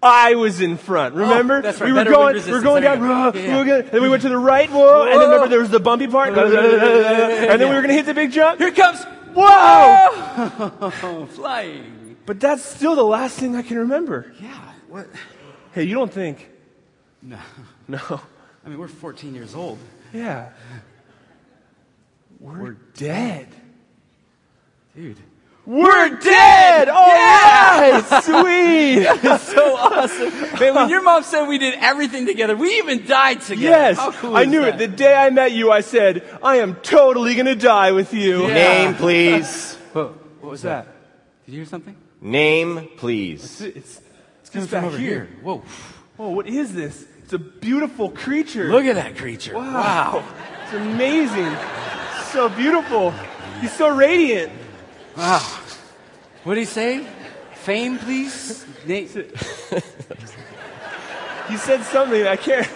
I 0.04 0.34
was 0.34 0.60
in 0.60 0.76
front. 0.76 1.14
Oh, 1.14 1.18
remember? 1.20 1.56
Oh, 1.58 1.62
that's 1.62 1.80
right. 1.80 1.86
We 1.86 1.92
were 1.92 2.00
Better 2.00 2.10
going. 2.10 2.44
We 2.44 2.52
were 2.52 2.60
going 2.60 2.82
down. 2.82 2.98
go. 3.00 3.06
whoa, 3.06 3.32
Yeah, 3.40 3.52
we 3.52 3.58
were 3.58 3.64
gonna- 3.64 3.90
then 3.90 4.02
we 4.02 4.08
went 4.08 4.22
to 4.22 4.28
the 4.28 4.38
right. 4.38 4.70
Whoa! 4.70 5.02
And 5.04 5.12
then 5.12 5.28
remember 5.30 5.48
there 5.48 5.60
was 5.60 5.70
the 5.70 5.80
bumpy 5.80 6.06
part. 6.06 6.28
and 6.28 6.36
then 7.60 7.68
we 7.68 7.74
were 7.74 7.80
gonna 7.80 7.94
hit 7.94 8.06
the 8.06 8.14
big 8.14 8.30
jump. 8.30 8.58
Here 8.58 8.68
it 8.68 8.76
comes. 8.76 9.02
Whoa! 9.34 9.40
Oh, 10.80 11.26
flying. 11.32 12.16
But 12.26 12.38
that's 12.40 12.62
still 12.62 12.94
the 12.94 13.02
last 13.04 13.38
thing 13.38 13.56
I 13.56 13.62
can 13.62 13.78
remember. 13.78 14.32
Yeah. 14.40 14.54
What? 14.88 15.08
Hey, 15.72 15.84
you 15.84 15.94
don't 15.94 16.12
think? 16.12 16.50
No. 17.20 17.38
No. 17.88 17.98
I 18.64 18.68
mean, 18.68 18.78
we're 18.78 18.88
14 18.88 19.34
years 19.34 19.54
old. 19.54 19.78
Yeah. 20.12 20.50
We're, 22.40 22.76
dead. 22.94 23.48
Dude. 24.94 25.18
We're 25.66 26.10
dead! 26.10 26.90
All 26.90 26.96
oh, 26.96 28.00
right! 28.02 28.22
Sweet! 28.22 29.04
That's 29.22 29.44
so 29.44 29.76
awesome. 29.76 30.60
Man, 30.60 30.74
when 30.74 30.88
your 30.90 31.02
mom 31.02 31.22
said 31.22 31.46
we 31.46 31.56
did 31.56 31.74
everything 31.78 32.26
together, 32.26 32.54
we 32.54 32.78
even 32.78 33.06
died 33.06 33.40
together. 33.40 33.62
Yes, 33.62 33.96
How 33.96 34.12
cool 34.12 34.36
I 34.36 34.42
is 34.42 34.48
knew 34.48 34.60
that? 34.60 34.74
it. 34.74 34.90
The 34.90 34.96
day 34.96 35.14
I 35.14 35.30
met 35.30 35.52
you, 35.52 35.72
I 35.72 35.80
said, 35.80 36.22
I 36.42 36.56
am 36.56 36.74
totally 36.76 37.34
gonna 37.34 37.54
die 37.54 37.92
with 37.92 38.12
you. 38.12 38.42
Yeah. 38.42 38.54
Name, 38.54 38.94
please. 38.94 39.74
Whoa, 39.94 40.14
what 40.40 40.50
was 40.50 40.62
that? 40.62 40.86
Did 41.46 41.52
you 41.52 41.60
hear 41.60 41.66
something? 41.66 41.96
Name, 42.20 42.90
please. 42.98 43.42
It's, 43.42 43.60
it's, 43.60 44.00
it's 44.40 44.50
Coming 44.50 44.68
back 44.68 44.82
from 44.82 44.88
over 44.90 44.98
here. 44.98 45.30
Whoa. 45.40 45.62
Oh, 46.18 46.28
what 46.28 46.46
is 46.46 46.74
this? 46.74 47.06
It's 47.22 47.32
a 47.32 47.38
beautiful 47.38 48.10
creature. 48.10 48.70
Look 48.70 48.84
at 48.84 48.96
that 48.96 49.16
creature. 49.16 49.54
Wow. 49.54 49.72
Wow. 49.72 50.24
It's 50.64 50.74
amazing. 50.74 51.56
So 52.32 52.50
beautiful. 52.50 53.14
He's 53.62 53.72
so 53.72 53.96
radiant. 53.96 54.52
Wow. 55.16 55.38
What 56.44 56.54
did 56.54 56.60
he 56.60 56.66
say? 56.66 57.06
Fame, 57.54 57.98
please? 57.98 58.64
Na- 58.86 58.94
He 61.48 61.58
said 61.58 61.82
something 61.84 62.26
I 62.26 62.36
can't. 62.36 62.66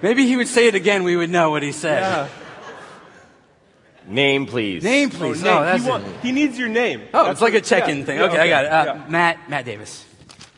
Maybe 0.00 0.26
he 0.26 0.36
would 0.36 0.46
say 0.46 0.68
it 0.68 0.76
again, 0.76 1.02
we 1.02 1.16
would 1.16 1.28
know 1.30 1.50
what 1.50 1.62
he 1.64 1.72
said. 1.72 2.00
Yeah. 2.00 2.28
Name, 4.06 4.46
please. 4.46 4.82
Name, 4.84 5.10
Oh, 5.12 5.16
please. 5.18 5.42
name. 5.42 5.52
Oh, 5.56 5.62
that's 5.62 5.82
he, 5.84 5.90
want- 5.90 6.06
it. 6.06 6.20
he 6.22 6.30
needs 6.32 6.56
your 6.58 6.68
name. 6.68 7.02
Oh, 7.12 7.24
That's 7.24 7.32
it's 7.32 7.40
like 7.42 7.54
a 7.54 7.60
check-in 7.60 7.98
yeah. 7.98 8.04
thing. 8.04 8.18
Yeah, 8.18 8.24
okay, 8.26 8.38
I 8.38 8.48
got 8.48 8.64
it. 8.64 8.68
Uh, 8.72 8.84
yeah. 8.94 9.04
Matt, 9.08 9.50
Matt 9.50 9.64
Davis. 9.64 10.04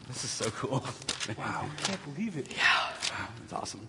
This 0.09 0.25
is 0.25 0.31
so 0.31 0.51
cool. 0.51 0.85
Wow, 1.39 1.65
I 1.73 1.83
can't 1.83 2.15
believe 2.15 2.37
it. 2.37 2.49
Yeah. 2.55 2.91
That's 3.41 3.53
awesome. 3.55 3.89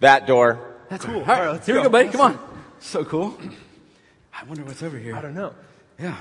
That 0.00 0.26
door. 0.26 0.58
That's 0.88 1.04
cool. 1.04 1.14
All 1.14 1.20
All 1.20 1.26
right, 1.26 1.40
right, 1.42 1.52
let's 1.52 1.66
here 1.66 1.76
we 1.76 1.80
go. 1.80 1.84
go, 1.84 1.90
buddy. 1.90 2.04
Let's 2.06 2.16
Come 2.16 2.30
on. 2.32 2.38
So 2.80 3.04
cool. 3.04 3.38
I 4.34 4.44
wonder 4.44 4.64
what's 4.64 4.82
over 4.82 4.98
here. 4.98 5.14
I 5.16 5.20
don't 5.20 5.34
know. 5.34 5.54
Yeah. 5.98 6.16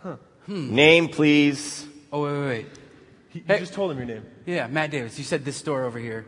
Huh. 0.00 0.16
Name, 0.46 1.08
please. 1.08 1.86
Oh, 2.12 2.22
wait, 2.22 2.32
wait, 2.32 2.46
wait. 2.46 2.66
He, 3.30 3.42
Hey. 3.46 3.54
You 3.54 3.60
just 3.60 3.74
told 3.74 3.90
him 3.90 3.98
your 3.98 4.06
name. 4.06 4.24
Yeah, 4.46 4.66
Matt 4.68 4.90
Davis. 4.90 5.18
You 5.18 5.24
said 5.24 5.44
this 5.44 5.60
door 5.62 5.84
over 5.84 5.98
here. 5.98 6.24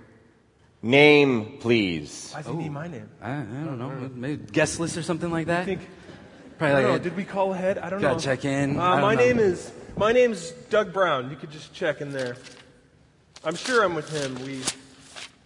Name, 0.83 1.59
please. 1.61 2.31
Why 2.33 2.43
does 2.43 2.51
he 2.53 2.57
need 2.59 2.73
my 2.73 2.87
name? 2.89 3.09
I, 3.21 3.33
I 3.33 3.43
don't 3.43 3.79
know. 3.79 4.11
Maybe 4.15 4.45
guest 4.53 4.81
list 4.81 4.97
or 4.97 5.03
something 5.03 5.31
like 5.31 5.47
that. 5.49 5.63
I 5.63 5.65
think- 5.65 5.89
Probably 6.59 6.77
I 6.77 6.83
don't 6.83 6.91
like 6.93 7.01
know. 7.03 7.07
a- 7.07 7.11
Did 7.11 7.17
we 7.17 7.25
call 7.25 7.55
ahead? 7.55 7.79
I 7.79 7.89
don't 7.89 8.03
know. 8.03 8.09
Gotta 8.09 8.21
check 8.23 8.45
in. 8.45 8.79
Uh, 8.79 8.83
I 8.83 8.91
don't 8.93 9.01
my 9.01 9.15
know. 9.15 9.21
name 9.23 9.39
is 9.39 9.73
my 9.97 10.13
name's 10.13 10.51
Doug 10.69 10.93
Brown. 10.93 11.31
You 11.31 11.37
could 11.37 11.51
just 11.51 11.73
check 11.73 12.03
in 12.03 12.11
there. 12.13 12.37
I'm 13.43 13.55
sure 13.57 13.83
I'm 13.83 13.95
with 13.95 14.11
him. 14.11 14.35
We 14.45 14.61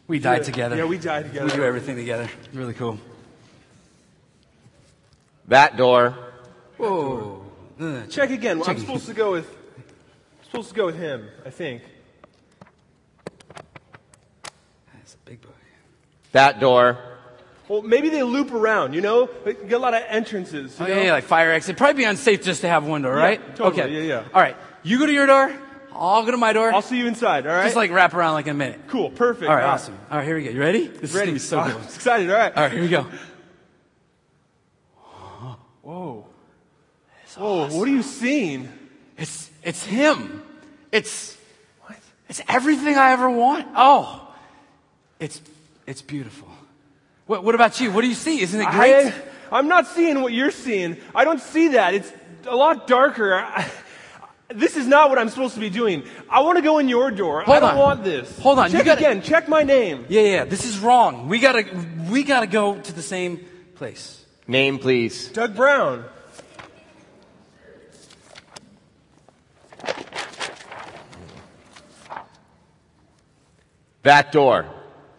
we 0.08 0.18
died 0.18 0.42
together. 0.42 0.74
yeah, 0.76 0.86
we 0.86 0.98
died 0.98 1.26
together. 1.26 1.46
We 1.46 1.52
do 1.52 1.62
everything 1.62 1.94
together. 1.94 2.28
Really 2.52 2.74
cool. 2.74 2.98
That 5.48 5.76
door. 5.76 6.16
Whoa. 6.78 7.44
Ugh. 7.80 8.08
check 8.10 8.30
again. 8.30 8.58
Check 8.60 8.68
I'm 8.76 8.78
supposed 8.78 9.06
to 9.06 9.14
go 9.14 9.32
with 9.32 9.46
I'm 9.48 10.44
supposed 10.44 10.68
to 10.70 10.74
go 10.74 10.86
with 10.86 10.96
him. 10.98 11.28
I 11.44 11.50
think. 11.50 11.82
That's 14.94 15.14
a 15.14 15.18
big 15.28 15.40
book. 15.40 15.54
That 16.32 16.60
door. 16.60 16.98
Well, 17.68 17.82
maybe 17.82 18.08
they 18.10 18.22
loop 18.22 18.52
around. 18.52 18.92
You 18.94 19.00
know, 19.00 19.28
Like, 19.44 19.60
you 19.62 19.68
get 19.68 19.74
a 19.76 19.78
lot 19.78 19.94
of 19.94 20.02
entrances. 20.08 20.78
you 20.78 20.84
Oh, 20.84 20.88
yeah, 20.88 20.94
know? 20.96 21.02
yeah, 21.02 21.12
like 21.12 21.24
fire 21.24 21.50
exit. 21.50 21.76
Probably 21.76 22.02
be 22.02 22.04
unsafe 22.04 22.42
just 22.42 22.60
to 22.60 22.68
have 22.68 22.84
one 22.86 23.02
door, 23.02 23.14
right? 23.14 23.40
totally. 23.56 23.82
Okay. 23.82 23.92
Yeah, 23.94 24.00
yeah. 24.02 24.24
All 24.34 24.40
right. 24.42 24.56
You 24.82 24.98
go 24.98 25.06
to 25.06 25.12
your 25.12 25.26
door. 25.26 25.52
I'll 25.92 26.24
go 26.24 26.32
to 26.32 26.36
my 26.36 26.52
door. 26.52 26.72
I'll 26.72 26.82
see 26.82 26.98
you 26.98 27.06
inside. 27.06 27.46
All 27.46 27.54
right. 27.54 27.64
Just 27.64 27.76
like 27.76 27.90
wrap 27.92 28.14
around 28.14 28.34
like 28.34 28.46
in 28.46 28.50
a 28.50 28.54
minute. 28.58 28.80
cool. 28.88 29.10
Perfect. 29.10 29.48
All 29.48 29.54
right, 29.56 29.64
awesome. 29.64 29.96
All 30.10 30.18
right, 30.18 30.26
here 30.26 30.36
we 30.36 30.42
go. 30.44 30.50
You 30.50 30.58
ready? 30.60 30.88
This 30.88 31.14
Ready? 31.14 31.32
is 31.32 31.48
gonna 31.50 31.64
be 31.64 31.70
so 31.70 31.78
cool. 31.78 31.82
excited. 31.84 32.30
All 32.30 32.36
right. 32.36 32.54
All 32.56 32.62
right, 32.64 32.72
here 32.72 32.82
we 32.82 32.88
go. 32.88 33.06
Whoa. 35.82 36.26
Whoa. 37.36 37.68
What 37.68 37.88
are 37.88 37.90
you 37.90 38.02
seeing? 38.02 38.68
It's 39.16 39.50
it's 39.62 39.84
him. 39.84 40.42
It's 40.92 41.36
what? 41.82 41.96
it's 42.28 42.40
everything 42.48 42.96
I 42.96 43.12
ever 43.12 43.28
want. 43.30 43.66
Oh, 43.76 44.32
it's 45.20 45.40
it's 45.86 46.02
beautiful. 46.02 46.48
What 47.26 47.44
what 47.44 47.54
about 47.54 47.80
you? 47.80 47.90
What 47.92 48.02
do 48.02 48.08
you 48.08 48.14
see? 48.14 48.40
Isn't 48.40 48.60
it 48.60 48.68
great? 48.70 49.06
I, 49.06 49.12
I'm 49.52 49.68
not 49.68 49.86
seeing 49.88 50.20
what 50.22 50.32
you're 50.32 50.50
seeing. 50.50 50.96
I 51.14 51.24
don't 51.24 51.40
see 51.40 51.68
that. 51.68 51.94
It's 51.94 52.12
a 52.46 52.56
lot 52.56 52.86
darker. 52.86 53.34
I, 53.34 53.70
this 54.48 54.76
is 54.76 54.86
not 54.86 55.08
what 55.10 55.18
I'm 55.18 55.28
supposed 55.30 55.54
to 55.54 55.60
be 55.60 55.70
doing. 55.70 56.04
I 56.28 56.40
want 56.40 56.56
to 56.56 56.62
go 56.62 56.78
in 56.78 56.88
your 56.88 57.10
door. 57.10 57.42
Hold 57.42 57.56
I 57.56 57.60
don't 57.60 57.70
on. 57.70 57.78
want 57.78 58.04
this. 58.04 58.38
Hold 58.40 58.58
on. 58.58 58.70
Check 58.70 58.80
You 58.80 58.84
gotta- 58.84 58.98
again. 59.00 59.22
Check 59.22 59.48
my 59.48 59.62
name. 59.62 60.04
yeah, 60.08 60.20
yeah. 60.22 60.44
This 60.44 60.64
is 60.66 60.78
wrong. 60.78 61.28
We 61.28 61.38
gotta 61.40 61.64
we 62.10 62.22
gotta 62.24 62.46
go 62.46 62.78
to 62.78 62.92
the 62.92 63.02
same 63.02 63.40
place. 63.74 64.24
Name, 64.46 64.78
please. 64.78 65.28
Doug 65.28 65.56
Brown. 65.56 66.04
That 74.04 74.32
door. 74.32 74.66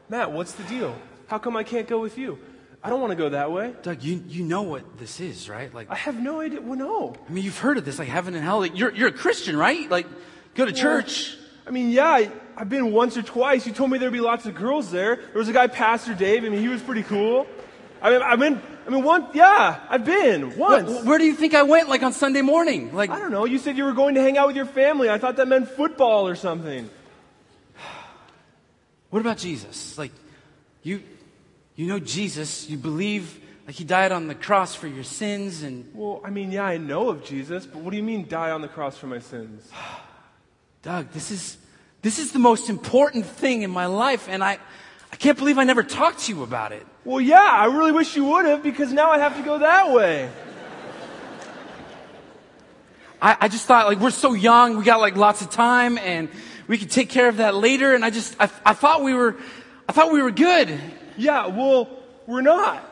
Matt, 0.09 0.31
what's 0.31 0.53
the 0.53 0.63
deal? 0.63 0.95
How 1.27 1.38
come 1.38 1.57
I 1.57 1.63
can't 1.63 1.88
go 1.88 1.99
with 1.99 2.17
you? 2.17 2.39
I 2.83 2.89
don't 2.89 3.01
want 3.01 3.11
to 3.11 3.15
go 3.17 3.29
that 3.29 3.51
way. 3.51 3.73
Doug, 3.81 4.03
you 4.03 4.23
you 4.27 4.43
know 4.43 4.61
what 4.61 4.99
this 4.99 5.19
is, 5.19 5.49
right? 5.49 5.73
Like 5.73 5.89
I 5.89 5.95
have 5.95 6.19
no 6.21 6.39
idea. 6.39 6.61
Well, 6.61 6.77
no. 6.77 7.15
I 7.27 7.31
mean, 7.31 7.43
you've 7.43 7.57
heard 7.57 7.77
of 7.77 7.86
this, 7.86 7.97
like 7.97 8.07
heaven 8.07 8.36
and 8.36 8.43
hell. 8.43 8.59
Like, 8.59 8.77
you're 8.77 8.93
you're 8.93 9.07
a 9.09 9.11
Christian, 9.11 9.57
right? 9.57 9.89
Like, 9.89 10.05
go 10.53 10.65
to 10.65 10.71
church. 10.71 11.36
I 11.65 11.71
mean, 11.71 11.89
yeah, 11.89 12.05
I, 12.07 12.31
I've 12.55 12.69
been 12.69 12.91
once 12.91 13.17
or 13.17 13.23
twice. 13.23 13.65
You 13.65 13.73
told 13.73 13.89
me 13.89 13.97
there'd 13.97 14.13
be 14.13 14.19
lots 14.19 14.45
of 14.45 14.53
girls 14.53 14.91
there. 14.91 15.15
There 15.15 15.33
was 15.39 15.49
a 15.49 15.53
guy, 15.53 15.65
Pastor 15.65 16.13
Dave. 16.13 16.43
I 16.45 16.49
mean, 16.49 16.59
he 16.61 16.67
was 16.67 16.79
pretty 16.83 17.01
cool. 17.01 17.47
I 18.03 18.11
mean, 18.11 18.21
I 18.21 18.36
mean, 18.36 18.61
I 18.86 18.89
mean, 18.91 19.03
one, 19.03 19.25
yeah, 19.33 19.79
I've 19.89 20.05
been 20.05 20.55
once. 20.55 21.01
Wh- 21.01 21.07
Where 21.07 21.17
do 21.17 21.25
you 21.25 21.33
think 21.33 21.55
I 21.55 21.63
went? 21.63 21.89
Like 21.89 22.03
on 22.03 22.13
Sunday 22.13 22.43
morning? 22.43 22.93
Like 22.93 23.09
I 23.09 23.17
don't 23.17 23.31
know. 23.31 23.45
You 23.45 23.57
said 23.57 23.77
you 23.77 23.86
were 23.86 23.93
going 23.93 24.13
to 24.13 24.21
hang 24.21 24.38
out 24.38 24.45
with 24.45 24.55
your 24.55 24.67
family. 24.67 25.09
I 25.09 25.17
thought 25.17 25.38
that 25.38 25.47
meant 25.47 25.69
football 25.69 26.27
or 26.27 26.36
something. 26.36 26.88
What 29.16 29.22
about 29.22 29.38
Jesus? 29.38 29.97
Like, 29.97 30.11
you, 30.84 31.01
you 31.78 31.88
know 31.88 31.99
Jesus. 31.99 32.70
You 32.70 32.76
believe 32.76 33.39
like 33.66 33.78
he 33.78 33.86
died 33.86 34.11
on 34.11 34.28
the 34.28 34.36
cross 34.36 34.76
for 34.76 34.88
your 34.88 35.05
sins, 35.05 35.63
and 35.63 35.89
Well, 35.93 36.20
I 36.26 36.30
mean, 36.32 36.51
yeah, 36.51 36.66
I 36.66 36.76
know 36.76 37.07
of 37.07 37.24
Jesus, 37.24 37.66
but 37.66 37.80
what 37.82 37.91
do 37.91 37.95
you 37.95 38.03
mean 38.03 38.28
die 38.28 38.51
on 38.51 38.59
the 38.59 38.68
cross 38.68 38.97
for 38.97 39.07
my 39.07 39.20
sins? 39.20 39.72
Doug, 40.82 41.11
this 41.11 41.32
is 41.32 41.55
this 42.01 42.20
is 42.20 42.34
the 42.34 42.39
most 42.39 42.70
important 42.70 43.26
thing 43.26 43.61
in 43.61 43.72
my 43.72 43.86
life, 43.86 44.28
and 44.28 44.43
I, 44.43 44.59
I 45.13 45.16
can't 45.16 45.38
believe 45.38 45.57
I 45.57 45.63
never 45.63 45.84
talked 45.84 46.20
to 46.26 46.34
you 46.34 46.43
about 46.43 46.74
it. 46.74 46.86
Well, 47.05 47.22
yeah, 47.22 47.39
I 47.41 47.68
really 47.68 47.93
wish 47.93 48.18
you 48.18 48.26
would 48.26 48.43
have 48.43 48.63
because 48.63 48.91
now 48.91 49.11
I 49.11 49.20
have 49.20 49.38
to 49.38 49.43
go 49.43 49.59
that 49.59 49.93
way. 49.93 50.30
I, 53.22 53.38
I 53.39 53.47
just 53.47 53.66
thought 53.66 53.88
like 53.88 54.01
we're 54.01 54.09
so 54.09 54.34
young, 54.34 54.76
we 54.76 54.84
got 54.84 54.99
like 54.99 55.16
lots 55.16 55.41
of 55.41 55.51
time, 55.51 55.97
and 55.99 56.28
we 56.68 56.78
could 56.78 56.91
take 56.91 57.09
care 57.09 57.28
of 57.28 57.38
that 57.38 57.55
later. 57.55 57.93
And 57.93 58.03
I 58.03 58.09
just 58.09 58.36
I, 58.39 58.49
I 58.66 58.74
thought 58.74 59.03
we 59.03 59.13
were, 59.13 59.36
I 59.88 59.91
thought 59.91 60.11
we 60.11 60.22
were 60.22 60.32
good. 60.32 60.80
Yeah, 61.18 61.47
well, 61.47 61.89
we're 62.28 62.41
not. 62.41 62.84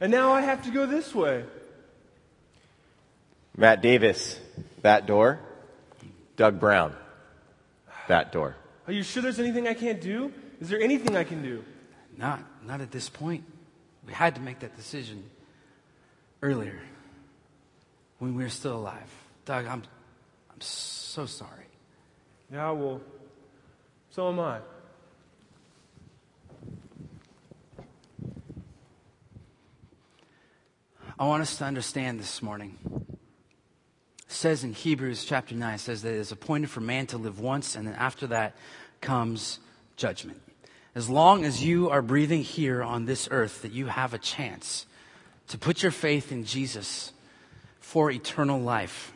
And 0.00 0.10
now 0.10 0.32
I 0.32 0.40
have 0.40 0.64
to 0.64 0.70
go 0.70 0.86
this 0.86 1.14
way. 1.14 1.44
Matt 3.56 3.82
Davis. 3.82 4.38
That 4.82 5.06
door. 5.06 5.38
Doug 6.36 6.58
Brown. 6.58 6.94
That 8.08 8.32
door. 8.32 8.56
Are 8.86 8.92
you 8.92 9.02
sure 9.02 9.22
there's 9.22 9.38
anything 9.38 9.68
I 9.68 9.74
can't 9.74 10.00
do? 10.00 10.32
Is 10.60 10.68
there 10.68 10.80
anything 10.80 11.16
I 11.16 11.24
can 11.24 11.42
do? 11.42 11.64
Not 12.16 12.40
not 12.66 12.80
at 12.80 12.90
this 12.90 13.08
point. 13.08 13.44
We 14.06 14.12
had 14.12 14.34
to 14.34 14.40
make 14.40 14.60
that 14.60 14.76
decision 14.76 15.24
earlier 16.42 16.80
when 18.18 18.34
we 18.34 18.42
were 18.42 18.50
still 18.50 18.76
alive. 18.76 19.10
Doug, 19.44 19.66
I'm 19.66 19.82
I'm 20.50 20.60
so 20.60 21.26
sorry. 21.26 21.61
Yeah, 22.52 22.72
well, 22.72 23.00
so 24.10 24.28
am 24.28 24.38
I. 24.38 24.58
I 31.18 31.24
want 31.24 31.40
us 31.40 31.56
to 31.56 31.64
understand 31.64 32.20
this 32.20 32.42
morning. 32.42 32.76
It 32.90 34.28
says 34.28 34.64
in 34.64 34.74
Hebrews 34.74 35.24
chapter 35.24 35.54
9, 35.54 35.74
it 35.74 35.78
says 35.78 36.02
that 36.02 36.10
it 36.10 36.16
is 36.16 36.30
appointed 36.30 36.68
for 36.68 36.82
man 36.82 37.06
to 37.06 37.16
live 37.16 37.40
once, 37.40 37.74
and 37.74 37.86
then 37.88 37.94
after 37.94 38.26
that 38.26 38.54
comes 39.00 39.58
judgment. 39.96 40.42
As 40.94 41.08
long 41.08 41.46
as 41.46 41.64
you 41.64 41.88
are 41.88 42.02
breathing 42.02 42.42
here 42.42 42.82
on 42.82 43.06
this 43.06 43.28
earth, 43.30 43.62
that 43.62 43.72
you 43.72 43.86
have 43.86 44.12
a 44.12 44.18
chance 44.18 44.84
to 45.48 45.56
put 45.56 45.82
your 45.82 45.92
faith 45.92 46.30
in 46.30 46.44
Jesus 46.44 47.12
for 47.80 48.10
eternal 48.10 48.60
life. 48.60 49.14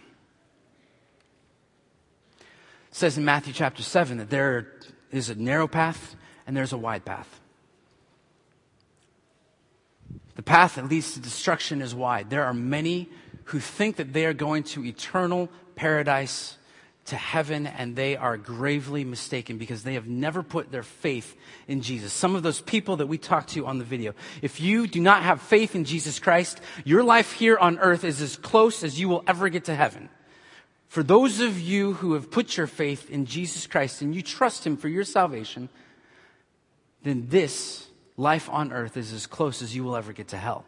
Says 2.96 3.18
in 3.18 3.26
Matthew 3.26 3.52
chapter 3.52 3.82
7 3.82 4.16
that 4.16 4.30
there 4.30 4.68
is 5.10 5.28
a 5.28 5.34
narrow 5.34 5.68
path 5.68 6.16
and 6.46 6.56
there's 6.56 6.72
a 6.72 6.78
wide 6.78 7.04
path. 7.04 7.28
The 10.36 10.42
path 10.42 10.76
that 10.76 10.88
leads 10.88 11.12
to 11.12 11.20
destruction 11.20 11.82
is 11.82 11.94
wide. 11.94 12.30
There 12.30 12.44
are 12.44 12.54
many 12.54 13.10
who 13.44 13.60
think 13.60 13.96
that 13.96 14.14
they 14.14 14.24
are 14.24 14.32
going 14.32 14.62
to 14.62 14.82
eternal 14.82 15.50
paradise, 15.74 16.56
to 17.04 17.16
heaven, 17.16 17.66
and 17.66 17.96
they 17.96 18.16
are 18.16 18.38
gravely 18.38 19.04
mistaken 19.04 19.58
because 19.58 19.82
they 19.82 19.92
have 19.92 20.08
never 20.08 20.42
put 20.42 20.72
their 20.72 20.82
faith 20.82 21.36
in 21.68 21.82
Jesus. 21.82 22.14
Some 22.14 22.34
of 22.34 22.42
those 22.42 22.62
people 22.62 22.96
that 22.96 23.08
we 23.08 23.18
talked 23.18 23.50
to 23.50 23.66
on 23.66 23.76
the 23.76 23.84
video, 23.84 24.14
if 24.40 24.58
you 24.58 24.86
do 24.86 25.02
not 25.02 25.22
have 25.22 25.42
faith 25.42 25.74
in 25.74 25.84
Jesus 25.84 26.18
Christ, 26.18 26.62
your 26.86 27.04
life 27.04 27.32
here 27.32 27.58
on 27.58 27.78
earth 27.78 28.04
is 28.04 28.22
as 28.22 28.36
close 28.36 28.82
as 28.82 28.98
you 28.98 29.10
will 29.10 29.22
ever 29.26 29.50
get 29.50 29.66
to 29.66 29.74
heaven. 29.74 30.08
For 30.96 31.02
those 31.02 31.40
of 31.40 31.60
you 31.60 31.92
who 31.92 32.14
have 32.14 32.30
put 32.30 32.56
your 32.56 32.66
faith 32.66 33.10
in 33.10 33.26
Jesus 33.26 33.66
Christ 33.66 34.00
and 34.00 34.14
you 34.14 34.22
trust 34.22 34.66
Him 34.66 34.78
for 34.78 34.88
your 34.88 35.04
salvation, 35.04 35.68
then 37.02 37.26
this 37.28 37.86
life 38.16 38.48
on 38.48 38.72
earth 38.72 38.96
is 38.96 39.12
as 39.12 39.26
close 39.26 39.60
as 39.60 39.76
you 39.76 39.84
will 39.84 39.94
ever 39.94 40.14
get 40.14 40.28
to 40.28 40.38
hell. 40.38 40.64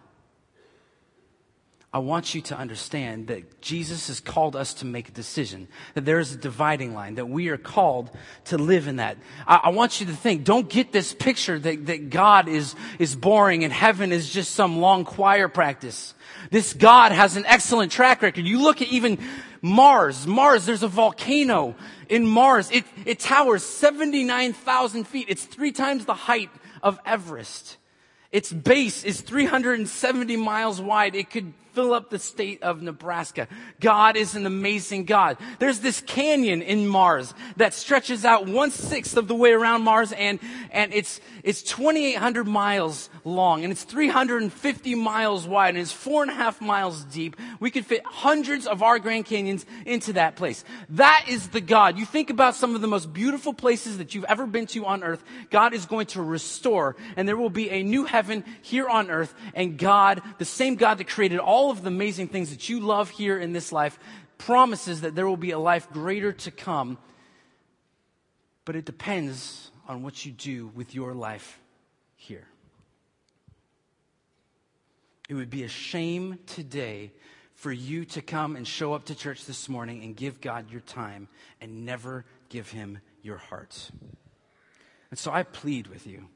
I 1.91 2.01
want 2.01 2.35
you 2.35 2.43
to 2.43 2.59
understand 2.59 3.29
that 3.29 3.63
Jesus 3.63 4.09
has 4.09 4.21
called 4.21 4.55
us 4.55 4.75
to 4.75 4.85
make 4.85 5.09
a 5.09 5.13
decision, 5.13 5.67
that 5.95 6.05
there 6.05 6.19
is 6.19 6.35
a 6.35 6.37
dividing 6.37 6.93
line, 6.93 7.15
that 7.15 7.31
we 7.31 7.49
are 7.49 7.57
called 7.57 8.11
to 8.45 8.59
live 8.59 8.87
in 8.87 8.97
that. 8.97 9.17
I, 9.47 9.61
I 9.65 9.69
want 9.71 9.99
you 9.99 10.09
to 10.09 10.13
think, 10.13 10.45
don't 10.45 10.69
get 10.69 10.93
this 10.93 11.15
picture 11.15 11.59
that, 11.59 11.87
that 11.87 12.11
God 12.11 12.49
is, 12.49 12.75
is 12.99 13.17
boring 13.17 13.65
and 13.65 13.73
heaven 13.73 14.13
is 14.13 14.29
just 14.29 14.51
some 14.51 14.79
long 14.81 15.07
choir 15.07 15.49
practice. 15.49 16.13
This 16.51 16.75
God 16.75 17.13
has 17.13 17.39
an 17.39 17.47
excellent 17.47 17.93
track 17.93 18.21
record. 18.21 18.47
You 18.47 18.61
look 18.61 18.83
at 18.83 18.89
even 18.89 19.19
Mars. 19.63 20.27
Mars, 20.27 20.67
there's 20.67 20.83
a 20.83 20.89
volcano 20.89 21.75
in 22.09 22.27
Mars. 22.27 22.71
It, 22.71 22.85
it 23.05 23.19
towers 23.19 23.63
79,000 23.63 25.05
feet. 25.05 25.27
It's 25.29 25.45
three 25.45 25.73
times 25.73 26.05
the 26.05 26.15
height 26.15 26.51
of 26.83 26.99
Everest. 27.05 27.77
Its 28.31 28.53
base 28.53 29.05
is 29.05 29.21
370 29.23 30.37
miles 30.37 30.81
wide. 30.81 31.15
It 31.15 31.31
could 31.31 31.55
fill 31.73 31.95
up 31.95 32.11
the 32.11 32.19
state 32.19 32.63
of 32.63 32.83
Nebraska. 32.83 33.47
God 33.81 34.17
is 34.17 34.35
an 34.35 34.47
amazing 34.47 35.05
God. 35.05 35.39
There's 35.59 35.81
this 35.81 36.01
canyon 36.01 36.61
in 36.61 36.87
Mars 36.87 37.33
that 37.59 37.75
stretches 37.75 38.25
out 38.25 38.47
one 38.47 38.71
sixth 38.71 39.17
of 39.17 39.29
the 39.29 39.35
way 39.35 39.53
around 39.53 39.83
Mars 39.83 40.13
and, 40.13 40.39
and 40.71 40.95
it's, 40.95 41.21
it's 41.43 41.63
2,800 41.63 42.47
miles 42.47 43.11
long 43.25 43.65
and 43.65 43.73
it's 43.73 43.85
350 43.85 44.95
miles 44.95 45.47
wide 45.47 45.71
and 45.71 45.79
it's 45.79 45.93
four 45.93 46.23
and 46.23 46.31
a 46.31 46.35
half 46.35 46.61
miles 46.61 47.05
deep. 47.05 47.37
We 47.61 47.71
could 47.71 47.85
fit 47.85 48.03
hundreds 48.05 48.67
of 48.67 48.83
our 48.83 48.99
Grand 48.99 49.27
Canyons 49.27 49.67
into 49.85 50.15
that 50.15 50.37
place. 50.37 50.65
That 50.91 51.27
is 51.29 51.49
the 51.49 51.61
God. 51.61 51.99
You 51.99 52.07
think 52.07 52.31
about 52.31 52.55
some 52.55 52.75
of 52.75 52.81
the 52.81 52.87
most 52.87 53.13
beautiful 53.13 53.53
places 53.53 53.99
that 53.99 54.15
you've 54.15 54.25
ever 54.25 54.47
been 54.47 54.67
to 54.69 54.87
on 54.87 55.03
earth. 55.03 55.23
God 55.51 55.75
is 55.75 55.87
going 55.87 56.07
to 56.09 56.23
restore 56.23 56.97
and 57.17 57.29
there 57.29 57.37
will 57.37 57.51
be 57.51 57.71
a 57.71 57.83
new 57.83 58.05
heaven 58.05 58.45
here 58.63 58.89
on 58.89 59.11
earth 59.11 59.35
and 59.55 59.77
God, 59.77 60.23
the 60.39 60.45
same 60.45 60.77
God 60.77 60.99
that 60.99 61.09
created 61.09 61.41
all 61.41 61.71
of 61.71 61.83
the 61.83 61.89
amazing 61.89 62.29
things 62.29 62.51
that 62.51 62.69
you 62.69 62.79
love 62.79 63.11
here 63.11 63.39
in 63.39 63.53
this 63.53 63.73
life, 63.73 63.99
promises 64.39 65.01
that 65.01 65.17
there 65.17 65.27
will 65.27 65.37
be 65.37 65.51
a 65.51 65.59
life 65.59 65.91
greater 65.91 66.33
to 66.33 66.53
come. 66.53 66.97
But 68.69 68.77
it 68.77 68.85
depends 68.85 69.71
on 69.89 70.03
what 70.03 70.27
you 70.27 70.31
do 70.31 70.67
with 70.75 70.95
your 70.95 71.15
life 71.15 71.59
here. 72.17 72.47
It 75.27 75.33
would 75.33 75.49
be 75.49 75.63
a 75.63 75.69
shame 75.69 76.39
today 76.45 77.13
for 77.55 77.73
you 77.73 78.05
to 78.05 78.21
come 78.21 78.57
and 78.57 78.69
show 78.69 78.93
up 78.93 79.07
to 79.07 79.15
church 79.15 79.47
this 79.47 79.71
morning 79.71 80.05
and 80.05 80.15
give 80.15 80.43
God 80.43 80.71
your 80.71 80.83
time 80.83 81.29
and 81.63 81.87
never 81.87 82.27
give 82.51 82.71
him 82.71 82.99
your 83.23 83.39
heart. 83.39 83.91
And 85.09 85.19
so 85.19 85.33
I 85.33 85.45
plead 85.45 85.87
with 85.87 86.07
you. 86.07 86.27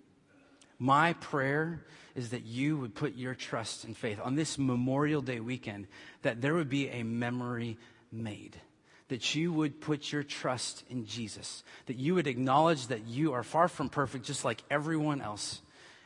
My 0.78 1.12
prayer 1.12 1.84
is 2.14 2.30
that 2.30 2.46
you 2.46 2.78
would 2.78 2.94
put 2.94 3.14
your 3.14 3.34
trust 3.34 3.84
and 3.84 3.94
faith 3.94 4.18
on 4.24 4.36
this 4.36 4.56
Memorial 4.56 5.20
Day 5.20 5.40
weekend, 5.40 5.86
that 6.22 6.40
there 6.40 6.54
would 6.54 6.70
be 6.70 6.88
a 6.88 7.02
memory 7.02 7.76
made. 8.10 8.58
That 9.12 9.34
you 9.34 9.52
would 9.52 9.82
put 9.82 10.10
your 10.10 10.22
trust 10.22 10.84
in 10.88 11.04
Jesus. 11.04 11.64
That 11.84 11.98
you 11.98 12.14
would 12.14 12.26
acknowledge 12.26 12.86
that 12.86 13.06
you 13.06 13.34
are 13.34 13.42
far 13.42 13.68
from 13.68 13.90
perfect, 13.90 14.24
just 14.24 14.42
like 14.42 14.62
everyone 14.70 15.20
else. 15.20 15.60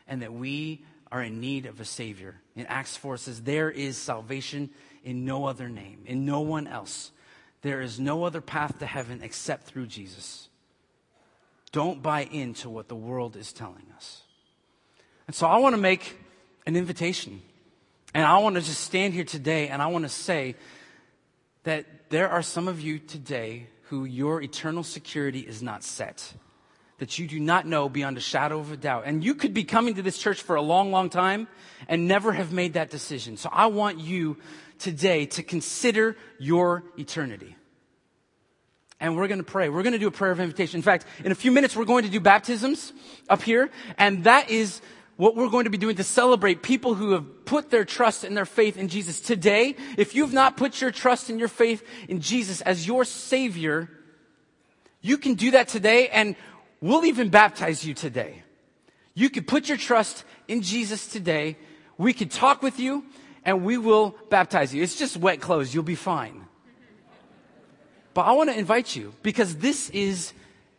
And 0.09 0.23
that 0.23 0.33
we 0.33 0.85
are 1.13 1.23
in 1.23 1.41
need 1.41 1.67
of 1.67 1.79
a 1.81 1.85
Savior. 1.85 2.35
In 2.57 2.67
Acts 2.67 2.97
4 2.97 3.17
says, 3.17 3.43
There 3.43 3.71
is 3.71 3.97
salvation 3.97 4.71
in 5.05 5.25
no 5.25 5.45
other 5.45 5.69
name, 5.69 6.01
in 6.05 6.25
no 6.25 6.41
one 6.41 6.67
else. 6.67 7.13
There 7.63 7.81
is 7.81 8.01
no 8.01 8.25
other 8.25 8.41
path 8.41 8.81
to 8.81 8.87
heaven 8.87 9.21
except 9.23 9.69
through 9.69 9.87
Jesus. 9.87 10.49
Don't 11.71 12.03
buy 12.03 12.25
into 12.25 12.69
what 12.69 12.89
the 12.89 12.97
world 12.97 13.37
is 13.37 13.53
telling 13.53 13.87
us. 13.95 14.23
And 15.29 15.37
so 15.37 15.47
I 15.47 15.59
want 15.59 15.77
to 15.77 15.81
make 15.81 16.19
an 16.67 16.75
invitation. 16.75 17.41
And 18.15 18.25
I 18.25 18.39
want 18.39 18.57
to 18.57 18.63
just 18.63 18.81
stand 18.81 19.15
here 19.15 19.23
today 19.23 19.69
and 19.69 19.81
I 19.81 19.87
want 19.87 20.05
to 20.05 20.09
say 20.09 20.57
that 21.67 22.11
there 22.11 22.29
are 22.29 22.43
some 22.43 22.69
of 22.69 22.81
you 22.81 23.01
today 23.01 23.67
who 23.89 24.05
your 24.05 24.41
eternal 24.41 24.85
security 24.85 25.41
is 25.41 25.65
not 25.65 25.83
set. 25.83 26.33
That 26.99 27.19
you 27.19 27.27
do 27.27 27.41
not 27.41 27.67
know 27.67 27.89
beyond 27.89 28.17
a 28.17 28.21
shadow 28.21 28.61
of 28.61 28.71
a 28.71 28.77
doubt. 28.77 29.03
And 29.05 29.23
you 29.23 29.35
could 29.35 29.53
be 29.53 29.65
coming 29.65 29.97
to 29.97 30.03
this 30.03 30.17
church 30.17 30.41
for 30.41 30.55
a 30.55 30.63
long, 30.63 30.93
long 30.93 31.11
time 31.11 31.49
and 31.89 32.07
never 32.07 32.33
have 32.33 32.53
made 32.53 32.75
that 32.75 32.89
decision. 32.89 33.37
So 33.37 33.49
I 33.53 33.67
want 33.67 33.99
you 33.99 34.37
today 34.79 35.27
to 35.27 35.43
consider 35.43 36.17
your 36.39 36.85
eternity. 36.97 37.57
And 39.01 39.17
we're 39.17 39.27
going 39.27 39.41
to 39.41 39.45
pray. 39.45 39.69
We're 39.69 39.83
going 39.83 39.93
to 39.93 39.99
do 39.99 40.07
a 40.07 40.13
prayer 40.13 40.31
of 40.31 40.39
invitation. 40.39 40.79
In 40.79 40.83
fact, 40.83 41.05
in 41.25 41.33
a 41.33 41.35
few 41.35 41.51
minutes, 41.51 41.75
we're 41.75 41.85
going 41.85 42.05
to 42.05 42.11
do 42.11 42.21
baptisms 42.21 42.93
up 43.29 43.43
here. 43.43 43.71
And 43.99 44.23
that 44.23 44.51
is 44.51 44.81
what 45.17 45.35
we're 45.35 45.49
going 45.49 45.65
to 45.65 45.71
be 45.71 45.79
doing 45.79 45.97
to 45.97 46.05
celebrate 46.05 46.63
people 46.63 46.95
who 46.95 47.13
have 47.13 47.45
put 47.47 47.71
their 47.71 47.85
trust 47.85 48.25
and 48.25 48.37
their 48.37 48.47
faith 48.47 48.77
in 48.77 48.89
Jesus. 48.89 49.21
Today, 49.21 49.77
if 49.97 50.15
you've 50.15 50.33
not 50.33 50.57
put 50.57 50.81
your 50.81 50.91
trust 50.91 51.31
and 51.31 51.39
your 51.39 51.49
faith 51.49 51.83
in 52.09 52.21
Jesus 52.21 52.61
as 52.61 52.87
your 52.87 53.05
Savior, 53.05 53.89
you 55.01 55.17
can 55.17 55.35
do 55.35 55.53
that 55.53 55.69
today 55.69 56.09
and 56.09 56.37
we'll 56.81 57.05
even 57.05 57.31
baptize 57.31 57.85
you 57.85 57.95
today. 57.95 58.43
You 59.15 59.31
can 59.31 59.45
put 59.45 59.69
your 59.69 59.79
trust 59.79 60.25
in 60.49 60.61
Jesus 60.61 61.07
today. 61.07 61.57
We 61.97 62.13
can 62.13 62.29
talk 62.29 62.63
with 62.63 62.79
you 62.79 63.05
and 63.45 63.65
we 63.65 63.79
will 63.79 64.15
baptize 64.29 64.75
you. 64.75 64.83
It's 64.83 64.99
just 64.99 65.17
wet 65.17 65.41
clothes. 65.41 65.73
You'll 65.73 65.85
be 65.85 65.95
fine. 65.95 66.45
But 68.13 68.23
I 68.23 68.33
want 68.33 68.51
to 68.51 68.59
invite 68.59 68.95
you 68.95 69.15
because 69.23 69.57
this 69.57 69.89
is 69.91 70.33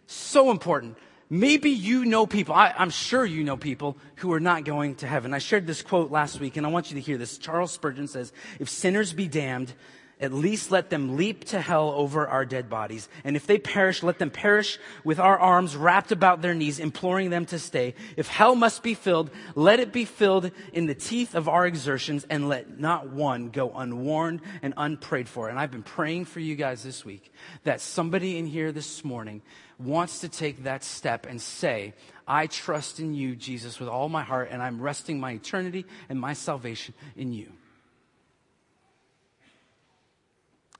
so 0.05 0.51
important. 0.51 0.97
Maybe 1.29 1.71
you 1.71 2.05
know 2.05 2.25
people, 2.25 2.55
I, 2.55 2.73
am 2.77 2.89
sure 2.89 3.25
you 3.25 3.43
know 3.43 3.57
people 3.57 3.97
who 4.17 4.31
are 4.31 4.39
not 4.39 4.63
going 4.63 4.95
to 4.95 5.07
heaven. 5.07 5.33
I 5.33 5.39
shared 5.39 5.67
this 5.67 5.81
quote 5.81 6.09
last 6.09 6.39
week 6.39 6.55
and 6.55 6.65
I 6.65 6.69
want 6.69 6.89
you 6.89 6.95
to 6.95 7.01
hear 7.01 7.17
this. 7.17 7.37
Charles 7.37 7.71
Spurgeon 7.71 8.07
says, 8.07 8.31
if 8.59 8.69
sinners 8.69 9.11
be 9.11 9.27
damned, 9.27 9.73
at 10.19 10.33
least 10.33 10.71
let 10.71 10.89
them 10.89 11.15
leap 11.15 11.45
to 11.45 11.61
hell 11.61 11.89
over 11.89 12.27
our 12.27 12.45
dead 12.45 12.69
bodies. 12.69 13.07
And 13.23 13.35
if 13.35 13.45
they 13.45 13.57
perish, 13.59 14.01
let 14.01 14.17
them 14.17 14.31
perish 14.31 14.79
with 15.03 15.19
our 15.19 15.37
arms 15.37 15.75
wrapped 15.75 16.11
about 16.11 16.41
their 16.41 16.55
knees, 16.55 16.79
imploring 16.79 17.29
them 17.29 17.45
to 17.47 17.59
stay. 17.59 17.93
If 18.15 18.27
hell 18.27 18.55
must 18.55 18.81
be 18.81 18.93
filled, 18.93 19.29
let 19.55 19.79
it 19.79 19.93
be 19.93 20.05
filled 20.05 20.51
in 20.73 20.87
the 20.87 20.95
teeth 20.95 21.35
of 21.35 21.47
our 21.47 21.67
exertions, 21.67 22.25
and 22.29 22.49
let 22.49 22.79
not 22.79 23.09
one 23.09 23.49
go 23.49 23.71
unwarned 23.71 24.41
and 24.61 24.73
unprayed 24.75 25.29
for. 25.29 25.49
And 25.49 25.59
I've 25.59 25.71
been 25.71 25.83
praying 25.83 26.25
for 26.25 26.39
you 26.39 26.55
guys 26.55 26.83
this 26.83 27.05
week 27.05 27.31
that 27.63 27.81
somebody 27.81 28.37
in 28.37 28.47
here 28.47 28.71
this 28.71 29.05
morning 29.05 29.41
wants 29.79 30.19
to 30.21 30.29
take 30.29 30.63
that 30.63 30.83
step 30.83 31.27
and 31.27 31.39
say, 31.39 31.93
I 32.27 32.47
trust 32.47 32.99
in 32.99 33.13
you, 33.13 33.35
Jesus, 33.35 33.79
with 33.79 33.87
all 33.87 34.09
my 34.09 34.23
heart, 34.23 34.49
and 34.51 34.61
I'm 34.61 34.81
resting 34.81 35.19
my 35.19 35.33
eternity 35.33 35.85
and 36.09 36.19
my 36.19 36.33
salvation 36.33 36.93
in 37.15 37.31
you. 37.33 37.51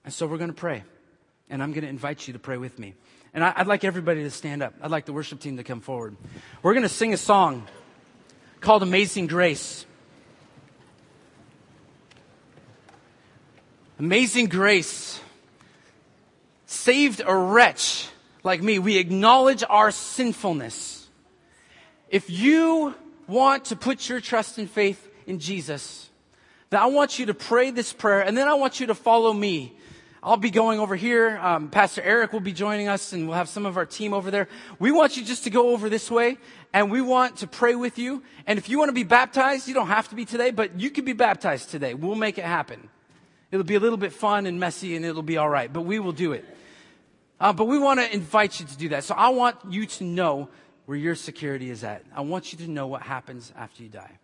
And 0.08 0.14
so 0.14 0.26
we're 0.26 0.38
going 0.38 0.52
to 0.52 0.56
pray. 0.56 0.86
And 1.50 1.62
I'm 1.62 1.74
going 1.74 1.84
to 1.84 1.90
invite 1.90 2.28
you 2.28 2.32
to 2.32 2.40
pray 2.40 2.56
with 2.56 2.80
me. 2.80 2.94
And 3.34 3.44
I, 3.44 3.54
would 3.58 3.68
like 3.68 3.84
everybody 3.84 4.24
to 4.24 4.32
stand 4.32 4.64
up. 4.64 4.74
I'd 4.82 4.90
like 4.90 5.04
the 5.04 5.12
worship 5.12 5.42
team 5.42 5.58
to 5.58 5.66
come 5.66 5.82
forward. 5.82 6.16
We're 6.64 6.72
going 6.72 6.84
to 6.84 6.90
sing 6.90 7.14
a 7.14 7.18
song 7.18 7.68
called 8.62 8.84
Amazing 8.84 9.28
Grace. 9.28 9.86
Amazing 14.00 14.46
grace 14.46 15.20
saved 16.68 17.22
a 17.26 17.36
wretch 17.36 18.08
like 18.46 18.64
me. 18.64 18.80
We 18.80 19.00
acknowledge 19.00 19.62
our 19.70 19.92
sinfulness. 19.92 21.06
If 22.08 22.30
you 22.30 22.96
want 23.28 23.66
to 23.66 23.76
put 23.76 24.08
your 24.08 24.22
trust 24.22 24.58
and 24.58 24.72
faith 24.72 25.06
in 25.26 25.40
Jesus, 25.40 26.10
then 26.70 26.80
I 26.80 26.86
want 26.86 27.20
you 27.20 27.26
to 27.26 27.34
pray 27.34 27.72
this 27.72 27.92
prayer 27.92 28.22
and 28.22 28.38
then 28.38 28.48
I 28.48 28.54
want 28.54 28.80
you 28.80 28.88
to 28.88 28.96
follow 28.96 29.34
me 29.34 29.74
I'll 30.24 30.38
be 30.38 30.50
going 30.50 30.80
over 30.80 30.96
here. 30.96 31.38
Um, 31.38 31.70
Pastor 31.70 32.02
Eric 32.02 32.34
will 32.34 32.40
be 32.40 32.52
joining 32.52 32.88
us, 32.88 33.14
and 33.14 33.28
we'll 33.28 33.38
have 33.38 33.50
some 33.50 33.66
of 33.66 33.78
our 33.78 33.86
team 33.86 34.14
over 34.14 34.32
there. 34.32 34.48
We 34.80 34.92
want 34.92 35.16
you 35.16 35.24
just 35.24 35.44
to 35.44 35.50
go 35.50 35.70
over 35.70 35.90
this 35.90 36.10
way, 36.10 36.38
and 36.74 36.92
we 36.92 37.02
want 37.02 37.38
to 37.38 37.48
pray 37.48 37.76
with 37.76 38.00
you. 38.00 38.24
And 38.48 38.58
if 38.58 38.68
you 38.68 38.80
want 38.80 38.90
to 38.90 38.94
be 38.94 39.04
baptized, 39.04 39.68
you 39.68 39.74
don't 39.74 39.88
have 39.88 40.10
to 40.10 40.16
be 40.16 40.26
today, 40.26 40.52
but 40.52 40.80
you 40.80 40.90
can 40.90 41.06
be 41.06 41.14
baptized 41.14 41.70
today. 41.70 41.94
We'll 41.94 42.16
make 42.16 42.38
it 42.38 42.46
happen. 42.46 42.90
It'll 43.52 43.64
be 43.64 43.76
a 43.76 43.80
little 43.80 43.98
bit 43.98 44.12
fun 44.12 44.48
and 44.48 44.60
messy, 44.60 44.96
and 44.96 45.06
it'll 45.06 45.22
be 45.22 45.38
all 45.38 45.50
right, 45.50 45.72
but 45.72 45.82
we 45.82 46.00
will 46.00 46.12
do 46.12 46.34
it. 46.34 46.44
Uh, 47.40 47.54
but 47.54 47.66
we 47.66 47.78
want 47.78 48.00
to 48.00 48.12
invite 48.12 48.60
you 48.60 48.66
to 48.66 48.78
do 48.78 48.90
that. 48.90 49.04
So 49.04 49.14
I 49.14 49.30
want 49.30 49.58
you 49.70 49.86
to 49.86 50.04
know 50.04 50.50
where 50.86 50.98
your 50.98 51.16
security 51.16 51.70
is 51.70 51.84
at. 51.84 52.04
I 52.16 52.22
want 52.22 52.52
you 52.52 52.58
to 52.60 52.68
know 52.68 52.88
what 52.88 53.04
happens 53.04 53.54
after 53.56 53.84
you 53.84 53.90
die. 53.90 54.18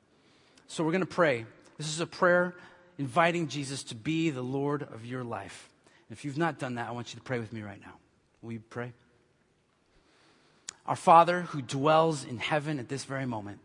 So 0.67 0.83
we're 0.83 0.91
going 0.91 1.01
to 1.01 1.05
pray. 1.05 1.45
This 1.77 1.87
is 1.87 1.99
a 1.99 2.07
prayer 2.07 2.55
inviting 2.97 3.47
Jesus 3.47 3.83
to 3.83 3.95
be 3.95 4.31
the 4.31 4.41
Lord 4.41 4.81
of 4.81 5.05
your 5.05 5.23
life. 5.23 5.69
If 6.14 6.24
you've 6.24 6.38
not 6.38 6.59
done 6.59 6.76
that, 6.76 6.88
I 6.88 6.91
want 6.91 7.11
you 7.11 7.18
to 7.18 7.24
pray 7.24 7.39
with 7.39 7.51
me 7.51 7.64
right 7.64 7.82
now. 7.82 7.95
Will 8.43 8.51
you 8.51 8.61
pray? 8.70 8.93
Our 10.86 10.95
Father 10.95 11.41
who 11.41 11.64
dwells 11.64 12.24
in 12.24 12.38
heaven 12.38 12.78
at 12.78 12.88
this 12.88 13.03
very 13.03 13.26
moment, 13.26 13.57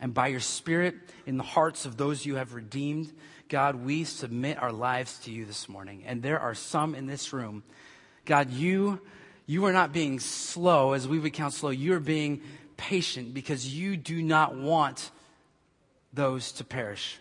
and 0.00 0.14
by 0.14 0.28
your 0.28 0.38
Spirit 0.40 0.94
in 1.26 1.38
the 1.38 1.42
hearts 1.42 1.84
of 1.84 1.96
those 1.96 2.24
you 2.24 2.36
have 2.36 2.54
redeemed, 2.54 3.12
God, 3.48 3.74
we 3.74 4.04
submit 4.04 4.62
our 4.62 4.70
lives 4.70 5.18
to 5.20 5.32
you 5.32 5.44
this 5.44 5.68
morning. 5.68 6.04
And 6.06 6.22
there 6.22 6.38
are 6.38 6.54
some 6.54 6.94
in 6.94 7.06
this 7.06 7.32
room. 7.32 7.64
God, 8.26 8.50
you, 8.52 9.00
you 9.46 9.64
are 9.64 9.72
not 9.72 9.92
being 9.92 10.20
slow 10.20 10.92
as 10.92 11.08
we 11.08 11.18
would 11.18 11.32
count 11.32 11.52
slow. 11.52 11.70
You 11.70 11.94
are 11.94 12.00
being 12.00 12.42
patient 12.76 13.34
because 13.34 13.74
you 13.74 13.96
do 13.96 14.22
not 14.22 14.56
want 14.56 15.10
those 16.12 16.52
to 16.52 16.64
perish. 16.64 17.18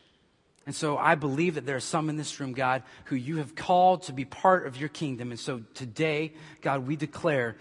And 0.65 0.73
so 0.73 0.97
I 0.97 1.15
believe 1.15 1.55
that 1.55 1.65
there 1.65 1.75
are 1.75 1.81
some 1.81 2.09
in 2.09 2.17
this 2.17 2.39
room, 2.39 2.53
God, 2.53 2.81
who 3.05 3.15
you 3.15 3.37
have 3.37 3.55
called 3.55 4.03
to 4.03 4.13
be 4.13 4.25
part 4.25 4.65
of 4.65 4.77
your 4.77 4.89
kingdom. 4.89 5.29
And 5.29 5.39
so 5.39 5.61
today, 5.75 6.33
God, 6.61 6.87
we 6.87 6.95
declare 6.95 7.55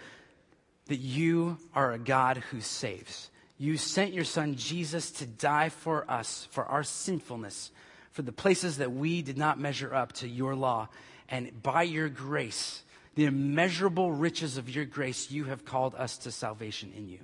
that 0.87 0.97
you 0.97 1.57
are 1.73 1.91
a 1.91 1.99
God 1.99 2.37
who 2.37 2.61
saves. 2.61 3.29
You 3.57 3.77
sent 3.77 4.13
your 4.13 4.23
son 4.23 4.55
Jesus 4.55 5.11
to 5.11 5.25
die 5.25 5.69
for 5.69 6.09
us, 6.09 6.47
for 6.51 6.65
our 6.65 6.83
sinfulness, 6.83 7.71
for 8.11 8.23
the 8.23 8.31
places 8.31 8.77
that 8.77 8.91
we 8.91 9.21
did 9.21 9.37
not 9.37 9.59
measure 9.59 9.93
up 9.93 10.13
to 10.13 10.27
your 10.27 10.55
law. 10.55 10.89
And 11.29 11.61
by 11.61 11.83
your 11.83 12.09
grace, 12.09 12.83
the 13.13 13.25
immeasurable 13.25 14.11
riches 14.11 14.57
of 14.57 14.69
your 14.69 14.85
grace, 14.85 15.31
you 15.31 15.45
have 15.45 15.63
called 15.63 15.95
us 15.95 16.17
to 16.19 16.31
salvation 16.31 16.91
in 16.95 17.07
you. 17.07 17.19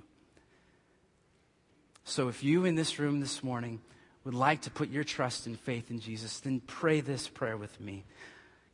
So 2.04 2.28
if 2.28 2.42
you 2.42 2.64
in 2.64 2.76
this 2.76 2.98
room 2.98 3.20
this 3.20 3.42
morning 3.42 3.80
would 4.24 4.34
like 4.34 4.62
to 4.62 4.70
put 4.70 4.90
your 4.90 5.04
trust 5.04 5.46
and 5.46 5.58
faith 5.58 5.90
in 5.90 6.00
Jesus, 6.00 6.40
then 6.40 6.60
pray 6.60 7.00
this 7.00 7.28
prayer 7.28 7.56
with 7.56 7.80
me. 7.80 8.04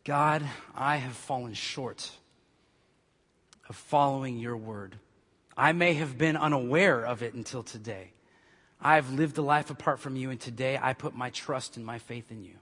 God, 0.04 0.44
I 0.74 0.96
have 0.96 1.14
fallen 1.14 1.54
short 1.54 2.10
of 3.68 3.76
following 3.76 4.38
your 4.38 4.56
word. 4.56 4.96
I 5.56 5.72
may 5.72 5.94
have 5.94 6.16
been 6.16 6.36
unaware 6.36 7.04
of 7.04 7.22
it 7.22 7.34
until 7.34 7.62
today. 7.62 8.12
I've 8.80 9.12
lived 9.12 9.38
a 9.38 9.42
life 9.42 9.70
apart 9.70 9.98
from 9.98 10.16
you, 10.16 10.30
and 10.30 10.40
today 10.40 10.78
I 10.80 10.92
put 10.92 11.14
my 11.14 11.30
trust 11.30 11.76
and 11.76 11.84
my 11.84 11.98
faith 11.98 12.30
in 12.30 12.44
you. 12.44 12.54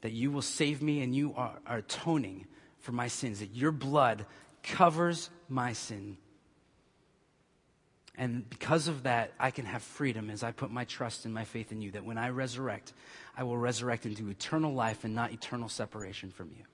That 0.00 0.12
you 0.12 0.30
will 0.30 0.42
save 0.42 0.82
me 0.82 1.02
and 1.02 1.14
you 1.14 1.34
are, 1.36 1.54
are 1.66 1.78
atoning 1.78 2.46
for 2.80 2.92
my 2.92 3.08
sins, 3.08 3.40
that 3.40 3.54
your 3.54 3.72
blood 3.72 4.26
covers 4.62 5.30
my 5.48 5.72
sin. 5.72 6.16
And 8.16 8.48
because 8.48 8.86
of 8.86 9.02
that, 9.04 9.32
I 9.40 9.50
can 9.50 9.64
have 9.64 9.82
freedom 9.82 10.30
as 10.30 10.44
I 10.44 10.52
put 10.52 10.70
my 10.70 10.84
trust 10.84 11.24
and 11.24 11.34
my 11.34 11.44
faith 11.44 11.72
in 11.72 11.82
you, 11.82 11.90
that 11.92 12.04
when 12.04 12.16
I 12.16 12.28
resurrect, 12.28 12.92
I 13.36 13.42
will 13.42 13.58
resurrect 13.58 14.06
into 14.06 14.28
eternal 14.28 14.72
life 14.72 15.04
and 15.04 15.14
not 15.14 15.32
eternal 15.32 15.68
separation 15.68 16.30
from 16.30 16.50
you. 16.56 16.64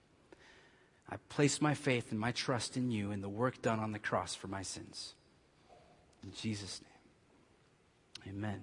I 1.08 1.16
place 1.28 1.60
my 1.60 1.74
faith 1.74 2.10
and 2.10 2.20
my 2.20 2.32
trust 2.32 2.76
in 2.76 2.90
you 2.90 3.10
and 3.10 3.24
the 3.24 3.28
work 3.28 3.62
done 3.62 3.80
on 3.80 3.92
the 3.92 3.98
cross 3.98 4.34
for 4.34 4.48
my 4.48 4.62
sins. 4.62 5.14
In 6.22 6.32
Jesus' 6.32 6.82
name, 8.26 8.36
amen. 8.36 8.60